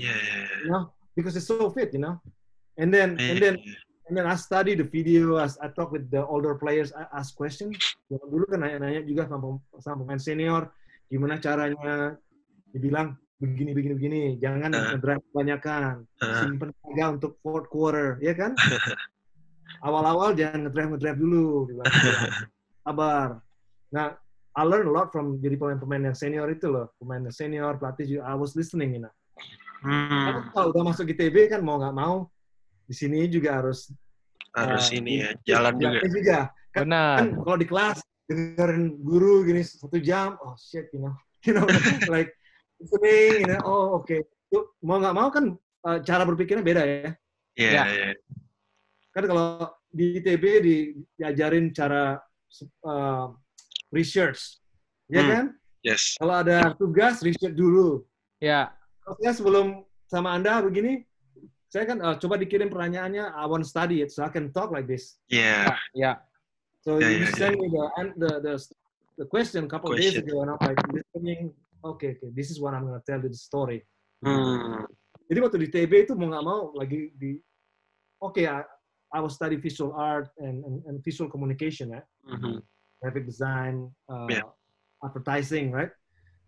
Yeah, 0.00 0.16
yeah, 0.16 0.48
You 0.64 0.68
know, 0.72 0.82
because 1.12 1.36
it's 1.36 1.44
so 1.44 1.68
fit. 1.68 1.92
You 1.92 2.00
know, 2.00 2.16
and 2.80 2.88
then 2.88 3.20
yeah. 3.20 3.28
and 3.28 3.38
then 3.44 3.54
and 4.08 4.14
then 4.16 4.24
I 4.24 4.40
study 4.40 4.72
the 4.72 4.88
video. 4.88 5.36
As 5.36 5.60
I 5.60 5.68
talk 5.68 5.92
with 5.92 6.08
the 6.08 6.24
older 6.24 6.56
players, 6.56 6.96
I 6.96 7.04
ask 7.12 7.36
questions. 7.36 7.76
Dulu 8.08 8.48
kan 8.48 8.64
nanya-nanya 8.64 9.04
juga 9.04 9.28
sama, 9.28 9.60
sama 9.84 10.00
pemain 10.00 10.16
senior, 10.16 10.72
gimana 11.12 11.36
caranya 11.36 12.16
dibilang 12.72 13.20
begini 13.40 13.72
begini 13.72 13.94
begini, 13.96 14.20
jangan 14.36 14.70
Uh. 14.70 14.80
ngedrive 14.94 15.24
kebanyakan, 15.32 16.04
Uh, 16.20 16.44
simpen 16.44 16.68
tenaga 16.76 17.04
untuk 17.16 17.32
fourth 17.40 17.66
quarter, 17.72 18.20
ya 18.20 18.36
kan? 18.36 18.52
Awal-awal 19.86 20.36
jangan 20.36 20.68
ngedrive 20.68 20.88
ngedrive 20.94 21.18
dulu, 21.18 21.48
gitu. 21.72 21.80
sabar. 22.84 23.40
Nah, 23.90 24.16
I 24.52 24.62
learn 24.66 24.90
a 24.90 24.92
lot 24.92 25.08
from 25.14 25.40
jadi 25.40 25.56
pemain-pemain 25.56 26.12
yang 26.12 26.16
senior 26.18 26.46
itu 26.52 26.68
loh, 26.68 26.92
pemain 27.00 27.22
yang 27.22 27.34
senior, 27.34 27.80
pelatih 27.80 28.18
juga. 28.18 28.22
I 28.28 28.36
was 28.36 28.52
listening, 28.58 28.98
you 28.98 29.02
know. 29.06 29.14
Hmm, 29.80 30.52
kalau 30.52 30.76
udah 30.76 30.92
masuk 30.92 31.08
ITB 31.08 31.48
kan 31.48 31.64
mau 31.64 31.80
nggak 31.80 31.96
mau 31.96 32.28
di 32.84 32.92
sini 32.92 33.24
juga 33.32 33.64
harus 33.64 33.88
harus 34.52 34.92
uh, 34.92 34.98
ini 35.00 35.24
ya, 35.24 35.30
jalan 35.56 35.80
juga. 35.80 35.98
juga. 36.04 36.38
Kan 36.76 36.84
Benar. 36.84 37.16
kalau 37.40 37.56
di 37.56 37.66
kelas 37.66 37.98
dengerin 38.28 39.00
guru 39.00 39.42
gini 39.48 39.64
satu 39.64 39.96
jam, 39.96 40.36
oh 40.44 40.52
shit, 40.60 40.92
you 40.92 41.00
know, 41.00 41.14
you 41.48 41.56
know, 41.56 41.64
like 42.12 42.28
listening, 42.80 43.44
you 43.44 43.48
know, 43.48 43.60
oh 43.62 43.86
oke. 44.00 44.16
Tuh, 44.50 44.64
Mau 44.82 44.98
nggak 44.98 45.14
mau 45.14 45.28
kan 45.30 45.54
uh, 45.86 45.98
cara 46.02 46.24
berpikirnya 46.26 46.64
beda 46.64 46.82
ya. 46.82 47.10
Iya, 47.54 47.70
Ya. 47.70 47.82
iya. 47.86 48.08
Kan 49.12 49.24
kalau 49.28 49.68
di 49.90 50.18
ITB 50.22 50.44
di, 50.62 50.74
diajarin 51.18 51.74
cara 51.74 52.18
uh, 52.86 53.26
research, 53.92 54.58
ya 55.10 55.20
Hmm. 55.22 55.30
kan? 55.30 55.44
Yes. 55.82 56.14
Kalau 56.18 56.34
ada 56.40 56.72
tugas 56.76 57.20
research 57.20 57.54
dulu. 57.56 58.04
Ya. 58.40 58.72
Kalau 59.04 59.16
saya 59.20 59.32
sebelum 59.34 59.66
sama 60.06 60.34
anda 60.34 60.60
begini, 60.62 61.04
saya 61.70 61.86
kan 61.86 61.98
uh, 62.02 62.14
coba 62.18 62.38
dikirim 62.38 62.66
pertanyaannya, 62.70 63.30
I 63.34 63.44
want 63.46 63.62
to 63.62 63.70
study 63.70 64.02
it 64.02 64.10
so 64.10 64.22
I 64.26 64.30
can 64.30 64.50
talk 64.50 64.70
like 64.74 64.86
this. 64.90 65.18
Yeah. 65.30 65.74
Ya. 65.94 66.18
So 66.80 66.96
Yeah, 66.96 67.12
you 67.12 67.28
yeah, 67.28 67.36
send 67.36 67.54
me 67.60 67.68
the, 67.68 67.84
the 68.16 68.30
the 68.40 68.54
the 69.20 69.26
question 69.28 69.68
a 69.68 69.70
couple 69.70 69.92
of 69.92 70.00
days 70.00 70.16
Question. 70.16 70.32
ago, 70.32 70.36
and 70.42 70.50
I'm 70.56 70.60
like 70.64 70.80
listening. 70.88 71.52
Okay, 71.80 72.16
okay, 72.16 72.28
this 72.36 72.52
is 72.52 72.60
what 72.60 72.76
I'm 72.76 72.84
gonna 72.84 73.00
tell 73.04 73.20
you 73.24 73.32
the 73.32 73.40
story. 73.40 73.80
Hmm. 74.20 74.84
Jadi 75.32 75.38
waktu 75.40 75.56
di 75.64 75.68
TB 75.72 75.92
itu 76.04 76.12
mau 76.12 76.28
nggak 76.28 76.44
mau 76.44 76.76
lagi 76.76 77.08
di, 77.16 77.40
oke, 78.20 78.42
I, 78.44 78.60
I 79.10 79.18
will 79.22 79.32
study 79.32 79.56
visual 79.56 79.96
art 79.96 80.28
and, 80.42 80.60
and, 80.66 80.76
and 80.84 80.96
visual 81.00 81.32
communication 81.32 81.96
ya, 81.96 82.02
Mhm. 82.28 82.60
graphic 83.00 83.24
design, 83.24 83.88
uh, 84.12 84.28
Yeah. 84.28 84.44
advertising, 85.00 85.72
right? 85.72 85.88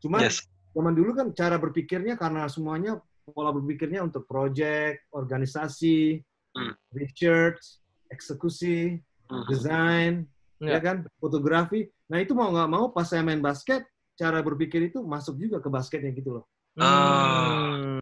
Cuman 0.04 0.28
Yes. 0.28 0.44
zaman 0.76 0.92
dulu 0.92 1.16
kan 1.16 1.32
cara 1.32 1.56
berpikirnya 1.56 2.20
karena 2.20 2.44
semuanya 2.52 3.00
pola 3.32 3.54
berpikirnya 3.56 4.04
untuk 4.04 4.28
project, 4.28 5.00
organisasi, 5.16 6.20
Hmm. 6.52 6.76
research, 6.92 7.80
eksekusi, 8.12 9.00
Mhm. 9.32 9.46
desain, 9.48 10.12
Ya. 10.60 10.76
ya 10.76 10.80
kan, 10.84 10.96
fotografi. 11.16 11.88
Nah 12.12 12.20
itu 12.20 12.36
mau 12.36 12.52
nggak 12.52 12.68
mau 12.68 12.92
pas 12.92 13.08
saya 13.08 13.24
main 13.24 13.40
basket, 13.40 13.88
cara 14.18 14.38
berpikir 14.44 14.92
itu 14.92 15.00
masuk 15.00 15.40
juga 15.40 15.58
ke 15.62 15.68
basketnya 15.72 16.12
gitu 16.12 16.40
loh. 16.40 16.44
Hmm. 16.76 18.00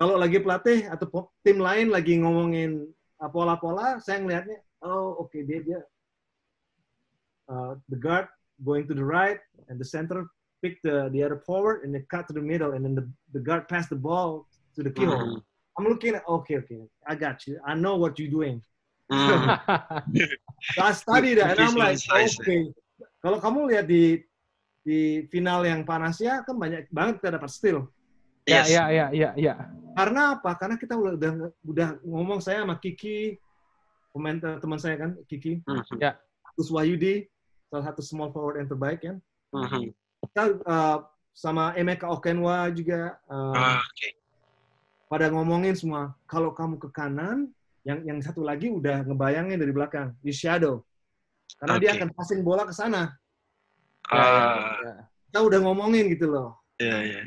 Kalau 0.00 0.16
lagi 0.16 0.40
pelatih 0.40 0.88
atau 0.88 1.28
tim 1.44 1.60
lain 1.60 1.92
lagi 1.92 2.16
ngomongin 2.20 2.88
uh, 3.20 3.28
pola-pola, 3.28 4.00
saya 4.00 4.22
ngelihatnya, 4.22 4.60
oh 4.84 5.24
oke 5.24 5.36
dia 5.44 5.60
dia 5.60 5.80
uh, 7.48 7.76
the 7.88 7.98
guard 7.98 8.28
going 8.64 8.86
to 8.86 8.94
the 8.94 9.04
right 9.04 9.40
and 9.68 9.80
the 9.80 9.84
center 9.84 10.28
pick 10.60 10.80
the 10.84 11.08
the 11.12 11.20
other 11.24 11.40
forward 11.40 11.84
and 11.84 11.92
they 11.92 12.04
cut 12.12 12.28
to 12.28 12.36
the 12.36 12.40
middle 12.40 12.72
and 12.76 12.84
then 12.84 12.94
the, 12.94 13.04
the 13.32 13.40
guard 13.40 13.68
pass 13.68 13.88
the 13.88 13.96
ball 13.96 14.46
to 14.76 14.84
the 14.84 14.92
keyhole. 14.92 15.16
Mhm. 15.16 15.42
I'm 15.78 15.86
looking 15.88 16.14
at 16.14 16.24
okay 16.28 16.60
okay 16.60 16.84
I 17.08 17.16
got 17.16 17.46
you 17.48 17.56
I 17.64 17.72
know 17.74 17.96
what 17.96 18.20
you're 18.20 18.32
doing. 18.32 18.62
Hmm. 19.10 19.56
So 20.76 20.84
I 20.84 20.92
study 20.92 21.32
that 21.40 21.56
and 21.56 21.72
I'm 21.72 21.74
like 21.74 21.96
okay. 22.04 22.68
Kalau 23.24 23.40
kamu 23.40 23.72
lihat 23.72 23.88
di 23.88 24.20
di 24.80 25.28
final 25.28 25.60
yang 25.68 25.84
panasnya 25.84 26.40
kan 26.44 26.56
banyak 26.56 26.88
banget 26.88 27.20
kita 27.20 27.36
dapat 27.36 27.50
steal. 27.52 27.78
Ya, 28.48 28.64
Yes. 28.64 28.72
ya, 28.72 28.84
ya, 28.88 29.06
ya, 29.12 29.30
ya. 29.36 29.54
Karena 29.94 30.40
apa? 30.40 30.56
Karena 30.56 30.74
kita 30.80 30.96
udah 30.96 31.12
udah, 31.14 31.32
udah 31.60 31.88
ngomong 32.02 32.40
saya 32.40 32.64
sama 32.64 32.80
Kiki, 32.80 33.36
pemain 34.10 34.40
teman 34.40 34.80
saya 34.80 34.96
kan, 34.96 35.10
Kiki, 35.28 35.60
Mhm. 35.62 36.00
terus 36.56 36.68
Wahyudi, 36.72 37.28
salah 37.68 37.84
satu 37.92 38.00
small 38.00 38.32
forward 38.32 38.64
yang 38.64 38.68
terbaik 38.72 39.00
kan. 39.04 39.16
Kita 40.24 40.42
uh, 40.64 40.98
sama 41.36 41.76
Emeka 41.76 42.08
Okenwa 42.08 42.72
juga, 42.72 43.20
uh, 43.28 43.54
Ah, 43.54 43.78
Oke. 43.84 44.16
pada 45.06 45.28
ngomongin 45.30 45.76
semua, 45.76 46.16
kalau 46.24 46.50
kamu 46.56 46.80
ke 46.80 46.88
kanan, 46.90 47.52
yang 47.84 48.00
yang 48.04 48.18
satu 48.24 48.40
lagi 48.40 48.72
udah 48.72 49.04
ngebayangin 49.04 49.60
dari 49.60 49.72
belakang, 49.72 50.16
di 50.24 50.32
shadow. 50.32 50.80
Karena 51.60 51.76
dia 51.76 51.90
Oke. 51.92 51.98
akan 52.02 52.08
passing 52.16 52.40
bola 52.40 52.64
ke 52.64 52.72
sana. 52.72 53.14
Ah, 54.10 54.74
ya. 54.82 54.94
Kita 55.30 55.38
udah 55.46 55.58
ngomongin 55.62 56.10
gitu 56.10 56.30
loh. 56.30 56.58
ya 56.82 56.98
ya. 57.06 57.20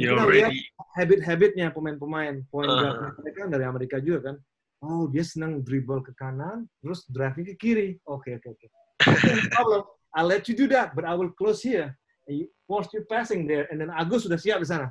You 0.00 0.16
Kita 0.16 0.24
lihat 0.24 0.52
habit-habitnya 0.96 1.68
pemain-pemain, 1.76 2.40
point 2.48 2.64
Uh-huh. 2.64 2.80
guard 2.80 3.20
mereka 3.20 3.38
kan 3.44 3.50
dari 3.52 3.64
Amerika 3.68 3.96
juga 4.00 4.32
kan. 4.32 4.36
Oh, 4.82 5.04
dia 5.06 5.22
senang 5.22 5.60
dribble 5.62 6.00
ke 6.02 6.10
kanan, 6.16 6.64
terus 6.80 7.04
driving 7.12 7.46
ke 7.52 7.54
kiri. 7.54 7.88
Oke, 8.08 8.34
oke, 8.40 8.48
oke. 8.56 8.66
Okay, 8.98 9.30
no 9.36 9.42
problem. 9.52 9.82
I'll 10.16 10.26
let 10.26 10.48
you 10.48 10.56
do 10.56 10.66
that, 10.72 10.96
but 10.96 11.04
I 11.06 11.14
will 11.14 11.30
close 11.30 11.60
here. 11.62 11.92
And 12.26 12.40
you 12.40 12.46
force 12.66 12.88
you 12.96 13.04
passing 13.06 13.46
there, 13.46 13.68
and 13.70 13.78
then 13.78 13.92
Agus 13.92 14.24
sudah 14.26 14.40
siap 14.40 14.58
di 14.64 14.66
sana. 14.66 14.90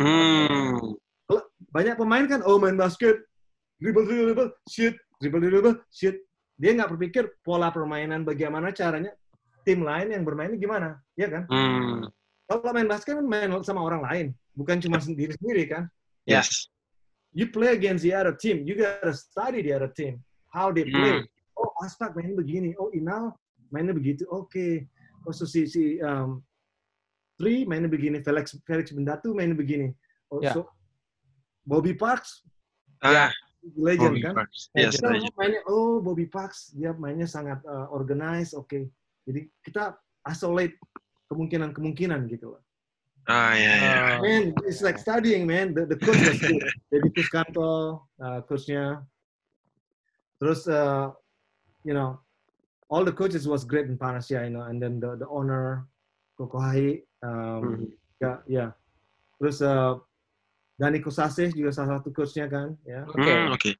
Hmm. 0.00 0.96
Banyak 1.70 1.94
pemain 2.00 2.26
kan, 2.26 2.40
oh 2.42 2.58
main 2.58 2.74
basket, 2.74 3.22
dribble, 3.78 4.02
dribble, 4.08 4.26
dribble, 4.34 4.50
shoot, 4.66 4.96
dribble, 5.22 5.42
dribble, 5.46 5.76
shoot. 5.94 6.16
Dia 6.58 6.74
nggak 6.74 6.90
berpikir 6.96 7.24
pola 7.46 7.70
permainan 7.70 8.26
bagaimana 8.26 8.74
caranya 8.74 9.14
tim 9.64 9.84
lain 9.84 10.10
yang 10.12 10.24
bermainnya 10.24 10.58
gimana, 10.58 10.88
ya 11.16 11.28
kan? 11.28 11.44
Hmm. 11.48 12.08
Kalau 12.50 12.72
main 12.74 12.88
basket 12.90 13.14
kan 13.18 13.26
main 13.26 13.50
sama 13.62 13.80
orang 13.84 14.02
lain, 14.02 14.26
bukan 14.58 14.82
cuma 14.82 14.98
sendiri 14.98 15.32
sendiri 15.38 15.64
kan? 15.70 15.84
Ya. 16.26 16.42
Yes. 16.42 16.68
you 17.30 17.46
play 17.46 17.78
against 17.78 18.02
the 18.02 18.10
other 18.10 18.34
team, 18.34 18.66
you 18.66 18.74
gotta 18.74 19.14
study 19.14 19.62
the 19.62 19.70
other 19.70 19.86
team, 19.86 20.18
how 20.50 20.74
they 20.74 20.82
play. 20.82 21.22
Hmm. 21.22 21.26
Oh, 21.54 21.70
Aspak 21.86 22.18
mainnya 22.18 22.34
begini. 22.34 22.74
Oh, 22.74 22.90
Inal 22.90 23.30
mainnya 23.70 23.94
begitu. 23.94 24.26
Oke. 24.34 24.88
Oh, 25.22 25.30
so 25.30 25.46
si 25.46 25.68
si 25.70 26.02
um, 26.02 26.42
Tri 27.38 27.62
mainnya 27.68 27.86
begini. 27.86 28.18
Felix 28.24 28.56
Felix 28.66 28.90
Bendatu 28.90 29.30
mainnya 29.30 29.54
begini. 29.54 29.94
Oh, 30.32 30.42
Ya. 30.42 30.56
so 30.58 30.66
Bobby 31.62 31.94
Parks 31.94 32.42
Ah, 33.00 33.30
legend 33.78 34.18
Bobby 34.18 34.24
kan? 34.26 34.34
Parks. 34.42 34.68
Yes, 34.74 34.98
Kita 34.98 35.14
legend. 35.14 35.34
mainnya 35.38 35.60
oh 35.70 36.02
Bobby 36.02 36.26
Parks 36.26 36.74
dia 36.74 36.90
mainnya 36.98 37.30
sangat 37.30 37.62
uh, 37.62 37.86
organized. 37.94 38.58
Oke. 38.58 38.90
Jadi 39.30 39.46
kita 39.62 39.94
isolate 40.26 40.74
kemungkinan-kemungkinan 41.30 42.26
gitu 42.26 42.58
loh. 42.58 42.62
Ah, 43.30 43.54
ya 43.54 43.70
ya. 43.78 43.94
Ah, 43.94 44.18
Man, 44.26 44.50
it's 44.66 44.82
like 44.82 44.98
studying, 44.98 45.46
man. 45.46 45.70
The, 45.70 45.86
the 45.86 45.94
coach 46.02 46.18
was 46.18 46.42
good. 46.42 46.66
Jadi 46.90 47.06
Kuskanto, 47.14 48.02
uh, 48.18 48.42
coachnya. 48.50 49.06
Terus, 50.42 50.66
uh, 50.66 51.14
you 51.86 51.94
know, 51.94 52.18
all 52.90 53.06
the 53.06 53.14
coaches 53.14 53.46
was 53.46 53.62
great 53.62 53.86
in 53.86 53.94
Panasia, 53.94 54.42
you 54.42 54.50
know, 54.50 54.66
and 54.66 54.82
then 54.82 54.98
the 54.98 55.14
the 55.14 55.28
owner, 55.30 55.86
Kokohai, 56.34 57.06
um, 57.22 57.62
Hmm. 57.62 57.84
ya, 58.18 58.32
ya. 58.50 58.66
Terus 59.38 59.62
uh, 59.62 59.94
Dani 60.74 60.98
Kusase 60.98 61.54
juga 61.54 61.70
salah 61.70 62.02
satu 62.02 62.10
coachnya 62.10 62.50
kan, 62.50 62.74
ya. 62.82 63.06
Oke. 63.06 63.30
Hmm, 63.30 63.54
Oke. 63.54 63.70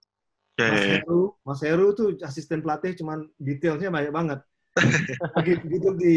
Ya 0.60 0.68
Mas 0.70 0.84
ya 0.84 0.86
ya. 0.86 1.00
Heru, 1.02 1.20
Mas 1.42 1.60
Heru 1.64 1.86
tuh 1.96 2.08
asisten 2.22 2.60
pelatih, 2.60 2.92
cuman 2.94 3.24
detailnya 3.40 3.88
banyak 3.88 4.12
banget. 4.12 4.40
Lagi 5.36 5.52
gitu 5.66 5.88
di 5.98 6.14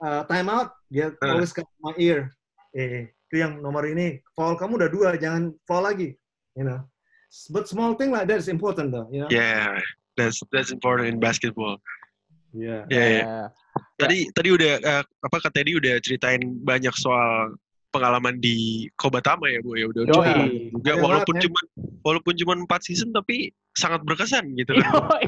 uh, 0.00 0.22
time 0.30 0.48
out, 0.48 0.74
dia 0.90 1.10
Eh. 1.10 1.30
always 1.30 1.50
come 1.50 1.66
to 1.66 1.78
my 1.82 1.94
ear. 1.98 2.30
Eh, 2.74 3.10
itu 3.30 3.42
yang 3.42 3.58
nomor 3.58 3.86
ini, 3.86 4.22
foul 4.34 4.54
kamu 4.54 4.78
udah 4.86 4.90
dua, 4.90 5.08
jangan 5.18 5.50
foul 5.66 5.82
lagi. 5.86 6.14
You 6.54 6.66
know. 6.66 6.80
But 7.50 7.70
small 7.70 7.94
thing 7.94 8.10
like 8.10 8.26
that 8.26 8.42
is 8.42 8.50
important 8.50 8.90
though, 8.90 9.06
you 9.10 9.22
know. 9.22 9.30
Yeah, 9.30 9.78
that's 10.18 10.42
that's 10.50 10.74
important 10.74 11.14
in 11.14 11.22
basketball. 11.22 11.78
Yeah. 12.50 12.86
Ya 12.90 13.02
ya. 13.06 13.22
ya. 13.22 13.42
Tadi 13.98 14.26
tadi 14.34 14.48
udah 14.50 14.72
eh, 14.82 15.02
apa 15.06 15.36
kata 15.38 15.54
Teddy 15.54 15.78
udah 15.78 16.02
ceritain 16.02 16.42
banyak 16.66 16.90
soal 16.98 17.54
pengalaman 17.90 18.38
di 18.38 18.86
Kobatama 18.94 19.50
ya 19.50 19.58
bu 19.62 19.74
ya 19.74 19.86
udah 19.90 20.02
Yoi. 20.06 20.14
cukup 20.14 20.34
juga 20.78 20.92
walaupun 21.02 21.34
ya. 21.38 21.42
cuma 21.46 21.60
walaupun 22.06 22.34
cuma 22.38 22.52
empat 22.56 22.80
season 22.86 23.10
tapi 23.10 23.50
sangat 23.74 24.00
berkesan 24.06 24.54
gitu 24.54 24.78
kan. 24.78 24.86
Yoi. 25.10 25.26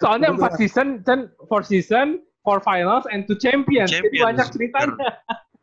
Soalnya 0.00 0.28
empat 0.36 0.56
season, 0.56 1.04
kan 1.04 1.28
four 1.48 1.60
season, 1.60 2.24
four 2.44 2.60
finals, 2.64 3.04
and 3.12 3.28
two 3.28 3.36
champions. 3.36 3.92
Jadi 3.92 4.08
Champions. 4.08 4.24
banyak 4.26 4.46
ceritanya. 4.56 5.08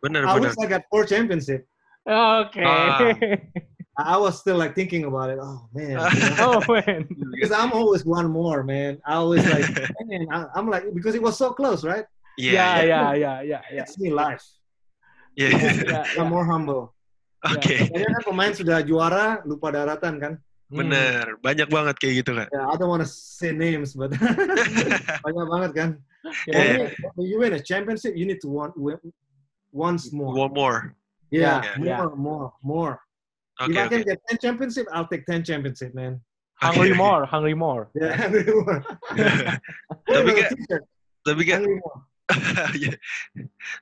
Bener 0.02 0.22
I 0.30 0.38
bener. 0.38 0.54
wish 0.54 0.58
I 0.62 0.68
got 0.70 0.84
four 0.94 1.04
championship. 1.10 1.66
Oke. 2.08 2.62
Ah. 2.64 3.12
I 3.98 4.14
I 4.14 4.16
was 4.22 4.38
still 4.38 4.62
like 4.62 4.78
thinking 4.78 5.10
about 5.10 5.34
it. 5.34 5.42
Oh 5.42 5.66
man? 5.74 5.98
Oh 6.38 6.62
man. 6.70 7.10
because 7.34 7.50
I'm 7.50 7.74
always 7.74 8.06
one 8.06 8.30
more, 8.30 8.62
man. 8.62 9.02
I 9.02 9.18
always 9.18 9.42
like, 9.50 9.66
man, 10.06 10.30
I, 10.30 10.46
I'm 10.54 10.70
like 10.70 10.86
because 10.94 11.18
it 11.18 11.22
was 11.22 11.34
so 11.36 11.50
close, 11.50 11.82
right? 11.84 12.06
Iya 12.38 12.54
Ya 12.54 12.70
iya 12.86 12.86
ya 12.86 13.02
ya 13.18 13.34
ya 13.42 13.60
ya. 13.74 13.82
It's 13.82 13.98
me 13.98 14.14
life. 14.14 14.46
Iya. 15.38 15.48
Ya, 15.54 15.72
ya. 15.86 16.02
I'm 16.18 16.34
more 16.34 16.44
humble. 16.44 16.98
Oke. 17.46 17.88
Kayaknya 17.94 18.10
kan 18.18 18.24
pemain 18.26 18.54
sudah 18.58 18.82
juara 18.82 19.40
lupa 19.46 19.70
daratan 19.70 20.18
kan? 20.18 20.34
Hmm. 20.68 20.84
Bener, 20.84 21.40
banyak 21.40 21.70
banget 21.72 21.96
kayak 21.96 22.14
gitu 22.26 22.32
kan. 22.36 22.48
Yeah, 22.52 22.68
I 22.68 22.76
don't 22.76 22.92
want 22.92 23.00
to 23.06 23.08
say 23.08 23.56
names, 23.56 23.96
but 23.96 24.12
banyak 25.26 25.46
banget 25.48 25.72
kan. 25.78 25.90
Ya, 26.50 26.60
Yeah. 26.60 26.90
When 27.16 27.24
you 27.30 27.40
win 27.40 27.56
a 27.56 27.62
championship, 27.62 28.20
you 28.20 28.28
need 28.28 28.44
to 28.44 28.50
want 28.52 28.76
win 28.76 29.00
once 29.72 30.12
more. 30.12 30.36
One 30.36 30.52
more. 30.52 30.78
Yeah, 31.32 31.64
Yeah, 31.64 31.76
more, 31.80 31.88
yeah. 31.88 32.20
more, 32.20 32.48
more. 32.60 32.94
Oke 33.64 33.74
If 33.74 33.78
I 33.80 33.88
can 33.88 34.04
get 34.04 34.20
10 34.28 34.38
championship, 34.44 34.86
I'll 34.92 35.08
take 35.08 35.26
10 35.26 35.44
championship, 35.48 35.96
man. 35.96 36.20
Hungry 36.60 36.92
Oke. 36.92 36.98
more, 37.00 37.22
hungry 37.26 37.54
more. 37.56 37.90
Yeah, 37.96 38.14
hungry 38.18 38.46
more. 38.50 38.82
Tapi 40.10 40.30
t-shirt, 40.52 40.84
Tapi 41.24 41.44
kan. 41.48 41.62
Iya. 42.76 42.92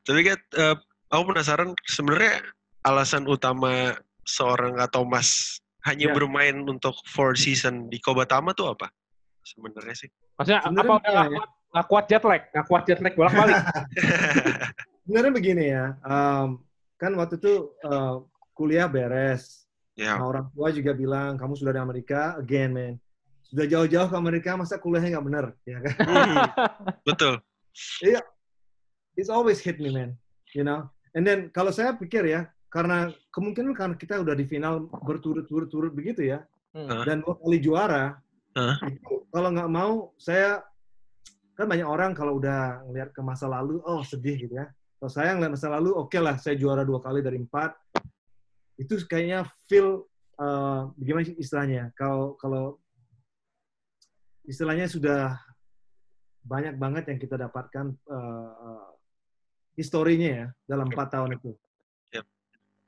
Tapi 0.05 0.21
kan 0.21 0.37
eh, 0.37 0.75
aku 1.15 1.31
penasaran 1.35 1.69
sebenarnya 1.87 2.43
alasan 2.83 3.23
utama 3.25 3.95
seorang 4.25 4.77
atau 4.81 5.05
Mas 5.05 5.59
hanya 5.85 6.09
Ya. 6.09 6.13
bermain 6.17 6.57
untuk 6.65 6.97
four 7.05 7.37
season 7.37 7.87
di 7.89 8.01
Kobatama 8.01 8.51
tuh 8.57 8.73
apa? 8.73 8.89
Sebenarnya 9.45 9.93
sih. 9.93 10.09
Maksudnya 10.35 10.61
Sebenarnya 10.65 10.89
apa 10.89 10.93
udah 10.97 11.13
ya. 11.13 11.29
kuat, 11.29 11.85
kuat 11.85 12.05
jet 12.09 12.23
lag, 12.25 12.41
nggak 12.49 12.65
kuat 12.65 12.83
jet 12.89 12.99
lag 13.05 13.13
bolak 13.13 13.33
balik. 13.37 13.55
Sebenarnya 15.05 15.31
begini 15.31 15.65
ya, 15.69 15.85
um, 16.01 16.65
kan 16.97 17.13
waktu 17.13 17.37
itu 17.37 17.69
uh, 17.85 18.25
kuliah 18.57 18.89
beres. 18.89 19.69
ya. 19.93 20.17
Nah, 20.17 20.25
orang 20.25 20.45
tua 20.49 20.73
juga 20.73 20.91
bilang, 20.97 21.37
kamu 21.37 21.53
sudah 21.53 21.71
di 21.77 21.81
Amerika, 21.81 22.33
again, 22.41 22.73
man. 22.73 22.95
Sudah 23.45 23.69
jauh-jauh 23.69 24.09
ke 24.09 24.17
Amerika, 24.17 24.57
masa 24.57 24.81
kuliahnya 24.81 25.15
nggak 25.15 25.25
bener? 25.29 25.45
Ya 25.69 25.77
kan? 25.85 25.95
Betul. 27.05 27.37
It's 29.15 29.29
always 29.29 29.61
hit 29.61 29.77
me, 29.77 29.93
man. 29.93 30.17
You 30.57 30.65
know? 30.65 30.89
And 31.15 31.23
then, 31.23 31.47
kalau 31.55 31.71
saya 31.71 31.95
pikir 31.95 32.27
ya, 32.27 32.51
karena 32.67 33.07
kemungkinan 33.31 33.71
karena 33.71 33.95
kita 33.95 34.19
udah 34.19 34.35
di 34.35 34.43
final 34.43 34.91
berturut-turut 34.91 35.95
begitu 35.95 36.27
ya, 36.27 36.43
Hmm. 36.75 37.07
dan 37.07 37.23
dua 37.23 37.39
kali 37.39 37.63
juara, 37.63 38.19
Hah? 38.51 38.75
itu 38.83 39.23
kalau 39.31 39.47
nggak 39.55 39.71
mau, 39.71 40.11
saya, 40.19 40.59
kan 41.55 41.71
banyak 41.71 41.87
orang 41.87 42.11
kalau 42.11 42.35
udah 42.35 42.83
ngeliat 42.83 43.15
ke 43.15 43.23
masa 43.23 43.47
lalu, 43.47 43.79
oh 43.87 44.03
sedih 44.03 44.35
gitu 44.35 44.59
ya. 44.59 44.67
Kalau 44.99 45.07
saya 45.07 45.39
ngeliat 45.39 45.55
masa 45.55 45.71
lalu, 45.71 45.95
oke 45.95 46.19
lah, 46.19 46.35
saya 46.35 46.59
juara 46.59 46.83
dua 46.83 46.99
kali 46.99 47.23
dari 47.23 47.39
empat. 47.39 47.79
Itu 48.75 48.99
kayaknya 49.07 49.47
feel, 49.71 50.03
uh, 50.35 50.91
gimana 50.99 51.31
sih 51.31 51.39
istilahnya? 51.39 51.95
Kalau 51.95 52.35
kalau 52.35 52.75
istilahnya 54.43 54.91
sudah 54.91 55.39
banyak 56.43 56.75
banget 56.75 57.07
yang 57.07 57.19
kita 57.23 57.39
dapatkan 57.39 57.95
uh, 58.11 58.51
uh, 58.51 58.74
historinya 59.75 60.29
ya 60.29 60.47
dalam 60.67 60.87
empat 60.89 61.07
tahun 61.15 61.37
itu. 61.39 61.51
Yep. 62.15 62.25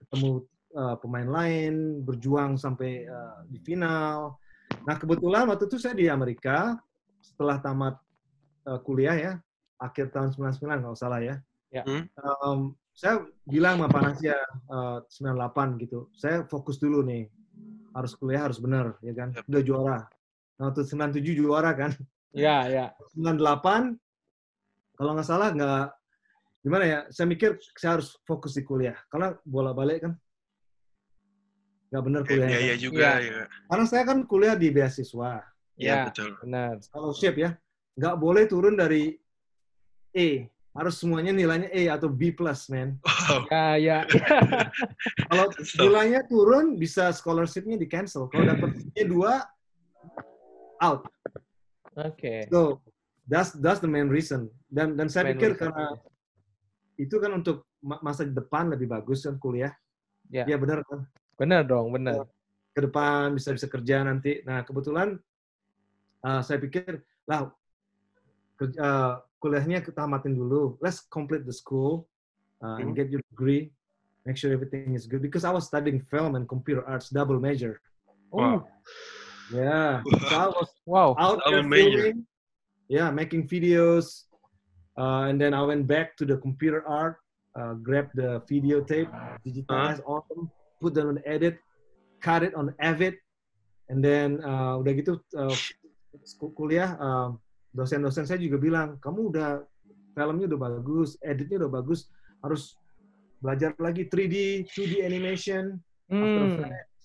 Ketemu 0.03 0.31
uh, 0.75 0.95
pemain 0.99 1.29
lain, 1.29 2.03
berjuang 2.03 2.55
sampai 2.55 3.05
uh, 3.07 3.43
di 3.47 3.59
final. 3.61 4.39
Nah 4.87 4.95
kebetulan 4.95 5.47
waktu 5.47 5.67
itu 5.67 5.77
saya 5.79 5.95
di 5.95 6.07
Amerika 6.07 6.79
setelah 7.19 7.59
tamat 7.59 7.95
uh, 8.67 8.79
kuliah 8.81 9.15
ya, 9.15 9.33
akhir 9.79 10.15
tahun 10.15 10.31
99 10.33 10.83
kalau 10.83 10.97
salah 10.97 11.19
ya. 11.19 11.35
Ya. 11.71 11.83
Hmm. 11.83 12.07
Um, 12.41 12.59
saya 12.97 13.27
bilang 13.45 13.77
sama 13.77 13.93
Panasia 13.93 14.39
uh, 14.71 15.03
98 15.05 15.83
gitu, 15.85 16.09
saya 16.17 16.47
fokus 16.49 16.81
dulu 16.81 17.05
nih, 17.05 17.29
harus 17.93 18.17
kuliah 18.17 18.47
harus 18.49 18.57
benar 18.57 18.97
ya 19.05 19.13
kan, 19.13 19.35
Yep. 19.37 19.45
udah 19.45 19.61
juara. 19.61 19.99
Nah 20.57 20.63
waktu 20.73 20.81
97 20.87 21.37
juara 21.37 21.75
kan, 21.77 21.93
Ya 22.35 22.67
ya. 22.69 22.85
98 23.15 23.97
kalau 24.97 25.11
nggak 25.13 25.27
salah 25.27 25.49
nggak 25.53 25.85
gimana 26.67 26.83
ya 26.83 26.99
saya 27.07 27.25
mikir 27.25 27.55
saya 27.73 27.95
harus 27.95 28.19
fokus 28.27 28.51
di 28.51 28.61
kuliah 28.61 28.99
karena 29.07 29.31
bola 29.41 29.71
balik 29.71 30.03
kan 30.03 30.13
nggak 31.87 32.03
benar 32.03 32.21
Iya 32.21 32.27
kuliahnya 32.27 32.59
iya 32.59 32.75
kan. 32.75 32.83
juga 32.83 33.07
Iya. 33.15 33.31
ya. 33.31 33.45
karena 33.65 33.85
saya 33.87 34.03
kan 34.03 34.17
kuliah 34.27 34.55
di 34.55 34.67
beasiswa 34.67 35.31
Iya 35.77 35.87
Ya. 35.87 35.99
betul. 36.09 36.31
Benar. 36.43 36.73
fellowship 36.91 37.35
ya 37.37 37.49
nggak 37.95 38.15
boleh 38.17 38.43
turun 38.45 38.75
dari 38.75 39.15
E 40.11 40.51
harus 40.75 40.99
semuanya 40.99 41.31
nilainya 41.31 41.71
E 41.71 41.87
atau 41.87 42.05
B 42.05 42.29
plus 42.29 42.67
man 42.67 42.99
Wow. 43.01 43.47
Ya 43.47 43.63
ya. 43.79 43.97
kalau 45.31 45.47
So- 45.63 45.81
nilainya 45.81 46.27
turun 46.27 46.75
bisa 46.75 47.09
scholarshipnya 47.09 47.79
di 47.79 47.87
cancel 47.87 48.27
kalau 48.27 48.43
dapat 48.45 48.75
E 48.91 49.07
dua 49.07 49.47
out 50.83 51.07
Oke. 51.95 52.45
so 52.51 52.77
that's 53.25 53.55
that's 53.57 53.79
the 53.79 53.89
main 53.89 54.05
reason 54.07 54.51
dan 54.69 54.93
dan 54.93 55.07
saya 55.07 55.31
Main 55.31 55.33
pikir 55.33 55.49
reason. 55.55 55.61
karena 55.71 55.85
itu 56.97 57.15
kan 57.21 57.31
untuk 57.37 57.63
ma- 57.79 58.01
masa 58.01 58.25
depan 58.25 58.73
lebih 58.73 58.89
bagus 58.89 59.23
kan 59.23 59.37
kuliah. 59.37 59.71
Ya. 60.33 60.43
Iya 60.43 60.57
benar 60.59 60.83
kan. 60.83 61.05
Benar 61.37 61.61
dong, 61.63 61.93
benar. 61.93 62.25
ke 62.77 62.85
depan 62.85 63.33
bisa 63.33 63.49
bisa 63.57 63.65
kerja 63.65 64.05
nanti. 64.05 64.45
Nah 64.45 64.61
kebetulan 64.61 65.17
uh, 66.21 66.41
saya 66.45 66.61
pikir 66.61 67.01
lah 67.25 67.49
kerja, 68.53 68.77
uh, 68.77 69.13
kuliahnya 69.41 69.81
kita 69.81 70.05
tamatin 70.05 70.37
dulu. 70.37 70.77
Let's 70.77 71.01
complete 71.01 71.41
the 71.45 71.53
school 71.53 72.05
uh, 72.61 72.77
and 72.77 72.93
Hmm. 72.93 72.97
get 72.97 73.09
your 73.09 73.21
degree. 73.33 73.73
Make 74.29 74.37
sure 74.37 74.51
everything 74.53 74.93
is 74.93 75.07
good 75.09 75.23
because 75.25 75.41
I 75.47 75.49
was 75.55 75.65
studying 75.65 76.03
film 76.05 76.35
and 76.37 76.45
computer 76.45 76.83
arts 76.85 77.09
double 77.09 77.39
major. 77.41 77.79
Oh, 78.29 78.61
Yeah, 79.47 80.03
so 80.27 80.35
I 80.35 80.47
was 80.51 80.67
wow. 80.83 81.15
out 81.15 81.39
there 81.47 81.63
Double 81.63 81.71
major. 81.71 82.11
filming, 82.11 82.27
yeah, 82.91 83.07
making 83.07 83.47
videos, 83.47 84.26
uh, 84.97 85.29
and 85.29 85.39
then 85.39 85.53
I 85.53 85.61
went 85.63 85.85
back 85.85 86.17
to 86.17 86.25
the 86.25 86.37
computer 86.37 86.81
art, 86.85 87.17
uh, 87.55 87.73
grabbed 87.79 88.17
the 88.17 88.41
videotape, 88.45 89.09
digitize 89.45 90.01
all 90.03 90.25
of 90.25 90.27
them, 90.29 90.49
put 90.81 90.93
them 90.93 91.07
on 91.13 91.19
edit, 91.25 91.57
cut 92.19 92.43
it 92.43 92.53
on 92.53 92.73
Avid, 92.81 93.15
and 93.89 94.03
then 94.03 94.41
uh, 94.43 94.77
udah 94.81 94.91
gitu 94.97 95.21
uh, 95.37 95.53
ku- 96.37 96.53
kuliah 96.53 96.97
uh, 96.97 97.29
dosen-dosen 97.71 98.25
saya 98.25 98.41
juga 98.41 98.57
bilang 98.57 98.97
kamu 98.99 99.31
udah 99.31 99.61
filmnya 100.17 100.49
udah 100.49 100.59
bagus, 100.73 101.13
editnya 101.21 101.65
udah 101.65 101.71
bagus, 101.81 102.09
harus 102.41 102.73
belajar 103.37 103.77
lagi 103.77 104.09
3D, 104.09 104.65
2D 104.73 105.05
animation, 105.05 105.77
After 106.07 106.39
Hmm. 106.39 106.55
Effects, 106.55 106.99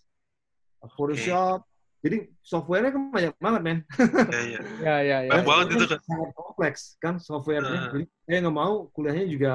uh, 0.80 0.90
Photoshop. 0.94 1.66
Jadi 2.02 2.16
softwarenya 2.42 2.90
kan 2.90 3.02
banyak 3.14 3.34
banget, 3.38 3.60
men. 3.62 3.78
Iya, 4.26 4.42
iya. 4.42 4.60
Ya, 4.82 4.96
ya, 5.00 5.18
ya. 5.22 5.30
Banyak 5.30 5.46
banget 5.46 5.66
itu 5.70 5.84
kan. 5.86 5.98
Sangat 6.02 6.30
kompleks 6.34 6.80
kan 6.98 7.14
softwarenya. 7.22 7.70
Nah. 7.70 7.90
Jadi 7.94 8.04
saya 8.26 8.38
nggak 8.42 8.56
mau 8.58 8.74
kuliahnya 8.90 9.26
juga. 9.30 9.52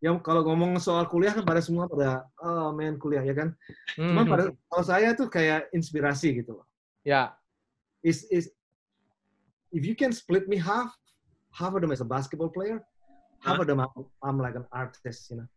Yang 0.00 0.16
kalau 0.24 0.44
ngomong 0.44 0.76
soal 0.80 1.04
kuliah 1.08 1.32
kan 1.32 1.44
pada 1.44 1.60
semua 1.60 1.84
pada 1.88 2.24
oh 2.40 2.72
men 2.72 3.00
kuliah 3.00 3.24
ya 3.24 3.32
kan. 3.32 3.48
Cuman 3.96 4.24
Hmm. 4.24 4.32
pada 4.32 4.42
kalau 4.68 4.84
saya 4.84 5.12
tuh 5.16 5.28
kayak 5.28 5.68
inspirasi 5.72 6.44
gitu 6.44 6.60
loh. 6.60 6.66
Ya, 7.04 7.32
Is 8.00 8.24
is 8.28 8.52
if 9.72 9.84
you 9.84 9.96
can 9.96 10.12
split 10.12 10.44
me 10.48 10.56
half, 10.56 10.92
half 11.52 11.72
of 11.72 11.80
them 11.80 11.92
as 11.92 12.00
a 12.00 12.08
basketball 12.08 12.48
player, 12.48 12.80
half 13.40 13.56
Huh? 13.56 13.64
of 13.64 13.68
them 13.68 13.80
I'm, 13.80 13.92
I'm 14.20 14.36
like 14.36 14.56
an 14.56 14.64
artist, 14.72 15.32
you 15.32 15.40
know. 15.40 15.48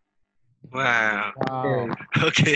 Wow. 0.71 1.35
wow. 1.43 1.87
Oke. 2.27 2.55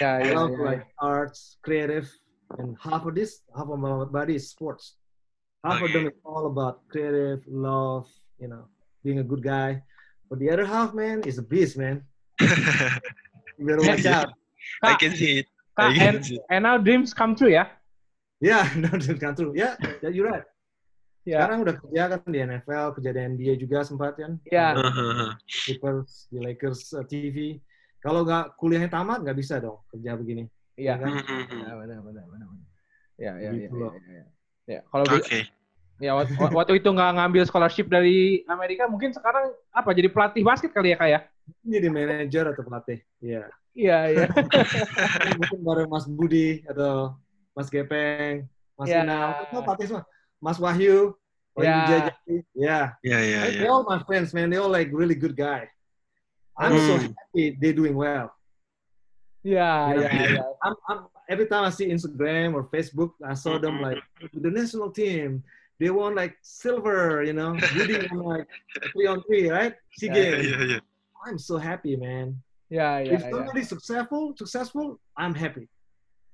Ya, 0.00 0.20
I 0.20 0.32
ya, 0.32 0.36
love 0.36 0.52
ya. 0.52 0.64
like 0.64 0.84
arts, 1.00 1.56
creative, 1.64 2.08
and 2.56 2.76
half 2.80 3.04
of 3.04 3.14
this, 3.14 3.42
half 3.54 3.68
of 3.68 3.78
my 3.78 4.04
body 4.08 4.36
is 4.36 4.48
sports. 4.48 4.96
Half 5.64 5.82
of 5.82 5.92
them 5.92 6.06
is 6.06 6.16
all 6.24 6.46
about 6.46 6.86
creative, 6.88 7.42
love, 7.46 8.06
you 8.38 8.48
know, 8.48 8.64
being 9.04 9.18
a 9.18 9.26
good 9.26 9.42
guy. 9.42 9.82
But 10.30 10.38
the 10.38 10.48
other 10.50 10.64
half, 10.64 10.94
man, 10.94 11.20
is 11.26 11.36
a 11.38 11.42
beast, 11.44 11.76
man. 11.76 12.04
You 13.58 13.66
better 13.66 13.82
watch 13.82 14.06
Yeah. 14.06 14.22
out. 14.22 14.30
I 14.86 14.94
can 14.94 15.12
see 15.18 15.42
it. 15.42 15.46
Kak, 15.74 15.90
I 15.90 15.94
can 15.98 16.14
and, 16.14 16.24
see 16.24 16.36
it. 16.38 16.42
and 16.50 16.62
now 16.62 16.78
dreams 16.78 17.10
come 17.10 17.34
true 17.34 17.50
ya? 17.50 17.66
Yeah, 18.38 18.70
no, 18.78 18.86
don't 18.86 19.18
come 19.18 19.34
true. 19.34 19.50
Yeah, 19.54 19.74
yeah, 19.98 20.10
you're 20.14 20.30
right. 20.30 20.46
Ya, 21.26 21.42
Sekarang 21.42 21.66
udah 21.66 21.74
kerja 21.82 22.02
kan 22.14 22.20
di 22.30 22.38
NFL, 22.38 22.86
kerja 22.94 23.10
di 23.10 23.20
NBA 23.34 23.52
juga 23.58 23.82
sempat 23.82 24.14
kan. 24.14 24.38
Ya. 24.46 24.78
Di 24.78 24.80
Hahaha. 24.86 25.26
Clippers, 25.44 26.30
di 26.30 26.38
Lakers 26.38 26.94
uh, 26.94 27.02
TV. 27.02 27.58
Kalau 27.98 28.22
nggak 28.22 28.54
kuliahnya 28.54 28.94
tamat, 28.94 29.26
nggak 29.26 29.34
bisa 29.36 29.58
dong 29.58 29.82
kerja 29.90 30.14
begini. 30.14 30.46
Iya. 30.78 30.94
kan? 30.94 31.12
Ya, 31.18 31.72
benar, 31.74 31.98
benar, 32.06 32.24
benar. 32.30 32.48
Ya, 33.18 33.32
ya, 33.34 33.50
ya, 33.50 33.50
Gitu 33.58 33.74
ya, 33.74 33.80
loh. 33.82 33.92
ya, 33.98 34.14
ya. 34.14 34.24
Ya, 34.68 34.80
kalau 34.92 35.04
Oke. 35.10 35.40
ya 35.98 36.12
waktu, 36.14 36.32
waktu 36.38 36.72
itu 36.78 36.88
nggak 36.92 37.10
ngambil 37.18 37.42
scholarship 37.48 37.90
dari 37.90 38.46
Amerika, 38.46 38.86
mungkin 38.86 39.10
sekarang 39.10 39.50
apa 39.74 39.90
jadi 39.90 40.06
pelatih 40.06 40.46
basket 40.46 40.70
kali 40.70 40.94
ya 40.94 40.96
kak 41.00 41.10
ya? 41.10 41.20
Jadi 41.66 41.88
manajer 41.90 42.44
atau 42.54 42.62
pelatih. 42.62 42.98
Iya. 43.18 43.42
Iya, 43.74 43.98
iya. 44.12 44.26
mungkin 45.40 45.58
bareng 45.66 45.88
Mas 45.90 46.06
Budi 46.06 46.62
atau 46.68 47.18
Mas 47.56 47.66
Gepeng, 47.72 48.46
Mas 48.78 48.86
Ya. 48.86 49.02
Inal, 49.02 49.42
itu 49.50 49.58
pelatih 49.66 49.86
semua. 49.90 50.04
Mas 50.38 50.58
Wahyu, 50.62 51.18
Wahyu 51.58 51.66
Ya. 51.66 51.78
Wijayajati. 51.82 52.36
Ya. 52.54 52.78
Ya, 53.02 53.18
ya, 53.18 53.38
ya. 53.50 53.58
They 53.58 53.66
all 53.66 53.82
my 53.82 53.98
friends, 54.06 54.30
man. 54.30 54.46
They 54.52 54.60
all 54.62 54.70
like 54.70 54.94
really 54.94 55.18
good 55.18 55.34
guy. 55.34 55.66
I'm 56.58 56.74
so 56.78 56.98
Hmm. 56.98 57.14
happy 57.14 57.54
they 57.58 57.70
doing 57.74 57.94
well. 57.98 58.34
Iya, 59.48 59.70
iya, 59.96 60.08
Yeah. 60.12 60.28
iya. 60.28 60.44
I'm, 60.64 60.74
I'm, 60.90 60.98
every 61.32 61.46
time 61.48 61.64
I 61.64 61.72
see 61.72 61.88
Instagram 61.88 62.52
or 62.52 62.68
Facebook, 62.68 63.16
I 63.24 63.32
saw 63.32 63.56
them 63.56 63.80
Mhm. 63.80 63.84
like 63.88 64.00
the 64.36 64.50
national 64.52 64.92
team. 64.92 65.40
They 65.80 65.88
won 65.94 66.12
like 66.18 66.34
silver, 66.42 67.22
you 67.22 67.32
know, 67.32 67.54
Budi 67.72 68.02
won 68.10 68.18
like 68.42 68.46
three 68.92 69.06
on 69.06 69.22
three, 69.24 69.46
right? 69.48 69.72
SEA 69.96 70.10
Yeah, 70.10 70.14
Ya, 70.14 70.22
Games. 70.36 70.50
ya, 70.50 70.58
ya. 70.76 70.78
I'm 71.24 71.38
so 71.38 71.56
happy, 71.56 71.94
man. 71.96 72.34
Yeah, 72.68 73.00
iya, 73.00 73.14
if 73.16 73.20
iya. 73.24 73.30
somebody 73.32 73.62
successful, 73.64 74.34
successful, 74.36 75.00
I'm 75.16 75.32
happy. 75.32 75.70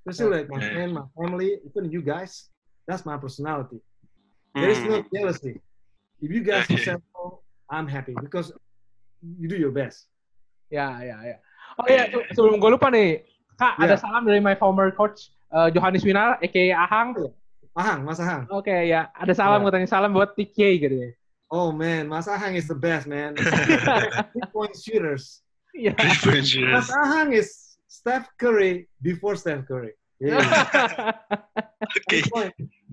Especially 0.02 0.42
like 0.42 0.48
my 0.50 0.60
Yeah. 0.60 0.72
friend, 0.72 0.90
my 0.98 1.06
family, 1.16 1.60
even 1.64 1.88
you 1.92 2.02
guys. 2.02 2.50
That's 2.88 3.04
my 3.08 3.16
personality. 3.16 3.80
There 4.52 4.68
is 4.72 4.80
no 4.84 5.00
Hmm. 5.00 5.08
jealousy. 5.12 5.60
If 6.20 6.28
you 6.32 6.40
guys 6.44 6.68
Yeah. 6.68 6.76
successful, 6.76 7.44
I'm 7.68 7.88
happy 7.88 8.12
because 8.16 8.52
you 9.20 9.48
do 9.48 9.56
your 9.56 9.72
best. 9.72 10.08
Yeah, 10.72 10.92
yeah, 11.04 11.20
ya. 11.24 11.36
Oh 11.74 11.86
iya, 11.86 12.06
se- 12.06 12.28
sebelum 12.32 12.56
gue 12.56 12.70
lupa 12.70 12.88
nih, 12.88 13.22
Kak, 13.54 13.78
ada 13.78 13.94
Ya. 13.94 13.98
salam 13.98 14.22
dari 14.22 14.38
my 14.38 14.54
former 14.54 14.90
coach 14.90 15.30
eh, 15.50 15.70
Johannes 15.70 16.02
Winar, 16.02 16.38
aka 16.38 16.62
Ahang. 16.74 17.14
Ahang, 17.74 18.06
Mas 18.06 18.18
Ahang. 18.18 18.46
Oke, 18.50 18.70
ya. 18.86 19.10
Ada 19.10 19.34
salam, 19.34 19.62
Ya. 19.62 19.66
katanya 19.70 19.88
salam 19.90 20.10
buat 20.10 20.34
TK 20.34 20.58
gitu 20.78 20.94
ya. 20.94 21.10
Oh 21.50 21.70
man, 21.70 22.06
Mas 22.06 22.26
Ahang 22.26 22.54
is 22.54 22.66
the 22.66 22.74
best, 22.74 23.06
man. 23.06 23.34
Three 24.34 24.48
point 24.50 24.74
shooters. 24.74 25.42
Iya. 25.70 25.94
Three 25.94 26.18
point 26.22 26.46
shooters. 26.46 26.86
Mas 26.86 26.90
Ahang 26.90 27.30
is 27.30 27.78
Steph 27.86 28.26
Curry 28.34 28.86
before 28.98 29.34
Steph 29.34 29.66
Curry. 29.66 29.94
Yeah. 30.24 30.40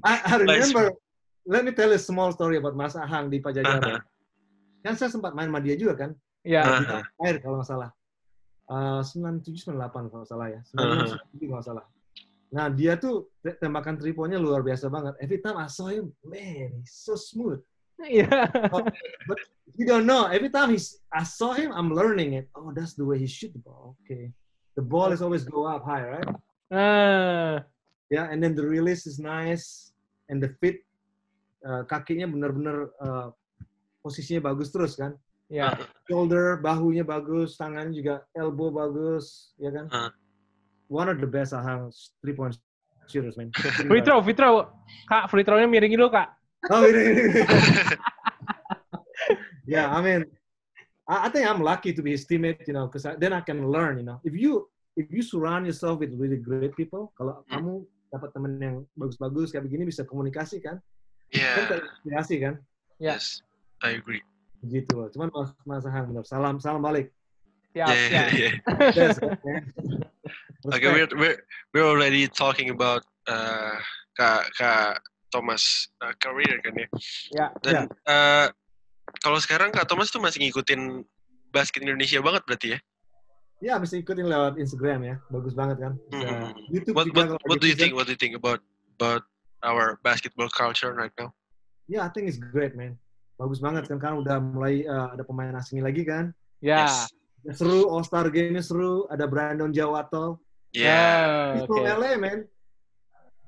I, 0.04 0.14
I 0.26 0.34
remember. 0.42 0.92
Let 1.46 1.66
me 1.66 1.72
tell 1.72 1.90
you 1.90 1.96
a 1.96 2.02
small 2.02 2.34
story 2.34 2.58
about 2.58 2.76
Mas 2.76 2.94
Ahang 2.94 3.30
di 3.30 3.42
Pajajaran. 3.42 4.02
Kan 4.82 4.94
saya 4.98 5.10
sempat 5.10 5.34
main 5.34 5.50
sama 5.50 5.62
dia 5.62 5.78
juga 5.78 5.94
kan. 5.96 6.12
Iya. 6.42 6.62
Ah. 6.62 6.78
di 6.82 6.86
tahun 6.86 7.06
akhir 7.22 7.36
kalau 7.42 7.56
nggak 7.62 7.70
salah. 7.70 7.90
Uh, 8.70 9.02
97 9.04 9.68
98 9.68 10.12
kalau 10.12 10.26
salah 10.26 10.48
ya. 10.52 10.62
96 10.74 11.18
97 11.40 11.52
kalau 11.52 11.64
salah. 11.64 11.86
Nah, 12.52 12.68
dia 12.68 13.00
tuh 13.00 13.32
te- 13.40 13.56
tembakan 13.64 13.96
three 13.96 14.12
point-nya 14.12 14.36
luar 14.36 14.60
biasa 14.60 14.92
banget. 14.92 15.16
Every 15.24 15.40
time 15.40 15.56
I 15.56 15.72
saw 15.72 15.88
him, 15.88 16.12
man, 16.20 16.84
he's 16.84 16.92
so 16.92 17.16
smooth. 17.16 17.64
Iya. 18.02 18.28
You 19.80 19.88
don't 19.88 20.04
know. 20.04 20.28
Every 20.28 20.52
time 20.52 20.76
he's, 20.76 21.00
I 21.14 21.24
saw 21.24 21.56
him, 21.56 21.72
I'm 21.72 21.96
learning 21.96 22.36
it. 22.36 22.52
Oh, 22.52 22.76
that's 22.76 22.94
the 22.98 23.08
way 23.08 23.16
he 23.22 23.28
shoot 23.30 23.56
the 23.56 23.64
ball. 23.64 23.96
Okay. 24.04 24.36
The 24.76 24.84
ball 24.84 25.16
is 25.16 25.22
always 25.24 25.48
go 25.48 25.64
up 25.64 25.88
high, 25.88 26.04
right? 26.04 26.30
Ah. 26.72 27.64
Yeah, 28.12 28.28
and 28.28 28.44
then 28.44 28.56
the 28.56 28.68
release 28.68 29.08
is 29.08 29.16
nice. 29.20 29.96
And 30.28 30.44
the 30.44 30.52
fit, 30.60 30.84
uh, 31.64 31.88
kakinya 31.88 32.28
benar-benar 32.28 32.92
uh, 33.00 33.28
posisinya 34.04 34.44
bagus 34.44 34.72
terus 34.76 35.00
kan. 35.00 35.16
Ya. 35.52 35.76
shoulder, 36.08 36.64
bahunya 36.64 37.04
bagus, 37.04 37.60
tangannya 37.60 37.92
juga 37.92 38.24
elbow 38.32 38.72
bagus, 38.72 39.52
ya 39.60 39.68
kan? 39.76 39.86
Ah. 39.92 40.12
One 40.88 41.12
of 41.12 41.20
the 41.20 41.28
best 41.28 41.52
Ahang 41.52 41.92
three 42.24 42.32
point 42.32 42.56
shooters, 43.12 43.36
man. 43.36 43.52
Free 43.92 44.00
throw, 44.00 44.24
free 44.24 44.36
throw. 44.36 44.72
Kak, 45.12 45.28
free 45.28 45.44
throw-nya 45.44 45.68
miringin 45.68 46.00
dulu, 46.00 46.16
Kak. 46.16 46.32
Oh, 46.72 46.88
ini. 46.88 47.04
yeah, 49.68 49.92
I 49.92 50.00
mean, 50.00 50.24
I, 51.08 51.28
I 51.28 51.30
think 51.30 51.44
I'm 51.44 51.60
lucky 51.60 51.92
to 51.92 52.02
be 52.02 52.16
his 52.16 52.24
teammate, 52.24 52.64
you 52.68 52.74
know, 52.74 52.88
because 52.88 53.04
then 53.20 53.36
I 53.36 53.44
can 53.44 53.68
learn, 53.68 54.00
you 54.00 54.08
know. 54.08 54.24
If 54.24 54.32
you 54.36 54.72
if 54.96 55.08
you 55.12 55.24
surround 55.24 55.68
yourself 55.68 56.00
with 56.00 56.16
really 56.16 56.40
great 56.40 56.76
people, 56.80 57.12
kalau 57.20 57.44
Hmm. 57.52 57.60
kamu 57.60 57.72
dapat 58.12 58.30
temen 58.36 58.52
yang 58.60 58.76
bagus-bagus 58.96 59.56
kayak 59.56 59.68
begini 59.68 59.88
bisa 59.88 60.04
komunikasi 60.08 60.60
kan, 60.60 60.80
kan 61.32 61.68
Yeah. 62.04 62.24
kan, 62.40 62.56
Ya. 63.00 63.16
Yes. 63.16 63.44
I 63.82 63.96
agree. 63.96 64.22
Gitu 64.66 64.92
loh. 64.94 65.08
Cuman 65.10 65.30
Mas, 65.34 65.50
Mas 65.66 65.84
Ahang 65.86 66.12
benar, 66.14 66.26
salam 66.26 66.56
salam 66.62 66.82
balik. 66.82 67.10
Siap, 67.72 67.88
Yeah, 67.88 67.96
yeah, 67.96 68.28
siap. 68.30 68.30
yeah. 68.96 69.34
Man. 69.46 69.64
Okay, 70.62 70.94
Respect. 70.94 70.94
we're 70.94 71.10
we're 71.18 71.38
we're 71.74 71.90
already 71.90 72.30
talking 72.30 72.70
about 72.70 73.02
uh, 73.26 73.74
Kak 74.14 74.46
Kak 74.54 75.02
Thomas 75.34 75.90
uh, 76.06 76.14
career 76.22 76.62
kan 76.62 76.78
ya. 76.78 76.88
Ya. 77.34 77.48
Dan 77.66 77.76
uh, 78.06 78.46
kalau 79.26 79.42
sekarang 79.42 79.74
Kak 79.74 79.90
Thomas 79.90 80.14
tuh 80.14 80.22
masih 80.22 80.46
ngikutin 80.46 81.02
basket 81.50 81.82
Indonesia 81.82 82.22
banget 82.22 82.46
berarti 82.46 82.68
ya? 82.78 82.80
Ya, 83.58 83.74
bisa 83.82 83.98
ikutin 83.98 84.30
lewat 84.30 84.62
Instagram 84.62 85.02
ya. 85.02 85.16
Bagus 85.34 85.58
banget 85.58 85.82
kan. 85.82 85.94
Bisa 86.14 86.30
Hmm. 86.30 86.54
YouTube 86.70 86.94
What 86.94 87.10
juga 87.10 87.34
what 87.34 87.42
what 87.50 87.58
do 87.58 87.66
you 87.66 87.74
think? 87.74 87.98
What 87.98 88.06
do 88.06 88.14
you 88.14 88.22
think 88.22 88.38
about 88.38 88.62
about 89.02 89.26
our 89.66 89.98
basketball 90.06 90.50
culture 90.54 90.94
right 90.94 91.14
now? 91.18 91.34
Ya, 91.90 92.06
I 92.06 92.14
think 92.14 92.30
it's 92.30 92.38
great, 92.38 92.78
man. 92.78 93.02
Bagus 93.42 93.58
banget 93.58 93.90
kan 93.90 93.98
karena 93.98 94.22
udah 94.22 94.38
mulai 94.38 94.86
uh, 94.86 95.18
ada 95.18 95.26
pemain 95.26 95.58
asing 95.58 95.82
lagi 95.82 96.06
kan. 96.06 96.30
Ya. 96.62 96.86
Ya, 97.42 97.54
Seru 97.58 97.90
All 97.90 98.06
Star 98.06 98.30
Game-nya 98.30 98.62
seru, 98.62 99.10
ada 99.10 99.26
Brandon 99.26 99.74
Jawato. 99.74 100.38
Yeah. 100.78 101.58
He's 101.58 101.66
Oke. 101.66 101.74
from 101.74 101.90
LA, 101.90 102.14
man. 102.22 102.46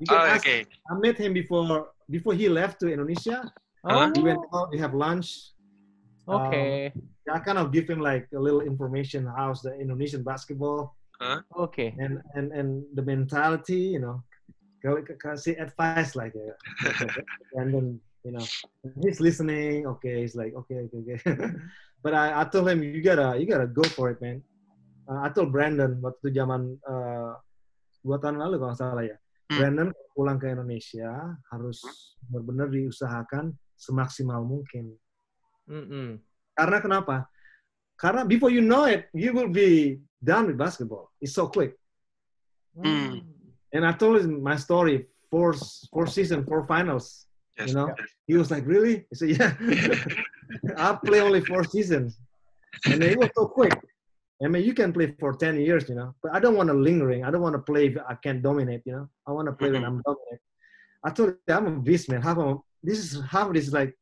You 0.01 0.09
can 0.09 0.17
Oh, 0.17 0.25
ask, 0.25 0.41
okay. 0.41 0.65
I 0.89 0.97
met 0.97 1.21
him 1.21 1.37
before 1.37 1.93
before 2.09 2.33
he 2.33 2.49
left 2.49 2.81
to 2.81 2.89
Indonesia. 2.89 3.45
Oh, 3.85 4.09
We 4.17 4.33
went 4.33 4.41
out, 4.49 4.73
we 4.73 4.81
have 4.81 4.97
lunch. 4.97 5.53
Oke. 6.25 6.89
I 7.29 7.39
kind 7.45 7.61
of 7.61 7.71
give 7.71 7.85
him 7.85 8.01
like 8.01 8.27
a 8.33 8.39
little 8.41 8.65
information 8.65 9.29
how's 9.29 9.61
the 9.61 9.77
Indonesian 9.77 10.25
basketball. 10.25 10.97
Oke. 11.55 11.93
and 11.95 12.19
and 12.35 12.51
and 12.51 12.83
the 12.97 13.03
mentality, 13.05 13.95
you 13.95 14.01
know, 14.01 14.19
kalau 14.83 14.99
kasih 15.05 15.55
advice 15.61 16.17
like 16.19 16.35
and 17.59 17.71
then 17.71 17.85
you 18.23 18.31
know 18.31 18.45
he's 19.03 19.19
listening. 19.19 19.85
Okay, 19.99 20.23
he's 20.23 20.35
like 20.35 20.55
okay, 20.55 20.87
okay, 20.87 20.99
okay. 21.03 21.19
but 22.03 22.15
I, 22.15 22.41
I 22.41 22.43
told 22.47 22.67
him 22.71 22.83
you 22.83 23.03
gotta 23.03 23.39
you 23.39 23.45
gotta 23.45 23.67
go 23.67 23.83
for 23.83 24.09
it, 24.11 24.19
man. 24.23 24.41
Uh, 25.03 25.27
I 25.27 25.29
told 25.35 25.51
Brandon 25.51 25.99
waktu 25.99 26.31
zaman 26.31 26.79
uh, 26.87 27.35
dua 28.03 28.17
tahun 28.19 28.39
lalu 28.39 28.59
kalau 28.63 28.75
salah 28.75 29.03
ya. 29.03 29.17
Hmm. 29.51 29.59
Brandon 29.59 29.89
pulang 30.15 30.39
ke 30.39 30.47
Indonesia 30.47 31.35
harus 31.51 31.83
benar-benar 32.31 32.71
diusahakan 32.71 33.51
semaksimal 33.75 34.39
mungkin. 34.47 34.95
Mm-mm. 35.67 36.19
Karena 36.55 36.77
kenapa? 36.79 37.27
Karena 37.99 38.23
before 38.23 38.51
you 38.51 38.63
know 38.63 38.87
it, 38.87 39.11
you 39.11 39.35
will 39.35 39.51
be 39.51 39.99
done 40.23 40.47
with 40.47 40.59
basketball. 40.59 41.11
It's 41.19 41.35
so 41.35 41.51
quick. 41.51 41.75
Hmm. 42.75 43.21
And 43.73 43.83
I 43.85 43.93
told 43.93 44.21
him 44.21 44.41
my 44.41 44.55
story, 44.55 45.09
four 45.29 45.53
four 45.89 46.05
season, 46.07 46.45
four 46.45 46.65
finals. 46.69 47.25
Yes. 47.57 47.69
You 47.69 47.75
know, 47.75 47.95
he 48.27 48.35
was 48.35 48.49
like, 48.51 48.65
"Really?" 48.65 49.05
I 49.11 49.13
said, 49.13 49.29
"Yeah." 49.29 49.53
I 50.77 50.97
play 51.05 51.21
only 51.21 51.41
four 51.41 51.63
seasons, 51.63 52.17
and 52.85 53.03
it 53.03 53.17
was 53.17 53.29
so 53.35 53.47
quick. 53.47 53.77
I 54.43 54.47
mean, 54.47 54.63
you 54.63 54.73
can 54.73 54.91
play 54.91 55.15
for 55.19 55.33
ten 55.33 55.59
years, 55.59 55.87
you 55.87 55.95
know, 55.95 56.15
but 56.21 56.33
I 56.33 56.39
don't 56.39 56.55
want 56.55 56.69
to 56.69 56.73
lingering. 56.73 57.23
I 57.23 57.31
don't 57.31 57.41
want 57.41 57.55
to 57.55 57.61
play 57.61 57.87
if 57.87 57.97
I 58.07 58.15
can't 58.15 58.41
dominate. 58.41 58.81
You 58.85 58.93
know, 58.93 59.09
I 59.27 59.31
want 59.31 59.47
to 59.47 59.53
play 59.53 59.71
when 59.71 59.83
mm-hmm. 59.83 59.97
I'm 59.97 60.01
dominant. 60.05 60.41
I 61.05 61.09
told 61.11 61.29
him, 61.29 61.37
I'm 61.49 61.67
a 61.67 61.71
beast, 61.79 62.09
man. 62.09 62.21
Half 62.21 62.37
of 62.37 62.59
this 62.81 62.99
is 62.99 63.21
half 63.29 63.47
of 63.47 63.53
this 63.53 63.67
is 63.67 63.73
like 63.73 63.93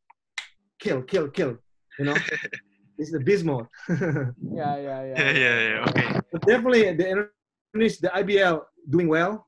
kill, 0.80 1.02
kill, 1.02 1.28
kill. 1.30 1.58
You 2.00 2.06
know, 2.06 2.14
this 2.98 3.08
is 3.08 3.12
the 3.12 3.20
beast 3.20 3.44
mode. 3.44 3.68
yeah, 3.90 4.78
yeah, 4.78 5.00
ya. 5.04 5.16
Ya 5.16 5.32
ya 5.32 5.54
ya. 5.60 5.84
Oke. 5.84 6.24
but 6.32 6.42
definitely 6.48 6.84
the 6.94 7.28
Indonesia, 7.74 8.02
the 8.02 8.12
IBL 8.16 8.62
doing 8.90 9.08
well. 9.08 9.48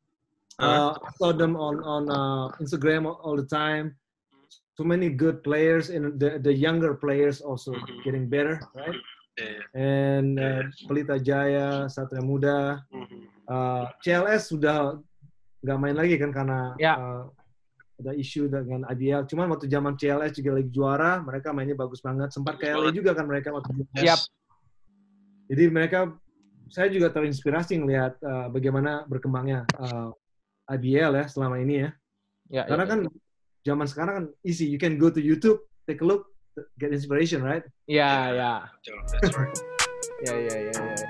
Uh, 0.61 0.65
Uh, 0.65 0.91
I 1.01 1.09
saw 1.17 1.31
them 1.33 1.57
on 1.57 1.81
on 1.81 2.03
uh, 2.09 2.45
Instagram 2.61 3.09
all, 3.09 3.33
the 3.35 3.47
time. 3.47 3.97
So 4.77 4.85
many 4.85 5.09
good 5.09 5.41
players, 5.41 5.89
and 5.89 6.17
the 6.21 6.37
the 6.37 6.53
younger 6.53 6.93
players 6.93 7.41
also 7.41 7.73
Mhm. 7.73 8.01
getting 8.05 8.25
better, 8.29 8.61
right? 8.77 8.97
Ya. 9.37 9.65
And 9.73 10.37
uh, 10.37 10.69
Pelita 10.85 11.17
Jaya, 11.17 11.89
Satria 11.89 12.21
Muda, 12.21 12.85
Mhm. 12.93 13.17
uh, 13.49 13.89
CLS 14.05 14.53
sudah 14.53 14.97
nggak 15.65 15.77
main 15.81 15.97
lagi 15.97 16.21
kan 16.21 16.29
karena 16.29 16.77
Ya. 16.77 16.93
uh, 17.01 17.23
ada 17.97 18.13
isu 18.13 18.49
dengan 18.49 18.85
IBL. 18.89 19.25
Cuman 19.29 19.49
waktu 19.53 19.65
zaman 19.69 19.97
CLS 19.97 20.37
juga 20.37 20.57
lagi 20.57 20.69
juara, 20.69 21.21
mereka 21.21 21.49
mainnya 21.53 21.77
bagus 21.77 22.01
banget. 22.01 22.29
Sempat 22.33 22.57
ke 22.61 22.69
LA 22.69 22.89
banget. 22.89 22.93
juga 23.01 23.11
kan 23.17 23.25
mereka 23.25 23.49
waktu 23.53 23.73
itu. 23.73 24.05
Yap. 24.05 24.21
Jadi 25.49 25.63
mereka, 25.69 25.99
saya 26.73 26.89
juga 26.89 27.13
terinspirasi 27.13 27.77
ngelihat 27.77 28.17
uh, 28.25 28.47
bagaimana 28.49 29.05
berkembangnya 29.05 29.65
uh, 29.77 30.09
IBL 30.71 31.11
ya 31.19 31.25
selama 31.27 31.59
ini 31.59 31.83
ya. 31.83 31.89
Ya, 32.51 32.63
Karena 32.69 32.85
ya, 32.85 32.91
kan 32.91 32.99
zaman 33.63 33.87
sekarang 33.87 34.13
kan 34.15 34.25
easy, 34.45 34.67
you 34.67 34.79
can 34.79 34.95
go 34.95 35.09
to 35.11 35.19
YouTube, 35.19 35.59
take 35.87 35.99
a 35.99 36.07
look, 36.07 36.31
get 36.79 36.95
inspiration, 36.95 37.43
right? 37.43 37.63
Ya 37.89 38.31
ya. 38.31 38.53
Right. 39.33 39.57
Ya 40.23 40.33
ya 40.39 40.55
ya 40.71 40.75
ya. 40.75 41.07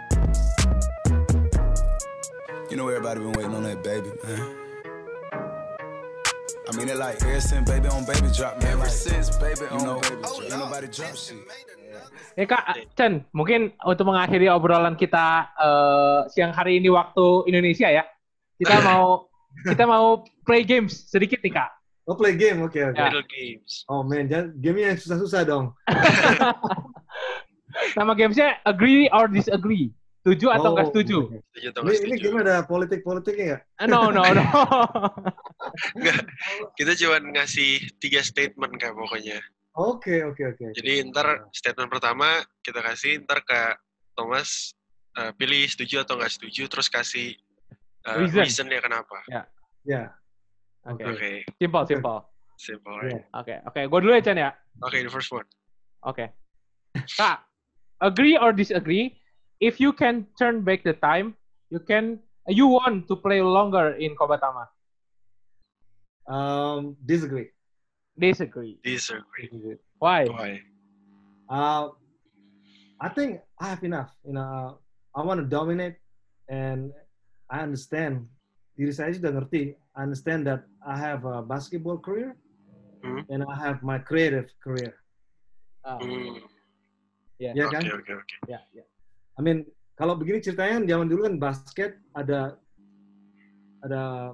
You 2.71 2.81
know 2.81 2.89
everybody 2.89 3.21
been 3.21 3.33
waiting 3.37 3.53
on 3.53 3.65
that 3.69 3.85
baby, 3.85 4.09
man. 4.25 4.41
I 6.63 6.71
mean 6.73 6.89
it 6.89 6.97
like 6.97 7.21
ever 7.21 7.37
since 7.37 7.69
baby 7.69 7.85
on 7.91 8.01
baby 8.09 8.33
drop, 8.33 8.57
man. 8.63 8.73
Ever 8.73 8.89
since 8.89 9.29
baby 9.37 9.69
on 9.69 9.85
know, 9.85 10.01
baby 10.01 10.23
drop, 10.25 10.41
ain't 10.41 10.57
nobody 10.57 10.87
drop 10.89 11.13
shit. 11.13 11.37
Ya 12.33 12.49
Kak, 12.49 12.89
Chen, 12.97 13.29
mungkin 13.29 13.77
untuk 13.85 14.09
mengakhiri 14.09 14.49
obrolan 14.49 14.97
kita 14.97 15.53
eh, 15.53 16.19
siang 16.33 16.49
hari 16.49 16.81
ini 16.81 16.89
waktu 16.89 17.45
Indonesia 17.45 17.93
ya, 17.93 18.03
kita 18.57 18.81
mau 18.89 19.29
kita 19.61 19.85
mau 19.85 20.25
play 20.43 20.65
games 20.65 21.05
sedikit 21.07 21.39
nih 21.41 21.53
Kak. 21.53 21.69
Oh 22.03 22.19
play 22.19 22.35
game, 22.35 22.59
oke 22.59 22.75
oke. 22.75 22.99
Ya. 22.99 23.07
Little 23.07 23.23
games. 23.31 23.87
Oh 23.87 24.03
man, 24.03 24.27
jangan 24.27 24.51
game 24.59 24.83
yang 24.83 24.99
susah-susah 24.99 25.47
dong. 25.47 25.71
Nama 27.97 28.11
gamesnya 28.13 28.59
agree 28.67 29.07
or 29.09 29.25
disagree. 29.31 29.89
Setuju 30.23 30.55
atau 30.55 30.71
Oh, 30.71 30.73
nggak 30.79 30.87
setuju? 30.95 31.17
atau 31.51 31.83
Ini, 31.83 31.95
ini 31.99 32.15
game 32.15 32.39
ada 32.39 32.63
politik-politiknya 32.63 33.43
nggak? 33.43 33.61
Eh, 33.83 33.87
No 33.91 34.07
no 34.07 34.23
no. 34.23 34.43
Nggak. 35.99 36.19
Kita 36.79 36.91
cuma 36.95 37.19
ngasih 37.19 37.91
tiga 37.99 38.23
statement 38.23 38.71
kak 38.79 38.95
pokoknya. 38.95 39.43
Oke 39.75 40.23
oke 40.23 40.55
oke. 40.55 40.65
Jadi 40.79 41.03
ntar 41.11 41.51
statement 41.51 41.91
pertama 41.91 42.39
kita 42.63 42.79
kasih, 42.79 43.19
ntar 43.27 43.43
ke 43.43 43.75
Thomas 44.15 44.71
eh, 45.19 45.35
pilih 45.35 45.67
setuju 45.67 46.07
atau 46.07 46.15
nggak 46.15 46.39
setuju, 46.39 46.71
terus 46.71 46.87
kasih 46.87 47.35
eh, 48.07 48.15
Reason. 48.19 48.43
reasonnya 48.43 48.79
kenapa. 48.83 49.17
Ya. 49.85 50.11
Oke. 50.83 51.03
Oke, 51.07 51.31
Simple 51.59 51.83
simple. 51.87 52.19
simple. 52.59 52.95
Iya. 52.99 53.07
right? 53.07 53.23
Oke 53.39 53.55
oke. 53.67 53.81
Gue 53.87 53.99
dulu 54.03 54.11
ya 54.15 54.21
Chen 54.23 54.37
ya. 54.39 54.51
Oke, 54.83 54.99
the 55.03 55.11
first 55.11 55.31
one. 55.31 55.47
Oke. 56.03 56.27
Kak, 57.15 57.43
agree 58.03 58.35
or 58.37 58.51
disagree? 58.51 59.15
If 59.63 59.79
you 59.79 59.95
can 59.95 60.27
turn 60.35 60.61
back 60.67 60.83
the 60.83 60.91
time, 60.99 61.39
you 61.71 61.79
can 61.79 62.19
you 62.51 62.67
want 62.67 63.07
to 63.07 63.15
play 63.15 63.39
longer 63.39 63.95
in 63.95 64.11
Kobatama. 64.19 64.67
Um, 66.27 66.95
disagree. 67.05 67.51
Disagree. 68.19 68.79
Disagree. 68.83 69.79
Why? 69.99 70.27
Why? 70.27 70.61
Uh, 71.49 71.95
I 72.99 73.09
think 73.09 73.39
I 73.59 73.67
have 73.71 73.83
enough. 73.83 74.11
You 74.27 74.33
know, 74.35 74.43
uh, 74.43 74.69
I 75.19 75.23
want 75.23 75.39
to 75.39 75.47
dominate, 75.47 75.95
and 76.47 76.91
I 77.53 77.61
understand. 77.61 78.25
Diri 78.73 78.89
saya 78.89 79.13
sudah 79.13 79.29
ngerti. 79.29 79.77
I 79.93 79.99
understand 80.01 80.49
that 80.49 80.65
I 80.81 80.97
have 80.97 81.21
a 81.29 81.45
basketball 81.45 82.01
career, 82.01 82.33
Hmm. 83.05 83.21
and 83.29 83.45
I 83.45 83.53
have 83.53 83.85
my 83.85 84.01
creative 84.01 84.49
career. 84.57 84.97
Ah, 85.85 86.01
Hmm. 86.01 86.41
ya. 87.37 87.53
Ya 87.53 87.69
Oke, 87.69 87.77
kan? 87.77 87.83
oke, 87.93 88.11
oke. 88.17 88.35
Ya, 88.49 88.65
ya. 88.73 88.81
I 89.37 89.41
mean, 89.45 89.69
kalau 89.93 90.17
begini 90.17 90.41
ceritanya 90.41 90.81
zaman 90.89 91.05
dulu 91.13 91.29
kan 91.29 91.35
basket 91.37 92.01
ada 92.17 92.57
ada 93.85 94.33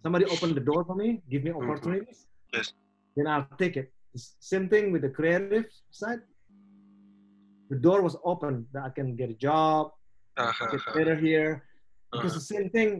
somebody 0.00 0.24
open 0.32 0.56
the 0.56 0.64
door 0.64 0.80
for 0.88 0.96
me, 0.96 1.20
give 1.28 1.44
me 1.44 1.52
opportunities. 1.52 2.24
Yes. 2.56 2.72
Then 3.18 3.28
I'll 3.28 3.44
take 3.60 3.76
it. 3.76 3.92
Same 4.40 4.70
thing 4.72 4.94
with 4.94 5.04
the 5.04 5.12
creative 5.12 5.68
side. 5.92 6.24
The 7.68 7.76
door 7.76 8.00
was 8.00 8.16
open 8.24 8.64
that 8.72 8.86
I 8.88 8.90
can 8.94 9.12
get 9.18 9.28
a 9.28 9.36
job, 9.38 9.92
ah, 10.40 10.54
get 10.72 10.80
better 10.96 11.18
here. 11.18 11.66
Because 12.12 12.34
Ah. 12.34 12.38
the 12.42 12.46
same 12.46 12.66
thing, 12.70 12.90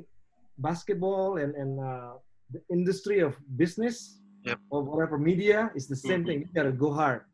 basketball 0.59 1.39
and 1.43 1.55
and 1.55 1.81
uh, 1.81 2.15
the 2.51 2.61
industry 2.71 3.21
of 3.21 3.35
business 3.57 4.19
Yep. 4.47 4.59
or 4.73 4.81
whatever 4.87 5.19
media 5.21 5.69
is 5.77 5.85
the 5.89 5.97
same 5.99 6.23
Mhm. 6.25 6.27
thing. 6.27 6.39
You 6.47 6.51
gotta 6.57 6.73
go 6.73 6.91
hard. 6.95 7.27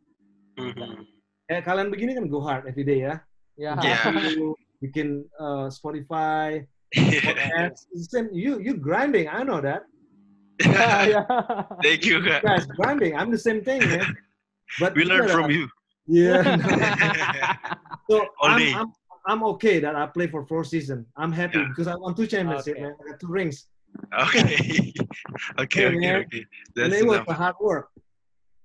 Mhm. 0.58 1.06
Eh, 1.52 1.60
kalian 1.62 1.92
begini 1.94 2.18
kan 2.18 2.26
go 2.26 2.40
hard 2.42 2.66
every 2.66 2.82
day 2.82 3.06
ya. 3.06 3.22
Ya. 3.54 3.78
Yeah. 3.78 4.10
You 4.34 4.58
bikin 4.82 5.22
uh, 5.38 5.70
Spotify, 5.70 6.66
Yeah. 6.90 7.22
podcast. 7.30 7.86
It's 7.94 8.10
the 8.10 8.12
same. 8.12 8.28
You 8.34 8.58
you 8.58 8.74
grinding. 8.74 9.30
I 9.30 9.46
know 9.46 9.60
that. 9.62 9.86
Ya, 10.58 11.04
ya. 11.06 11.20
Thank 11.86 12.08
you, 12.08 12.18
You 12.18 12.26
Kak. 12.26 12.40
guys 12.42 12.64
grinding. 12.74 13.12
I'm 13.14 13.28
the 13.30 13.38
same 13.40 13.60
thing, 13.62 13.84
man. 13.86 14.16
But 14.82 14.96
We 14.98 15.04
learn 15.06 15.28
gotta- 15.28 15.36
from 15.36 15.52
you. 15.52 15.68
Yeah. 16.08 16.42
so 18.10 18.26
All 18.42 18.54
I'm, 18.54 18.58
day. 18.58 18.72
I'm 18.74 18.90
I'm 19.26 19.42
okay 19.54 19.80
that 19.80 19.94
I 19.96 20.06
play 20.06 20.28
for 20.28 20.46
four 20.46 20.64
seasons. 20.64 21.06
I'm 21.16 21.32
happy 21.32 21.58
Yeah. 21.58 21.68
because 21.68 21.88
I 21.88 21.96
won 21.96 22.14
two 22.14 22.26
championships, 22.26 22.68
Okay. 22.68 22.80
man. 22.82 22.94
I 23.00 23.10
got 23.10 23.20
two 23.20 23.28
rings. 23.28 23.66
Okay. 24.22 24.92
Okay, 25.58 25.82
Yeah, 25.82 25.88
okay, 25.88 25.98
man. 25.98 26.16
okay. 26.26 26.38
and 26.38 26.46
That's 26.76 26.94
it 27.02 27.06
was 27.06 27.16
enough. 27.16 27.26
the 27.26 27.34
hard 27.34 27.56
work. 27.60 27.88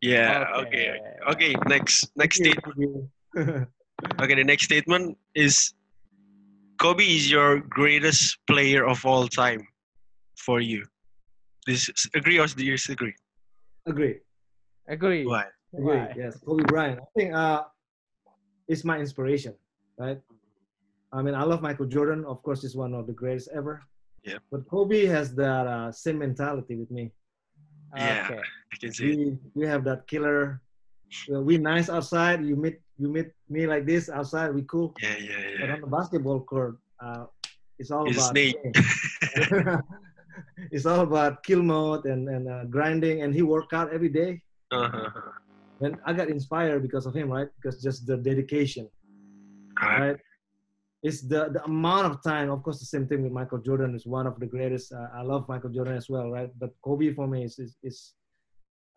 Yeah, 0.02 0.46
Okay. 0.62 0.90
okay. 0.92 1.00
Okay, 1.32 1.52
next 1.68 2.12
next 2.16 2.40
Thank 2.42 2.60
state. 2.60 2.76
you. 2.78 3.10
Okay, 4.22 4.36
the 4.36 4.44
next 4.44 4.64
statement 4.66 5.18
is 5.36 5.74
Kobe 6.82 7.06
is 7.06 7.30
your 7.32 7.60
greatest 7.62 8.38
player 8.48 8.86
of 8.86 9.06
all 9.06 9.28
time 9.28 9.62
for 10.38 10.60
you. 10.60 10.84
This 11.68 11.90
agree 12.16 12.40
or 12.40 12.48
do 12.48 12.66
disagree? 12.66 13.14
Agree. 13.86 14.18
Agree. 14.88 15.26
Why? 15.26 15.46
Agree. 15.78 16.02
Why? 16.02 16.14
Yes, 16.18 16.40
Kobe 16.46 16.64
Bryant. 16.66 17.00
I 17.00 17.08
think 17.16 17.34
uh, 17.34 17.64
it's 18.68 18.84
my 18.84 18.98
inspiration, 19.00 19.54
right? 19.98 20.20
I 21.14 21.22
mean, 21.22 21.36
I 21.36 21.44
love 21.44 21.62
Michael 21.62 21.88
Jordan. 21.88 22.24
Of 22.26 22.42
course, 22.44 22.62
he's 22.62 22.76
one 22.76 22.94
of 22.94 23.06
the 23.08 23.14
greatest 23.14 23.50
ever. 23.54 23.84
Yeah. 24.24 24.38
But 24.52 24.68
Kobe 24.70 25.06
has 25.06 25.34
that 25.36 25.66
uh, 25.68 25.92
same 25.92 26.20
mentality 26.20 26.76
with 26.76 26.92
me. 26.92 27.12
Yeah. 27.96 28.28
Okay. 28.30 28.40
I 28.74 28.76
can 28.80 28.94
see. 28.94 29.16
We 29.16 29.38
we 29.54 29.66
have 29.68 29.84
that 29.90 30.08
killer. 30.08 30.62
uh, 31.34 31.42
we 31.42 31.58
nice 31.58 31.90
outside. 31.90 32.46
You 32.46 32.56
meet 32.56 32.78
you 32.98 33.10
meet 33.10 33.30
me 33.50 33.68
like 33.68 33.86
this 33.86 34.10
outside. 34.10 34.50
We 34.56 34.64
cool. 34.64 34.94
Yeah, 35.02 35.18
yeah, 35.20 35.40
yeah. 35.40 35.58
But 35.60 35.70
on 35.76 35.82
the 35.82 35.88
basketball 35.98 36.40
court, 36.42 36.78
uh, 37.04 37.26
it's 37.80 37.92
all 37.92 38.08
a 38.08 38.12
about 38.12 38.32
it's 40.72 40.86
all 40.86 41.02
about 41.02 41.44
kill 41.44 41.62
mode 41.64 42.06
and 42.06 42.30
and 42.30 42.48
uh, 42.48 42.64
grinding. 42.66 43.24
And 43.24 43.34
he 43.34 43.42
work 43.42 43.74
out 43.74 43.92
every 43.92 44.10
day. 44.10 44.42
Uh-huh. 44.72 45.10
And 45.82 45.98
I 46.06 46.14
got 46.14 46.30
inspired 46.30 46.82
because 46.84 47.06
of 47.06 47.14
him, 47.14 47.28
right? 47.32 47.50
Because 47.58 47.82
just 47.82 48.06
the 48.08 48.16
dedication, 48.16 48.88
Right. 49.82 50.00
right? 50.00 50.18
It's 51.04 51.22
the 51.22 51.50
the 51.50 51.64
amount 51.66 52.06
of 52.08 52.22
time. 52.24 52.50
Of 52.52 52.62
course, 52.64 52.80
the 52.80 52.86
same 52.86 53.08
thing 53.08 53.24
with 53.24 53.32
Michael 53.32 53.58
Jordan 53.58 53.96
is 53.96 54.06
one 54.06 54.28
of 54.28 54.40
the 54.40 54.46
greatest. 54.46 54.94
Uh, 54.94 55.08
I 55.14 55.22
love 55.22 55.50
Michael 55.50 55.70
Jordan 55.70 55.96
as 55.96 56.10
well, 56.10 56.30
right? 56.30 56.50
But 56.60 56.72
Kobe 56.84 57.14
for 57.14 57.28
me 57.28 57.44
is 57.44 57.58
is, 57.58 57.76
is 57.84 58.14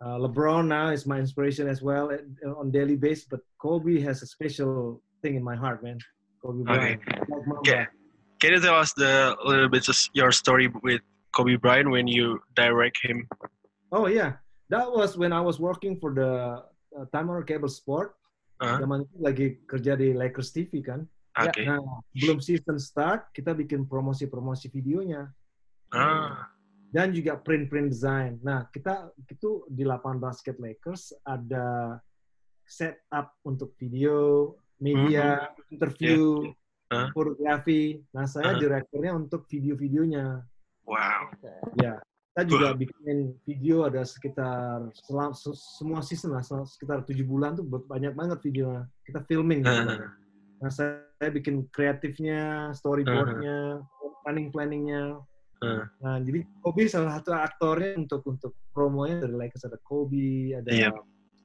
uh, 0.04 0.18
LeBron 0.20 0.66
now 0.66 0.88
is 0.90 1.06
my 1.06 1.18
inspiration 1.18 1.68
as 1.68 1.80
well 1.80 2.10
at, 2.10 2.20
on 2.44 2.70
daily 2.70 2.96
basis. 2.96 3.24
But 3.24 3.40
Kobe 3.58 4.00
has 4.00 4.22
a 4.22 4.26
special 4.26 5.02
thing 5.22 5.36
in 5.36 5.42
my 5.42 5.56
heart, 5.56 5.82
man. 5.82 5.98
Kobe 6.42 6.62
Bryant. 6.64 7.00
Mamba. 7.28 7.56
Yeah. 7.64 7.86
Can 8.40 8.52
you 8.52 8.60
tell 8.60 8.74
us 8.74 8.92
the 8.92 9.34
a 9.42 9.48
little 9.48 9.70
bit 9.70 9.88
of 9.88 9.96
your 10.12 10.30
story 10.30 10.68
with 10.82 11.00
Kobe 11.32 11.56
Bryant 11.56 11.88
when 11.90 12.06
you 12.06 12.38
direct 12.54 12.98
him? 13.02 13.26
Oh 13.90 14.06
yeah, 14.06 14.32
that 14.68 14.84
was 14.90 15.16
when 15.16 15.32
I 15.32 15.40
was 15.40 15.58
working 15.58 15.96
for 15.98 16.12
the 16.12 16.60
uh, 16.92 17.04
Time 17.12 17.28
Warner 17.28 17.44
Cable 17.48 17.72
Sport. 17.72 18.12
Uh-huh. 18.60 18.78
Zaman 18.78 19.08
itu 19.08 19.16
lagi 19.18 19.46
kerja 19.66 19.96
di 19.96 20.12
Lakers 20.12 20.52
TV 20.52 20.84
kan. 20.84 21.08
Oke. 21.34 21.66
Nah, 21.66 21.82
belum 22.14 22.38
season 22.38 22.78
start, 22.78 23.34
kita 23.34 23.50
bikin 23.50 23.82
promosi-promosi 23.84 24.70
videonya 24.70 25.26
Ah. 25.90 26.46
dan 26.94 27.10
juga 27.10 27.34
print-print 27.34 27.90
design. 27.90 28.38
Nah, 28.38 28.70
kita 28.70 29.10
itu 29.26 29.66
di 29.66 29.82
lapangan 29.82 30.30
basket 30.30 30.62
Lakers 30.62 31.10
ada 31.26 31.98
setup 32.62 33.34
untuk 33.42 33.74
video, 33.76 34.54
media, 34.78 35.50
interview, 35.68 36.54
Huh? 36.84 37.10
fotografi. 37.10 37.98
Nah, 38.14 38.30
saya 38.30 38.54
Uh-huh. 38.54 38.62
direkturnya 38.62 39.12
untuk 39.12 39.50
video-videonya. 39.50 40.46
Wow. 40.86 41.34
Ya, 41.80 41.98
kita 42.30 42.42
juga 42.46 42.76
bikin 42.76 43.34
video 43.42 43.88
ada 43.88 44.04
sekitar 44.06 44.86
selam, 44.94 45.34
se- 45.34 45.56
semua 45.80 45.98
season 46.04 46.30
lah, 46.36 46.44
se- 46.46 46.68
sekitar 46.78 47.02
tujuh 47.02 47.26
bulan 47.26 47.58
tuh 47.58 47.66
banyak 47.66 48.14
banget 48.14 48.38
videonya. 48.38 48.86
Kita 49.02 49.24
filming. 49.26 49.66
gitu. 49.66 49.74
Uh, 49.74 50.06
Nah, 50.64 50.72
saya, 50.72 51.28
bikin 51.28 51.68
kreatifnya, 51.68 52.72
storyboardnya, 52.72 53.84
planning 54.24 54.48
planningnya. 54.48 55.20
uh, 55.60 55.84
Nah, 56.00 56.16
jadi 56.24 56.40
Kobe 56.64 56.88
salah 56.88 57.20
satu 57.20 57.36
aktornya 57.36 58.00
untuk 58.00 58.24
untuk 58.24 58.56
promonya 58.72 59.28
dari 59.28 59.36
Lakers 59.44 59.68
ada 59.68 59.76
Kobe, 59.84 60.56
ada 60.56 60.72
Iya. 60.72 60.88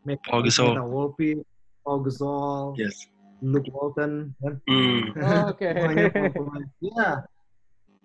Meta, 0.07 0.24
Paul 0.24 0.47
Gasol. 0.47 0.72
Volpe, 0.88 1.36
Paul 1.84 1.99
Gasol, 2.07 2.80
yes. 2.80 3.11
Luke 3.43 3.67
Walton, 3.76 4.32
kan? 4.39 4.53
Hmm. 4.63 5.11
Oh, 5.20 5.51
Oke. 5.51 5.67
semuanya 5.67 6.32
pemain. 6.32 6.63
Iya, 6.80 7.09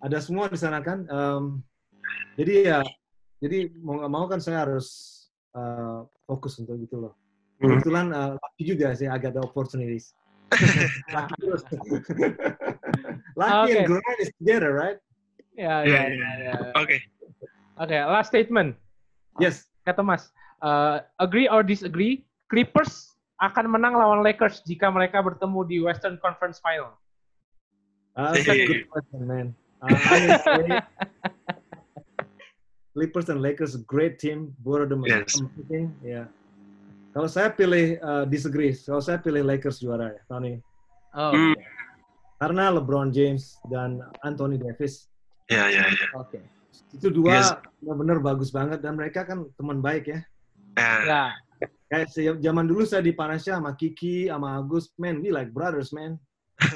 ada 0.03 0.19
semua 0.19 0.51
di 0.51 0.59
sana 0.59 0.83
kan. 0.83 1.07
Em, 1.07 1.63
jadi 2.35 2.55
ya, 2.75 2.79
jadi 3.39 3.71
mau 3.79 4.03
nggak 4.03 4.11
mau 4.11 4.27
kan 4.27 4.43
saya 4.43 4.67
harus 4.67 5.15
eh, 5.55 6.01
fokus 6.27 6.59
untuk 6.59 6.75
itu 6.83 6.99
loh. 6.99 7.15
Hmm. 7.63 7.79
Kebetulan 7.79 8.07
eh, 8.11 8.33
laki 8.35 8.63
juga 8.67 8.99
sih 8.99 9.07
agak 9.07 9.39
ada 9.39 9.47
opportunities. 9.47 10.11
Laki 11.11 11.33
terus. 11.41 11.63
laki 13.41 13.53
Oke. 13.65 13.75
and 13.75 13.87
grind 13.87 14.19
is 14.21 14.31
together, 14.39 14.71
right? 14.75 14.99
Ya, 15.55 15.87
ya, 15.87 16.11
iya. 16.11 16.11
ya, 16.11 16.31
ya. 16.51 16.55
Oke. 16.79 16.99
Oke, 17.79 17.95
last 17.95 18.31
statement. 18.31 18.75
Yes. 19.39 19.67
Kata 19.87 20.03
Mas, 20.03 20.31
uh, 20.63 21.03
agree 21.19 21.47
or 21.47 21.63
disagree, 21.63 22.27
Clippers 22.51 23.15
akan 23.43 23.71
menang 23.71 23.99
lawan 23.99 24.23
Lakers 24.23 24.63
jika 24.63 24.91
mereka 24.91 25.19
bertemu 25.23 25.61
di 25.67 25.77
Western 25.83 26.17
Conference 26.23 26.63
Final. 26.63 26.95
Uh, 28.15 28.31
that's 28.31 28.47
a 28.47 28.67
good 28.67 28.87
question, 28.87 29.21
man. 29.27 29.47
Uh, 29.83 29.91
Clippers 32.95 33.27
and 33.27 33.43
Lakers, 33.43 33.75
great 33.91 34.23
team. 34.23 34.55
Both 34.63 34.87
of 34.87 34.89
them 34.89 35.03
are 35.03 35.11
Yes. 35.11 35.35
amazing. 35.35 35.91
Yeah. 35.99 36.31
Kalau 37.15 37.29
saya 37.31 37.49
pilih 37.49 37.95
uh, 38.03 38.27
disagree, 38.27 38.75
kalau 38.75 38.99
saya 38.99 39.23
pilih 39.23 39.47
Lakers 39.47 39.79
juara 39.79 40.11
ya, 40.11 40.21
tahun 40.27 40.45
ini. 40.51 40.59
Oh, 41.15 41.31
Hmm. 41.31 41.55
Karena 42.35 42.75
LeBron 42.75 43.15
James 43.15 43.55
dan 43.71 44.03
Anthony 44.21 44.59
Davis 44.59 45.07
Ya, 45.47 45.71
ya, 45.71 45.87
ya. 45.87 46.09
oke. 46.19 46.43
itu 46.91 47.07
dua 47.07 47.39
Yes. 47.39 47.55
benar-benar 47.79 48.19
bagus 48.19 48.51
banget 48.51 48.83
dan 48.83 48.99
mereka 48.99 49.23
kan 49.23 49.47
teman 49.55 49.79
baik 49.79 50.11
ya. 50.11 50.21
Ya. 50.75 50.95
Ya, 51.07 51.23
Kayak 51.87 52.09
se- 52.11 52.41
zaman 52.43 52.67
dulu 52.67 52.83
saya 52.83 52.99
di 53.01 53.15
Panasya 53.15 53.63
sama 53.63 53.79
Kiki, 53.79 54.27
sama 54.27 54.59
Agus, 54.59 54.91
man, 54.99 55.23
we 55.23 55.31
like 55.31 55.55
brothers, 55.55 55.95
man. 55.95 56.19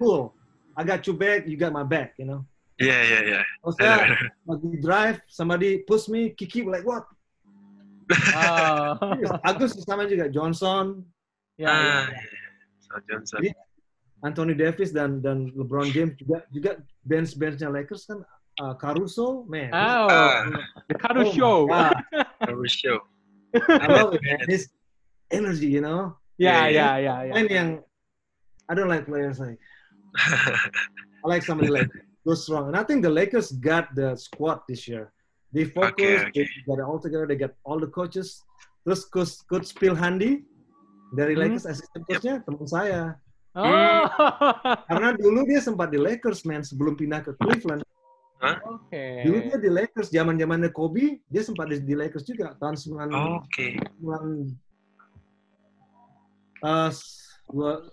Cool. 0.00 0.32
I 0.72 0.82
got 0.82 1.04
your 1.04 1.14
back, 1.14 1.44
you 1.46 1.56
got 1.56 1.70
my 1.70 1.84
back, 1.84 2.16
you 2.16 2.24
know. 2.24 2.42
Ya, 2.80 2.96
ya, 3.04 3.20
ya. 3.22 3.40
Kalau 3.60 3.72
saya 3.76 3.94
lagi 4.48 4.70
drive, 4.80 5.18
somebody 5.28 5.84
push 5.84 6.08
me, 6.08 6.32
Kiki 6.32 6.64
like, 6.64 6.82
what? 6.82 7.04
Oh. 8.10 9.40
Agus 9.44 9.76
sama 9.84 10.04
juga, 10.08 10.28
Johnson, 10.28 11.02
ya, 11.56 11.68
Ah, 11.70 12.04
ya. 12.08 12.20
Sal 12.84 13.00
Johnson. 13.08 13.38
Jadi, 13.40 13.50
Anthony 14.24 14.54
Davis 14.56 14.88
dan 14.92 15.20
dan 15.20 15.52
LeBron 15.52 15.92
James 15.92 16.16
juga 16.16 16.48
juga 16.48 16.80
bench 17.04 17.36
benchnya 17.36 17.68
Lakers 17.68 18.08
kan 18.08 18.24
uh, 18.60 18.72
Caruso, 18.80 19.44
man. 19.44 19.68
Oh, 19.72 20.08
Ah. 20.08 20.48
the 20.88 20.96
Kado 20.96 21.28
Oh 21.28 21.32
show. 22.68 22.98
I 23.54 23.86
love 23.86 24.16
it, 24.16 24.22
man. 24.24 24.40
His 24.48 24.72
energy, 25.30 25.68
you 25.68 25.84
know. 25.84 26.16
Ya, 26.40 26.66
Yeah, 26.66 26.66
ya, 26.66 26.88
ya, 26.98 27.14
ya. 27.30 27.32
Main 27.36 27.46
yang 27.52 27.70
I 28.66 28.72
don't 28.74 28.88
like 28.88 29.04
players 29.06 29.38
like 29.38 29.60
I 31.22 31.26
like 31.28 31.44
somebody 31.44 31.68
like 31.70 31.86
go 32.24 32.34
strong. 32.34 32.72
And 32.72 32.76
I 32.76 32.82
think 32.82 33.04
the 33.04 33.12
Lakers 33.12 33.52
got 33.52 33.92
the 33.94 34.16
squad 34.16 34.64
this 34.66 34.88
year. 34.88 35.12
They 35.54 35.70
focus, 35.70 36.26
Okay, 36.26 36.34
okay. 36.34 36.44
they 36.44 36.66
got 36.66 36.82
it 36.82 36.84
all 36.84 36.98
together, 36.98 37.24
they 37.24 37.38
got 37.38 37.54
all 37.62 37.78
the 37.78 37.86
coaches. 37.86 38.42
Terus 38.82 39.06
coach, 39.06 39.38
coach 39.46 39.70
Phil 39.72 39.94
Handy 39.94 40.42
dari 41.10 41.32
Hmm. 41.32 41.46
Lakers 41.46 41.64
assistant 41.64 42.02
coachnya 42.04 42.42
teman 42.42 42.66
saya. 42.66 43.00
Oh, 43.54 44.02
Karena 44.90 45.14
dulu 45.14 45.46
dia 45.46 45.62
sempat 45.62 45.88
di 45.88 45.96
Lakers, 45.96 46.42
man, 46.42 46.66
sebelum 46.66 46.98
pindah 46.98 47.22
ke 47.22 47.38
Cleveland. 47.38 47.86
oke. 48.66 49.04
Dulu 49.22 49.38
dia 49.40 49.56
di 49.56 49.70
Lakers, 49.70 50.10
zaman 50.10 50.34
zamannya 50.34 50.68
Kobe, 50.68 51.22
dia 51.24 51.40
sempat 51.40 51.70
di, 51.70 51.78
di 51.78 51.94
Lakers 51.94 52.26
juga 52.26 52.58
tahun 52.58 52.74
9 52.74 53.14
Oke. 53.38 53.78
bulan 54.02 54.24
uh, 56.60 56.90
dua- 57.48 57.86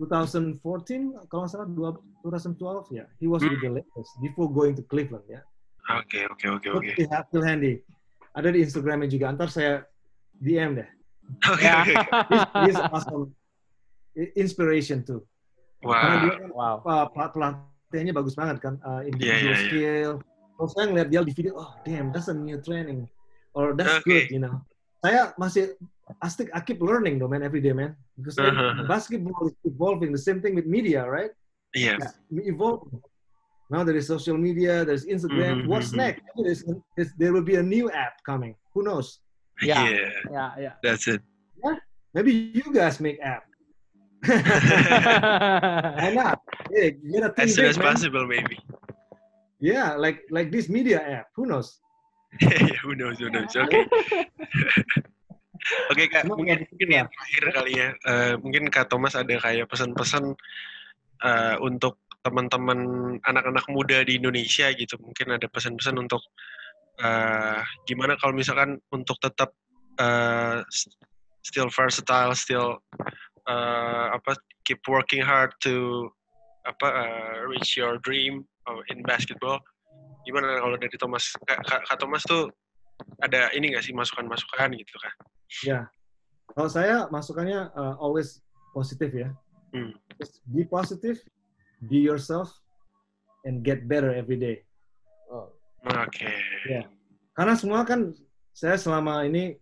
2014 0.00 1.30
kalau 1.30 1.46
nggak 1.46 1.52
salah 1.52 1.68
dua- 1.68 2.00
2012 2.24 2.90
ya 2.90 3.04
he 3.20 3.30
was 3.30 3.38
with 3.38 3.60
the 3.60 3.70
Lakers 3.70 4.08
before 4.18 4.50
going 4.50 4.74
to 4.74 4.82
Cleveland 4.82 5.22
ya 5.30 5.42
Oke, 5.90 6.20
oke, 6.30 6.46
oke, 6.48 6.68
oke. 6.70 6.92
Coach 6.94 7.26
Phil 7.30 7.42
Handy 7.42 7.74
ada 8.32 8.48
di 8.48 8.62
Instagramnya 8.62 9.10
juga 9.10 9.28
antar 9.28 9.48
saya 9.50 9.84
DM 10.38 10.78
deh 10.78 10.88
Oke, 11.50 11.62
Ya. 11.64 11.82
oke. 11.84 11.94
he's 12.64 12.78
awesome 12.78 13.34
I- 14.14 14.32
inspiration 14.36 15.02
too 15.02 15.20
karena 15.82 16.16
dia 16.16 16.30
Wah. 16.30 16.38
kan 16.38 16.50
Wow. 16.54 16.76
uh, 16.86 17.06
pel- 17.10 17.32
pelatihannya 17.34 18.14
bagus 18.14 18.32
banget 18.32 18.56
kan 18.62 18.78
uh, 18.80 19.02
individual 19.02 19.36
Iya, 19.36 19.42
iya, 19.42 19.52
iya. 19.52 19.66
skill 19.68 20.10
kalau 20.54 20.68
saya 20.70 20.84
ngeliat 20.88 21.08
dia 21.10 21.20
di 21.20 21.34
video 21.34 21.52
oh 21.58 21.70
damn 21.82 22.08
that's 22.14 22.30
a 22.30 22.36
new 22.36 22.56
training 22.62 23.04
or 23.52 23.74
that's 23.74 24.00
Oke. 24.00 24.06
good 24.06 24.26
you 24.30 24.38
know 24.40 24.62
saya 25.02 25.34
masih 25.36 25.74
I 26.22 26.28
I 26.52 26.60
keep 26.62 26.78
learning 26.78 27.18
though 27.18 27.28
man 27.28 27.42
every 27.42 27.58
day 27.58 27.74
man 27.74 27.98
because 28.16 28.38
like, 28.38 28.54
Uh-huh. 28.54 28.86
basketball 28.86 29.50
is 29.50 29.56
evolving 29.66 30.14
the 30.14 30.20
same 30.20 30.38
thing 30.38 30.54
with 30.54 30.64
media 30.64 31.02
right 31.04 31.34
Iya. 31.74 31.98
we 32.32 32.48
evolve 32.48 32.86
now 33.72 33.80
there 33.80 33.96
is 33.96 34.04
social 34.04 34.36
media 34.36 34.84
there's 34.84 35.08
Instagram 35.08 35.64
Mhm, 35.64 35.72
what's 35.72 35.90
mhm. 35.90 36.04
next 36.04 36.20
There's- 36.36 36.62
there's- 36.94 37.14
there 37.16 37.32
will 37.32 37.42
be 37.44 37.56
a 37.56 37.64
new 37.64 37.88
app 37.88 38.20
coming 38.22 38.52
who 38.76 38.84
knows 38.84 39.24
Yeah. 39.64 39.88
Iya. 39.88 40.08
Ya, 40.28 40.44
ya. 40.60 40.72
That's 40.84 41.08
it. 41.08 41.24
maybe 42.12 42.52
you 42.52 42.68
guys 42.70 43.00
make 43.00 43.16
app 43.24 43.48
why 45.98 46.12
not 46.14 46.38
hey 46.70 46.94
get 47.00 47.26
a 47.26 47.30
As 47.40 47.54
soon 47.56 47.66
big, 47.66 47.74
as 47.74 47.78
man. 47.80 47.86
possible, 47.90 48.24
maybe. 48.28 48.54
yeah 49.58 49.94
like 49.98 50.22
like 50.30 50.52
this 50.54 50.68
media 50.68 51.00
app 51.02 51.26
who 51.34 51.46
knows 51.48 51.80
who 52.86 52.96
knows, 52.96 53.20
who 53.20 53.28
knows. 53.28 53.52
Oke. 53.60 53.76
Oke 55.92 56.04
kak, 56.08 56.24
Cuma 56.24 56.34
mungkin, 56.34 56.64
mungkin 56.64 56.88
yang 56.90 57.06
terakhir 57.12 57.44
kali 57.52 57.72
ya, 57.76 57.88
Eh, 58.08 58.34
mungkin 58.40 58.72
kak 58.72 58.88
Thomas 58.88 59.12
ada 59.12 59.36
kayak 59.36 59.68
pesan-pesan 59.68 60.32
eh, 61.22 61.54
untuk 61.60 62.00
teman-teman 62.22 62.78
anak-anak 63.26 63.66
muda 63.70 64.06
di 64.06 64.18
Indonesia 64.18 64.70
gitu, 64.72 64.94
mungkin 65.02 65.34
ada 65.34 65.46
pesan-pesan 65.50 65.98
untuk 65.98 66.22
eh, 67.02 67.60
gimana 67.86 68.14
kalau 68.18 68.34
misalkan 68.34 68.78
untuk 68.94 69.18
tetap 69.18 69.52
s- 70.70 70.90
still 71.42 71.68
versatile, 71.68 72.32
still 72.38 72.78
eh, 73.50 74.06
apa 74.14 74.38
keep 74.62 74.78
working 74.86 75.22
hard 75.22 75.50
to 75.58 76.06
apa 76.62 76.86
eh, 76.86 77.38
reach 77.50 77.74
your 77.74 77.98
dream 78.06 78.46
uh, 78.70 78.82
in 78.90 79.02
basketball. 79.02 79.58
Gimana 80.22 80.62
kalau 80.62 80.78
dari 80.78 80.94
Thomas, 80.94 81.34
kak, 81.42 81.58
kak, 81.66 81.98
Thomas 81.98 82.22
tuh 82.22 82.46
ada 83.18 83.50
ini 83.58 83.74
nggak 83.74 83.82
sih 83.82 83.90
masukan-masukan 83.90 84.70
gitu 84.78 84.96
kan? 85.02 85.14
Kalau 86.54 86.70
saya 86.70 87.10
masukannya 87.10 87.74
uh, 87.74 87.98
always 87.98 88.38
positif 88.70 89.10
ya. 89.10 89.34
Hmm. 89.74 89.96
Just 90.20 90.38
be 90.46 90.62
positive, 90.62 91.18
be 91.88 91.98
yourself, 91.98 92.50
and 93.44 93.62
get 93.62 93.86
better 93.90 94.14
every 94.14 94.38
day. 94.38 94.62
Oh. 95.26 95.50
Oke. 95.82 96.30
Karena 97.34 97.54
semua 97.58 97.82
kan 97.82 98.14
saya 98.52 98.76
selama 98.76 99.24
ini 99.24 99.56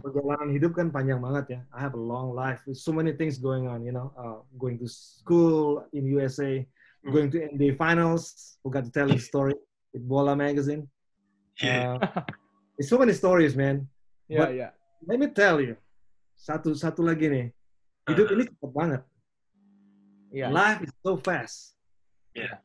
perjalanan 0.00 0.48
hidup 0.50 0.72
kan 0.74 0.88
panjang 0.88 1.20
banget 1.20 1.44
ya. 1.54 1.60
I 1.70 1.78
have 1.78 1.92
a 1.94 2.00
long 2.00 2.32
life 2.32 2.64
with 2.64 2.80
so 2.80 2.90
many 2.90 3.12
things 3.12 3.36
going 3.36 3.68
on, 3.68 3.84
you 3.84 3.92
know, 3.92 4.10
uh, 4.16 4.40
going 4.56 4.80
to 4.80 4.88
school 4.88 5.84
in 5.92 6.08
USA, 6.10 6.64
Hmm. 7.00 7.12
going 7.16 7.28
to 7.32 7.40
NBA 7.40 7.80
Finals. 7.80 8.56
Forgot 8.60 8.84
to 8.88 8.92
tell 8.92 9.08
the 9.08 9.16
story 9.16 9.56
with 9.92 10.04
Bola 10.04 10.34
Magazine. 10.34 10.84
Yeah. 11.60 12.00
Uh, 12.00 12.24
it's 12.80 12.88
so 12.88 12.96
many 12.96 13.12
stories, 13.12 13.52
man. 13.52 13.84
Iya, 14.32 14.38
But- 14.40 14.52
iya. 14.56 14.68
Let 15.04 15.16
me 15.20 15.28
tell 15.28 15.60
you, 15.60 15.76
satu 16.36 16.72
satu 16.72 17.04
lagi 17.04 17.28
nih, 17.28 17.46
hidup 18.08 18.26
Uh-huh. 18.28 18.36
ini 18.36 18.44
cepat 18.48 18.70
banget. 18.72 19.00
Iya. 20.30 20.48
Life 20.50 20.86
is 20.86 20.92
so 21.02 21.18
fast. 21.18 21.74
Yeah. 22.34 22.62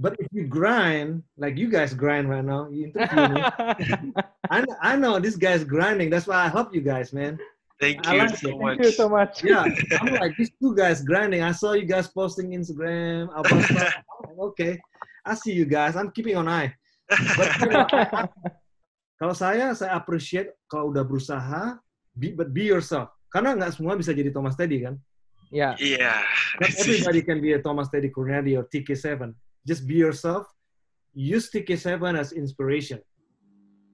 But 0.00 0.16
if 0.18 0.26
you 0.32 0.48
grind, 0.48 1.22
like 1.36 1.56
you 1.60 1.68
guys 1.70 1.92
grind 1.94 2.28
right 2.28 2.44
now, 2.44 2.68
you 2.72 2.90
interview 2.90 3.36
me. 3.36 3.40
I, 4.50 4.64
kn- 4.64 4.80
I 4.80 4.96
know 4.96 5.20
this 5.20 5.36
guy's 5.36 5.62
grinding. 5.62 6.10
That's 6.10 6.26
why 6.26 6.40
I 6.42 6.48
help 6.48 6.74
you 6.74 6.80
guys, 6.80 7.12
man. 7.12 7.38
Thank 7.80 8.04
I 8.08 8.12
you 8.12 8.18
like 8.24 8.36
so 8.36 8.48
it. 8.48 8.58
much. 8.60 8.76
Thank 8.76 8.84
you 8.84 8.96
so 8.96 9.06
much. 9.08 9.34
Yeah, 9.44 9.64
I'm 10.00 10.12
like 10.20 10.36
these 10.36 10.52
two 10.60 10.76
guys 10.76 11.00
grinding. 11.00 11.40
I 11.44 11.52
saw 11.52 11.72
you 11.72 11.84
guys 11.88 12.08
posting 12.08 12.52
Instagram. 12.52 13.28
About 13.32 13.64
okay, 14.52 14.80
I 15.24 15.32
see 15.36 15.52
you 15.52 15.64
guys. 15.64 15.96
I'm 15.96 16.10
keeping 16.12 16.36
an 16.36 16.48
eye. 16.48 16.72
But 17.08 17.48
you 17.60 17.68
know, 17.68 17.86
I- 17.92 18.28
kalau 19.20 19.36
saya, 19.36 19.72
saya 19.76 19.96
appreciate 19.96 20.56
kalau 20.68 20.92
udah 20.92 21.04
berusaha, 21.04 21.76
be, 22.16 22.32
but 22.32 22.52
be 22.56 22.68
yourself. 22.68 23.12
Karena 23.28 23.52
nggak 23.56 23.76
semua 23.76 23.96
bisa 23.96 24.16
jadi 24.16 24.32
Thomas 24.32 24.56
Teddy 24.56 24.80
kan. 24.84 24.96
Iya. 25.50 25.74
Iya. 25.78 26.14
Not 26.62 26.70
everybody 26.80 27.20
can 27.26 27.38
be 27.42 27.52
a 27.54 27.60
Thomas 27.62 27.90
Teddy 27.90 28.10
Corneli 28.10 28.54
or 28.54 28.64
TK7. 28.70 29.34
Just 29.66 29.82
be 29.86 29.98
yourself. 29.98 30.46
Use 31.12 31.50
TK7 31.50 32.14
as 32.14 32.30
inspiration. 32.32 33.02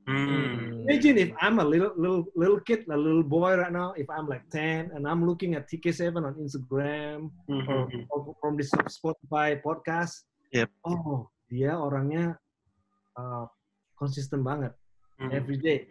Hmm. 0.06 0.86
Imagine 0.86 1.18
if 1.18 1.30
I'm 1.42 1.58
a 1.58 1.66
little 1.66 1.90
little 1.98 2.30
little 2.38 2.60
kid, 2.62 2.86
a 2.86 2.94
little 2.94 3.26
boy 3.26 3.58
right 3.58 3.72
now. 3.74 3.90
If 3.98 4.06
I'm 4.06 4.30
like 4.30 4.46
10 4.54 4.94
and 4.94 5.02
I'm 5.02 5.26
looking 5.26 5.58
at 5.58 5.66
TK7 5.66 6.22
on 6.22 6.38
Instagram 6.38 7.32
or, 7.50 7.90
Mhm. 7.90 8.06
or 8.14 8.36
from 8.38 8.54
this 8.54 8.70
Spotify 8.70 9.58
podcast. 9.58 10.28
Yep. 10.54 10.70
Oh, 10.86 11.26
dia 11.50 11.74
orangnya 11.74 12.38
uh, 13.18 13.50
konsisten 13.98 14.46
banget 14.46 14.76
Mhm. 15.18 15.32
every 15.34 15.58
day. 15.58 15.90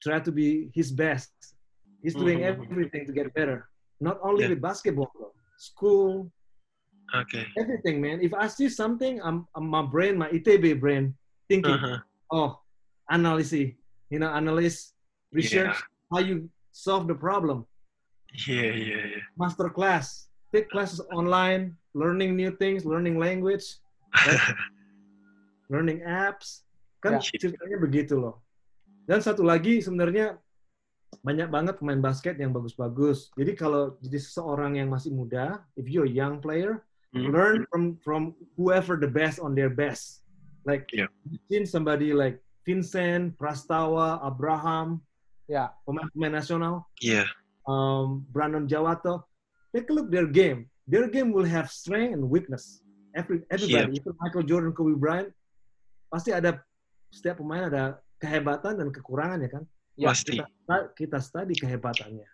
Try 0.00 0.24
to 0.24 0.32
be 0.32 0.72
his 0.72 0.88
best. 0.88 1.30
He's 2.00 2.16
doing 2.16 2.40
Mhm. 2.40 2.48
everything 2.48 3.04
to 3.06 3.12
get 3.12 3.28
better. 3.36 3.68
Not 4.02 4.18
only 4.26 4.50
Yeah. 4.50 4.58
with 4.58 4.60
basketball, 4.60 5.10
though. 5.14 5.30
school, 5.62 6.26
Oke. 7.14 7.38
everything, 7.54 8.02
man. 8.02 8.18
If 8.18 8.34
I 8.34 8.50
see 8.50 8.66
something, 8.66 9.22
I'm, 9.22 9.46
I'm 9.54 9.70
my 9.70 9.86
brain, 9.86 10.18
my 10.18 10.26
ITB 10.26 10.74
brain, 10.82 11.14
thinking, 11.46 11.78
Aha. 11.78 12.02
oh, 12.34 12.58
analysis, 13.06 13.70
you 14.10 14.18
know, 14.18 14.26
analyze, 14.34 14.90
research, 15.30 15.78
how 16.10 16.18
you 16.18 16.50
solve 16.74 17.06
the 17.06 17.14
problem. 17.14 17.62
Iya, 18.34 18.74
iya, 18.74 19.00
iya. 19.14 19.22
Master 19.38 19.70
class, 19.70 20.26
take 20.50 20.66
classes 20.66 20.98
online, 21.14 21.78
learning 21.94 22.34
new 22.34 22.50
things, 22.58 22.82
learning 22.82 23.22
language, 23.22 23.78
learning 25.72 26.02
apps. 26.02 26.66
Kan 26.98 27.18
Ya. 27.18 27.38
ceritanya 27.38 27.78
begitu 27.78 28.18
loh. 28.18 28.42
Dan 29.06 29.22
satu 29.22 29.46
lagi 29.46 29.78
sebenarnya 29.78 30.42
banyak 31.20 31.52
banget 31.52 31.76
pemain 31.76 32.00
basket 32.00 32.40
yang 32.40 32.56
bagus-bagus. 32.56 33.28
Jadi 33.36 33.52
kalau 33.52 34.00
jadi 34.00 34.16
seseorang 34.16 34.80
yang 34.80 34.88
masih 34.88 35.12
muda, 35.12 35.60
if 35.76 35.84
you're 35.84 36.08
a 36.08 36.10
young 36.10 36.40
player, 36.40 36.80
Hmm. 37.12 37.28
learn 37.28 37.68
from 37.68 38.00
from 38.00 38.32
whoever 38.56 38.96
the 38.96 39.04
best 39.04 39.36
on 39.36 39.52
their 39.52 39.68
best. 39.68 40.24
Like 40.64 40.88
Yeah. 40.88 41.12
you've 41.28 41.44
seen 41.52 41.64
somebody 41.68 42.16
like 42.16 42.40
Vincent, 42.64 43.36
Prastawa, 43.36 44.16
Abraham, 44.24 45.04
Ya. 45.44 45.76
pemain-pemain 45.84 46.32
nasional, 46.40 46.88
Iya. 47.04 47.28
um, 47.68 48.24
Brandon 48.32 48.64
Jawato. 48.64 49.28
Take 49.76 49.92
a 49.92 49.92
look 49.92 50.08
their 50.08 50.24
game. 50.24 50.72
Their 50.88 51.04
game 51.12 51.36
will 51.36 51.44
have 51.44 51.68
strength 51.68 52.16
and 52.16 52.24
weakness. 52.32 52.80
Every 53.12 53.44
everybody, 53.52 54.00
even 54.00 54.16
Michael 54.16 54.48
Jordan, 54.48 54.72
Kobe 54.72 54.96
Bryant, 54.96 55.28
pasti 56.08 56.32
ada 56.32 56.64
setiap 57.12 57.44
pemain 57.44 57.68
ada 57.68 58.00
kehebatan 58.16 58.80
dan 58.80 58.88
kekurangan 58.88 59.44
ya 59.44 59.52
kan. 59.52 59.64
Ya, 59.96 60.08
Pasti. 60.12 60.40
Kita 60.40 60.76
kita 60.96 61.18
study 61.20 61.54
kehebatannya. 61.56 62.28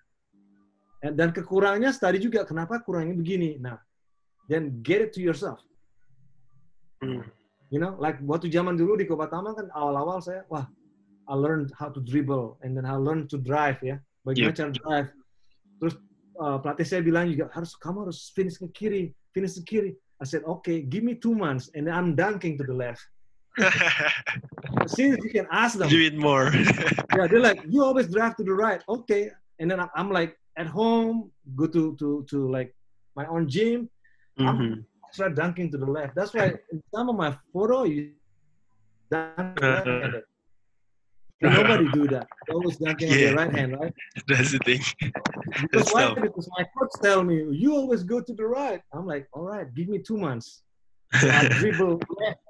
Dan- 1.02 1.14
Dan 1.18 1.28
kekurangannya 1.34 1.90
study 1.90 2.18
juga 2.22 2.42
kenapa 2.46 2.78
kurangnya 2.82 3.14
begini. 3.14 3.58
Nah, 3.58 3.78
then 4.50 4.78
get 4.82 5.02
it 5.02 5.10
to 5.14 5.20
yourself. 5.22 5.58
Hmm. 7.02 7.22
You 7.70 7.78
know, 7.78 7.94
like 8.00 8.18
waktu 8.24 8.48
zaman 8.50 8.74
dulu 8.80 8.96
di 8.98 9.04
Kobatama 9.06 9.52
kan 9.54 9.68
awal-awal 9.76 10.18
saya, 10.24 10.42
wah, 10.48 10.66
I 11.28 11.34
learned 11.36 11.70
how 11.76 11.92
to 11.92 12.00
dribble 12.00 12.56
and 12.64 12.72
then 12.72 12.88
I 12.88 12.96
learned 12.96 13.28
to 13.30 13.38
drive 13.38 13.78
ya. 13.84 14.00
Bagaimana 14.24 14.56
cara 14.56 14.70
drive. 14.72 15.08
Terus 15.78 15.94
uh, 16.40 16.56
pelatih 16.58 16.86
saya 16.88 17.02
bilang 17.04 17.28
juga 17.28 17.52
harus 17.52 17.76
kamu 17.76 18.08
harus 18.08 18.32
finish 18.32 18.56
ke 18.58 18.66
kiri, 18.72 19.02
finish 19.36 19.60
ke 19.60 19.62
kiri. 19.68 19.90
I 20.18 20.26
said, 20.26 20.42
okay, 20.48 20.82
give 20.82 21.06
me 21.06 21.14
two 21.14 21.36
months 21.36 21.70
and 21.78 21.86
then 21.86 21.94
I'm 21.94 22.16
dunking 22.18 22.58
to 22.58 22.64
the 22.66 22.74
left. 22.74 23.04
Since 24.86 25.18
you 25.24 25.30
can 25.30 25.46
ask 25.50 25.78
them, 25.78 25.88
Do 25.88 26.00
it 26.00 26.16
more. 26.16 26.50
yeah, 27.16 27.26
they're 27.26 27.40
like, 27.40 27.60
you 27.68 27.82
always 27.84 28.08
drive 28.08 28.36
to 28.36 28.44
the 28.44 28.52
right. 28.52 28.82
Okay. 28.88 29.30
And 29.58 29.70
then 29.70 29.80
I'm- 29.80 30.10
like 30.10 30.36
at 30.56 30.66
home, 30.66 31.30
go 31.56 31.66
to 31.66 31.96
to 32.00 32.24
to 32.30 32.50
like 32.50 32.74
my 33.16 33.26
own 33.26 33.48
gym, 33.48 33.88
Mhm. 34.38 34.84
try 35.14 35.28
dunking 35.28 35.70
to 35.72 35.78
the 35.78 35.86
left. 35.86 36.14
That's 36.14 36.32
why 36.34 36.54
in 36.72 36.82
some 36.94 37.08
of 37.08 37.16
my 37.16 37.36
photo 37.52 37.84
you 37.84 38.12
dunk 39.10 39.60
left-handed. 39.60 40.22
Nobody 41.40 41.86
do 41.92 42.08
that. 42.08 42.26
They 42.48 42.54
always 42.54 42.76
dunking 42.78 43.10
on 43.12 43.18
Yeah. 43.18 43.24
their 43.26 43.36
right 43.36 43.52
hand, 43.54 43.70
right? 43.80 43.94
That's 44.26 44.50
the 44.52 44.58
thing. 44.58 44.82
Because 45.00 45.68
That's 45.72 45.94
why? 45.94 46.02
tough. 46.02 46.18
Because 46.20 46.48
my 46.58 46.64
coach 46.76 46.90
tell 47.02 47.22
me 47.22 47.36
you 47.62 47.74
always 47.76 48.02
go 48.02 48.20
to 48.20 48.32
the 48.34 48.44
right. 48.46 48.82
I'm 48.92 49.06
like, 49.06 49.28
all 49.32 49.44
right, 49.44 49.66
give 49.74 49.88
me 49.88 49.98
two 50.00 50.16
months. 50.18 50.62
So 51.20 51.30
I 51.30 51.48
dribble 51.48 52.00
left, 52.20 52.40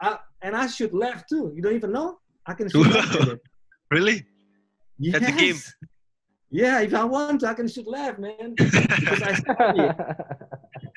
I, 0.00 0.18
and 0.42 0.56
I 0.56 0.66
shoot 0.66 0.92
left 0.94 1.28
too. 1.28 1.52
You 1.54 1.62
don't 1.62 1.74
even 1.74 1.92
know 1.92 2.18
I 2.46 2.54
can 2.54 2.68
shoot 2.68 2.86
left-handed. 2.86 3.40
Really? 3.90 4.26
Yes. 4.98 5.14
At 5.14 5.22
the 5.22 5.32
game? 5.32 5.60
Yeah, 6.50 6.80
if 6.80 6.90
I 6.94 7.04
want 7.04 7.38
to, 7.42 7.48
I 7.48 7.54
can 7.54 7.68
shoot 7.68 7.86
left, 7.86 8.18
man. 8.18 8.54
Because 8.58 9.22
I 9.22 9.32
study. 9.38 9.86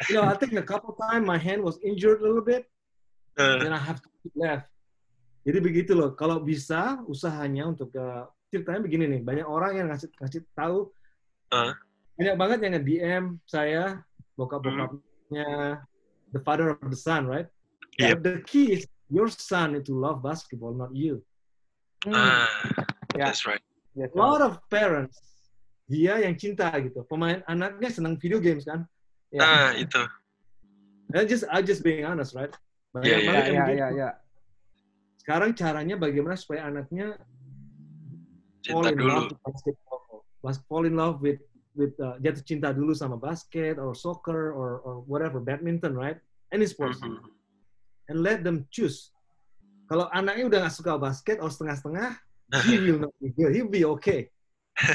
you 0.10 0.16
know, 0.16 0.26
I 0.26 0.34
think 0.34 0.54
a 0.54 0.66
couple 0.66 0.98
times 0.98 1.22
my 1.22 1.38
hand 1.38 1.62
was 1.62 1.78
injured 1.86 2.22
a 2.22 2.24
little 2.26 2.42
bit, 2.42 2.66
Uh, 3.40 3.56
then 3.64 3.72
I 3.72 3.80
have 3.80 4.04
to 4.04 4.10
shoot 4.20 4.36
left. 4.36 4.68
Jadi 5.48 5.60
begitu 5.64 5.96
loh. 5.96 6.12
Kalau 6.12 6.44
bisa 6.44 7.00
usahanya 7.08 7.72
untuk 7.72 7.96
uh, 7.96 8.28
ceritanya 8.52 8.84
begini 8.84 9.06
nih. 9.08 9.22
Banyak 9.24 9.48
orang 9.48 9.80
yang 9.80 9.88
ngasih 9.88 10.12
ngasih 10.20 10.44
tahu. 10.52 10.92
Uh. 11.56 11.72
Banyak 12.20 12.36
banget 12.36 12.60
yang 12.68 12.74
nge-DM 12.76 13.26
saya, 13.48 14.04
bokap-bokapnya, 14.36 15.80
the 16.36 16.42
father 16.44 16.76
of 16.76 16.84
the 16.92 17.00
son, 17.00 17.32
right? 17.32 17.48
Yep. 18.00 18.18
The 18.24 18.34
key 18.48 18.80
is 18.80 18.88
your 19.12 19.28
son 19.28 19.76
need 19.76 19.84
to 19.92 19.96
love 19.96 20.24
basketball, 20.24 20.72
not 20.72 20.96
you. 20.96 21.20
Hmm. 22.08 22.16
ah, 22.16 22.48
Ya. 23.12 23.28
that's 23.28 23.44
right. 23.44 23.60
Yes, 23.98 24.16
A 24.16 24.18
lot 24.18 24.40
of 24.40 24.64
parents 24.72 25.20
dia 25.90 26.22
yang 26.24 26.38
cinta 26.40 26.72
gitu. 26.80 27.04
Pemain 27.10 27.44
anaknya 27.44 27.90
senang 27.92 28.16
video 28.16 28.40
games 28.40 28.64
kan. 28.64 28.88
Ya. 29.36 29.42
Ah, 29.44 29.70
itu. 29.76 30.00
And 31.12 31.26
just 31.28 31.44
I 31.52 31.60
just 31.60 31.84
being 31.84 32.06
honest, 32.08 32.38
right? 32.38 32.54
Banyak 32.96 33.04
Yeah, 33.04 33.20
yeah. 33.20 33.34
Ya, 33.34 33.42
ya, 33.52 33.64
begitu. 33.68 33.76
ya, 33.76 33.88
ya. 33.92 34.10
Sekarang 35.20 35.52
caranya 35.52 35.96
bagaimana 36.00 36.38
supaya 36.40 36.70
anaknya 36.72 37.18
fall 38.70 38.86
Cinta 38.86 38.90
in 38.94 38.98
dulu. 38.98 39.10
love 39.12 39.28
with 39.28 39.42
basketball, 39.44 40.02
Bas- 40.40 40.64
fall 40.72 40.86
in 40.88 40.96
love 40.96 41.20
with 41.20 41.42
with 41.76 41.92
uh, 42.00 42.16
jatuh 42.24 42.44
cinta 42.46 42.72
dulu 42.72 42.96
sama 42.96 43.20
basket 43.20 43.76
or 43.76 43.92
soccer 43.92 44.56
or 44.56 44.80
or 44.88 45.04
whatever, 45.04 45.44
badminton, 45.44 45.98
right? 45.98 46.22
Any 46.56 46.64
sports, 46.70 47.02
Mhm. 47.04 47.20
And 48.10 48.26
let 48.26 48.44
them 48.44 48.66
choose. 48.74 49.14
Kalau 49.90 50.10
anaknya 50.14 50.44
udah 50.50 50.60
nggak 50.66 50.76
suka 50.76 50.98
basket 50.98 51.38
or 51.42 51.50
setengah-setengah, 51.50 52.18
he 52.66 52.78
will 52.82 53.10
not 53.10 53.14
be 53.22 53.30
good. 53.34 53.52
He'll 53.54 53.72
be 53.72 53.86
okay. 53.98 54.30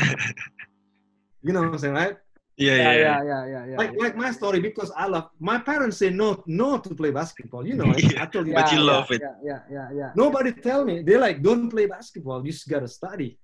You 1.45 1.53
know 1.53 1.61
what 1.61 1.77
I'm 1.77 1.79
saying, 1.79 1.93
right? 1.93 2.17
Yeah, 2.57 2.73
yeah, 2.73 2.81
yeah, 2.81 2.95
yeah, 2.97 3.21
iya. 3.21 3.21
ya, 3.27 3.41
ya, 3.45 3.61
ya. 3.67 3.77
like 3.77 3.93
like 3.99 4.17
my 4.17 4.31
story 4.31 4.63
because 4.63 4.89
I 4.95 5.11
love 5.11 5.29
my 5.43 5.59
parents 5.59 5.99
say 5.99 6.09
no 6.09 6.41
no 6.47 6.79
to 6.79 6.95
play 6.95 7.11
basketball. 7.11 7.67
You 7.67 7.77
know. 7.77 7.93
Yeah. 7.99 8.23
I 8.23 8.27
told 8.31 8.47
you. 8.47 8.55
But 8.55 8.73
you 8.73 8.81
love 8.81 9.11
ya, 9.11 9.17
it. 9.19 9.21
Yeah, 9.21 9.37
yeah, 9.45 9.61
yeah, 9.69 9.89
ya. 9.93 10.09
Nobody 10.17 10.57
tell 10.57 10.87
me. 10.87 11.03
They're 11.03 11.21
like, 11.21 11.45
don't 11.45 11.69
play 11.69 11.85
basketball. 11.85 12.47
You 12.47 12.55
just 12.55 12.65
gotta 12.65 12.89
study. 12.89 13.37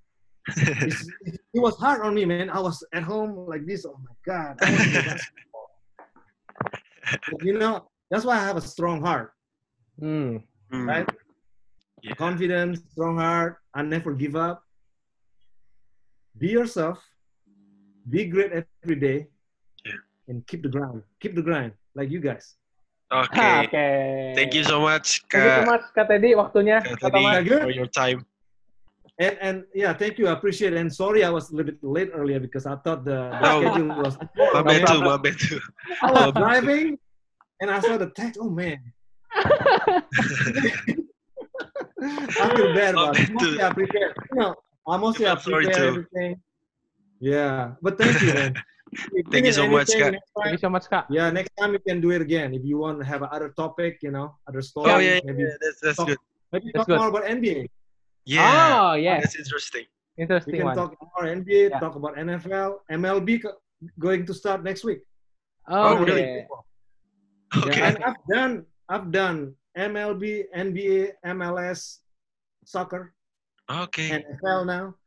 It's, 0.87 1.05
it 1.29 1.61
was 1.61 1.77
hard 1.77 2.01
on 2.07 2.15
me, 2.15 2.25
man. 2.25 2.49
I 2.49 2.63
was 2.63 2.81
at 2.95 3.03
home 3.03 3.45
like 3.51 3.67
this. 3.69 3.85
Oh 3.85 4.01
my 4.01 4.17
god. 4.25 4.57
I 4.63 4.79
play 4.79 5.03
basketball. 5.13 5.69
But, 7.11 7.43
you 7.43 7.59
know, 7.59 7.91
that's 8.11 8.25
why 8.25 8.39
I 8.39 8.43
have 8.47 8.57
a 8.57 8.65
strong 8.65 9.03
heart, 9.03 9.35
Hmm. 10.01 10.37
Hmm. 10.73 10.89
right? 10.89 11.09
Yeah. 12.03 12.15
Confidence, 12.17 12.81
strong 12.93 13.19
heart. 13.19 13.59
and 13.75 13.89
never 13.91 14.13
give 14.15 14.35
up. 14.35 14.65
Be 16.39 16.49
yourself. 16.49 16.99
Be 18.09 18.25
great 18.27 18.51
every 18.83 18.97
day. 18.97 19.29
Yeah. 19.85 20.01
And 20.29 20.47
keep 20.47 20.63
the 20.63 20.69
ground. 20.73 21.03
Keep 21.21 21.37
the 21.37 21.43
grind, 21.43 21.73
like 21.95 22.11
you 22.11 22.19
guys. 22.21 22.57
Oke. 23.13 23.37
Oke. 23.37 23.71
Thank 24.39 24.55
you 24.55 24.63
so 24.65 24.81
much 24.81 25.23
Thank 25.31 25.45
you 25.45 25.67
so 25.67 25.71
much 25.71 25.83
Kak 25.95 26.07
Teddy 26.09 26.33
waktunya. 26.35 26.79
Kak 26.83 26.99
Kak 27.03 27.13
Teddy 27.13 27.51
for 27.61 27.71
your 27.75 27.91
time. 27.91 28.25
And 29.21 29.37
and 29.43 29.57
yeah, 29.75 29.93
thank 29.93 30.17
you. 30.17 30.31
I 30.31 30.33
appreciate 30.33 30.73
it. 30.73 30.79
And 30.81 30.89
sorry, 30.89 31.21
I 31.27 31.31
was 31.31 31.51
a 31.51 31.57
little 31.59 31.75
bit 31.75 31.83
late 31.85 32.09
earlier 32.15 32.41
because 32.41 32.65
I 32.65 32.77
thought 32.81 33.05
the, 33.05 33.29
the 33.37 33.47
Oh. 33.51 33.61
schedule 33.61 33.91
was. 34.01 34.15
My 34.55 34.63
bad 34.65 34.87
too, 34.89 35.01
my 35.05 35.19
bad 35.21 35.37
too. 35.37 35.61
I 36.01 36.09
was 36.11 36.33
driving, 36.41 36.97
and 37.61 37.69
I 37.69 37.79
saw 37.85 37.99
the 38.01 38.09
text. 38.17 38.39
Oh 38.41 38.49
man. 38.49 38.81
I 39.35 40.03
feel 42.57 42.75
bad 42.75 42.95
about 42.95 43.19
it. 43.19 43.29
bad 43.29 43.35
Mostly 43.35 43.59
too. 43.59 43.63
I 43.65 43.73
prepared. 43.73 44.15
You 44.33 44.39
know, 44.41 44.55
I 44.89 44.97
mostly 44.97 45.27
I 45.27 45.29
felt 45.31 45.43
sorry 45.43 45.65
prepare 45.67 45.83
too. 45.83 45.89
everything. 45.89 46.41
Yeah, 47.21 47.73
but 47.83 47.99
thank 47.99 48.21
you, 48.23 48.35
man. 48.35 48.55
Thank 49.31 49.35
you 49.35 49.41
need 49.43 49.55
so 49.55 49.69
much, 49.69 49.89
anything 49.95 50.15
Kak. 50.15 50.23
Thank 50.43 50.53
you 50.53 50.59
so 50.59 50.69
much 50.69 50.91
Kak. 50.91 51.07
Yeah, 51.11 51.31
next 51.31 51.51
time 51.57 51.71
we 51.71 51.79
can 51.79 52.01
do 52.01 52.11
it 52.11 52.21
again. 52.21 52.53
If 52.55 52.65
you 52.65 52.77
want 52.79 52.99
to 52.99 53.05
have 53.05 53.23
another 53.23 53.51
topic, 53.51 53.99
you 54.03 54.11
know, 54.11 54.35
other 54.49 54.61
story, 54.63 54.91
Oh 54.91 54.99
yeah, 54.99 55.15
yeah, 55.15 55.21
maybe 55.27 55.43
yeah, 55.45 55.49
that's 55.61 55.79
that's 55.81 55.97
talk, 55.97 56.09
good. 56.09 56.19
maybe 56.51 56.73
That's 56.75 56.79
talk 56.79 56.87
good. 56.89 56.99
more 56.99 57.07
about 57.09 57.23
NBA. 57.23 57.69
Yeah, 58.25 58.81
Oh 58.83 58.95
yes, 58.95 59.23
that's 59.23 59.37
interesting. 59.37 59.85
Interesting. 60.19 60.53
We 60.55 60.59
can 60.59 60.67
one. 60.67 60.75
talk 60.77 60.97
more 61.01 61.25
NBA, 61.33 61.71
Yeah. 61.71 61.79
talk 61.79 61.95
about 61.95 62.17
NFL, 62.17 62.79
MLB 62.91 63.45
going 64.01 64.27
to 64.27 64.35
start 64.35 64.65
next 64.65 64.83
week. 64.83 65.03
Oh, 65.69 65.97
Oh, 65.97 66.05
really? 66.05 66.23
okay. 66.23 66.47
Okay. 67.69 67.81
And 67.83 67.97
I've 68.03 68.17
done 68.29 68.67
I've 68.91 69.15
done 69.15 69.55
MLB, 69.79 70.51
NBA, 70.51 71.23
MLS, 71.39 72.03
soccer, 72.67 73.15
Okay. 73.71 74.19
NFL 74.19 74.67
now, 74.67 74.99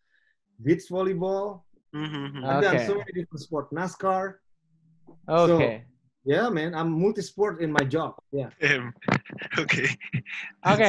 beach 0.55 0.87
volleyball. 0.87 1.67
Mhm. 1.91 2.47
I've 2.47 2.63
done 2.63 2.75
Okay. 2.79 2.87
so 2.87 2.95
many 2.95 3.11
different 3.11 3.43
sports. 3.43 3.69
NASCAR. 3.75 4.39
Oke. 5.27 5.83
Yeah, 6.23 6.47
man, 6.47 6.71
I'm 6.71 6.87
multi-sport 6.95 7.59
in 7.59 7.75
my 7.75 7.83
job. 7.83 8.15
Yeah. 8.31 8.47
Um, 8.63 8.95
okay. 9.67 9.91
Oke. 10.63 10.87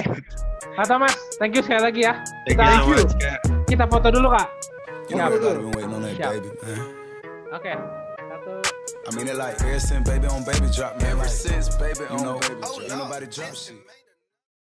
Kak 0.79 0.87
Thomas, 0.87 1.19
thank 1.43 1.59
you 1.59 1.67
sekali 1.67 1.83
lagi 1.91 2.01
ya. 2.07 2.23
Thank 2.47 2.63
you 2.63 2.63
Kita- 2.63 2.79
so 2.79 2.95
much, 2.95 3.15
Kak. 3.19 3.39
Kita 3.67 3.85
foto 3.91 4.09
dulu 4.15 4.29
Kak. 4.31 4.49
Baby, 5.11 6.51
man. 6.63 6.79
Oke. 7.51 7.75
Satu. 8.31 8.84
I 9.07 9.15
mean 9.15 9.29
it 9.29 9.37
like 9.37 9.61
ever 9.61 9.79
since 9.81 10.09
baby 10.09 10.27
on 10.27 10.45
baby 10.45 10.67
drop, 10.75 11.01
man. 11.01 11.11
Ever 11.11 11.29
since 11.29 11.75
baby 11.77 12.05
on 12.11 12.41
baby 12.41 12.55
drop, 12.61 12.81
ain't 12.81 12.89
nobody 12.91 13.27
drop 13.27 13.55
shit. 13.55 13.77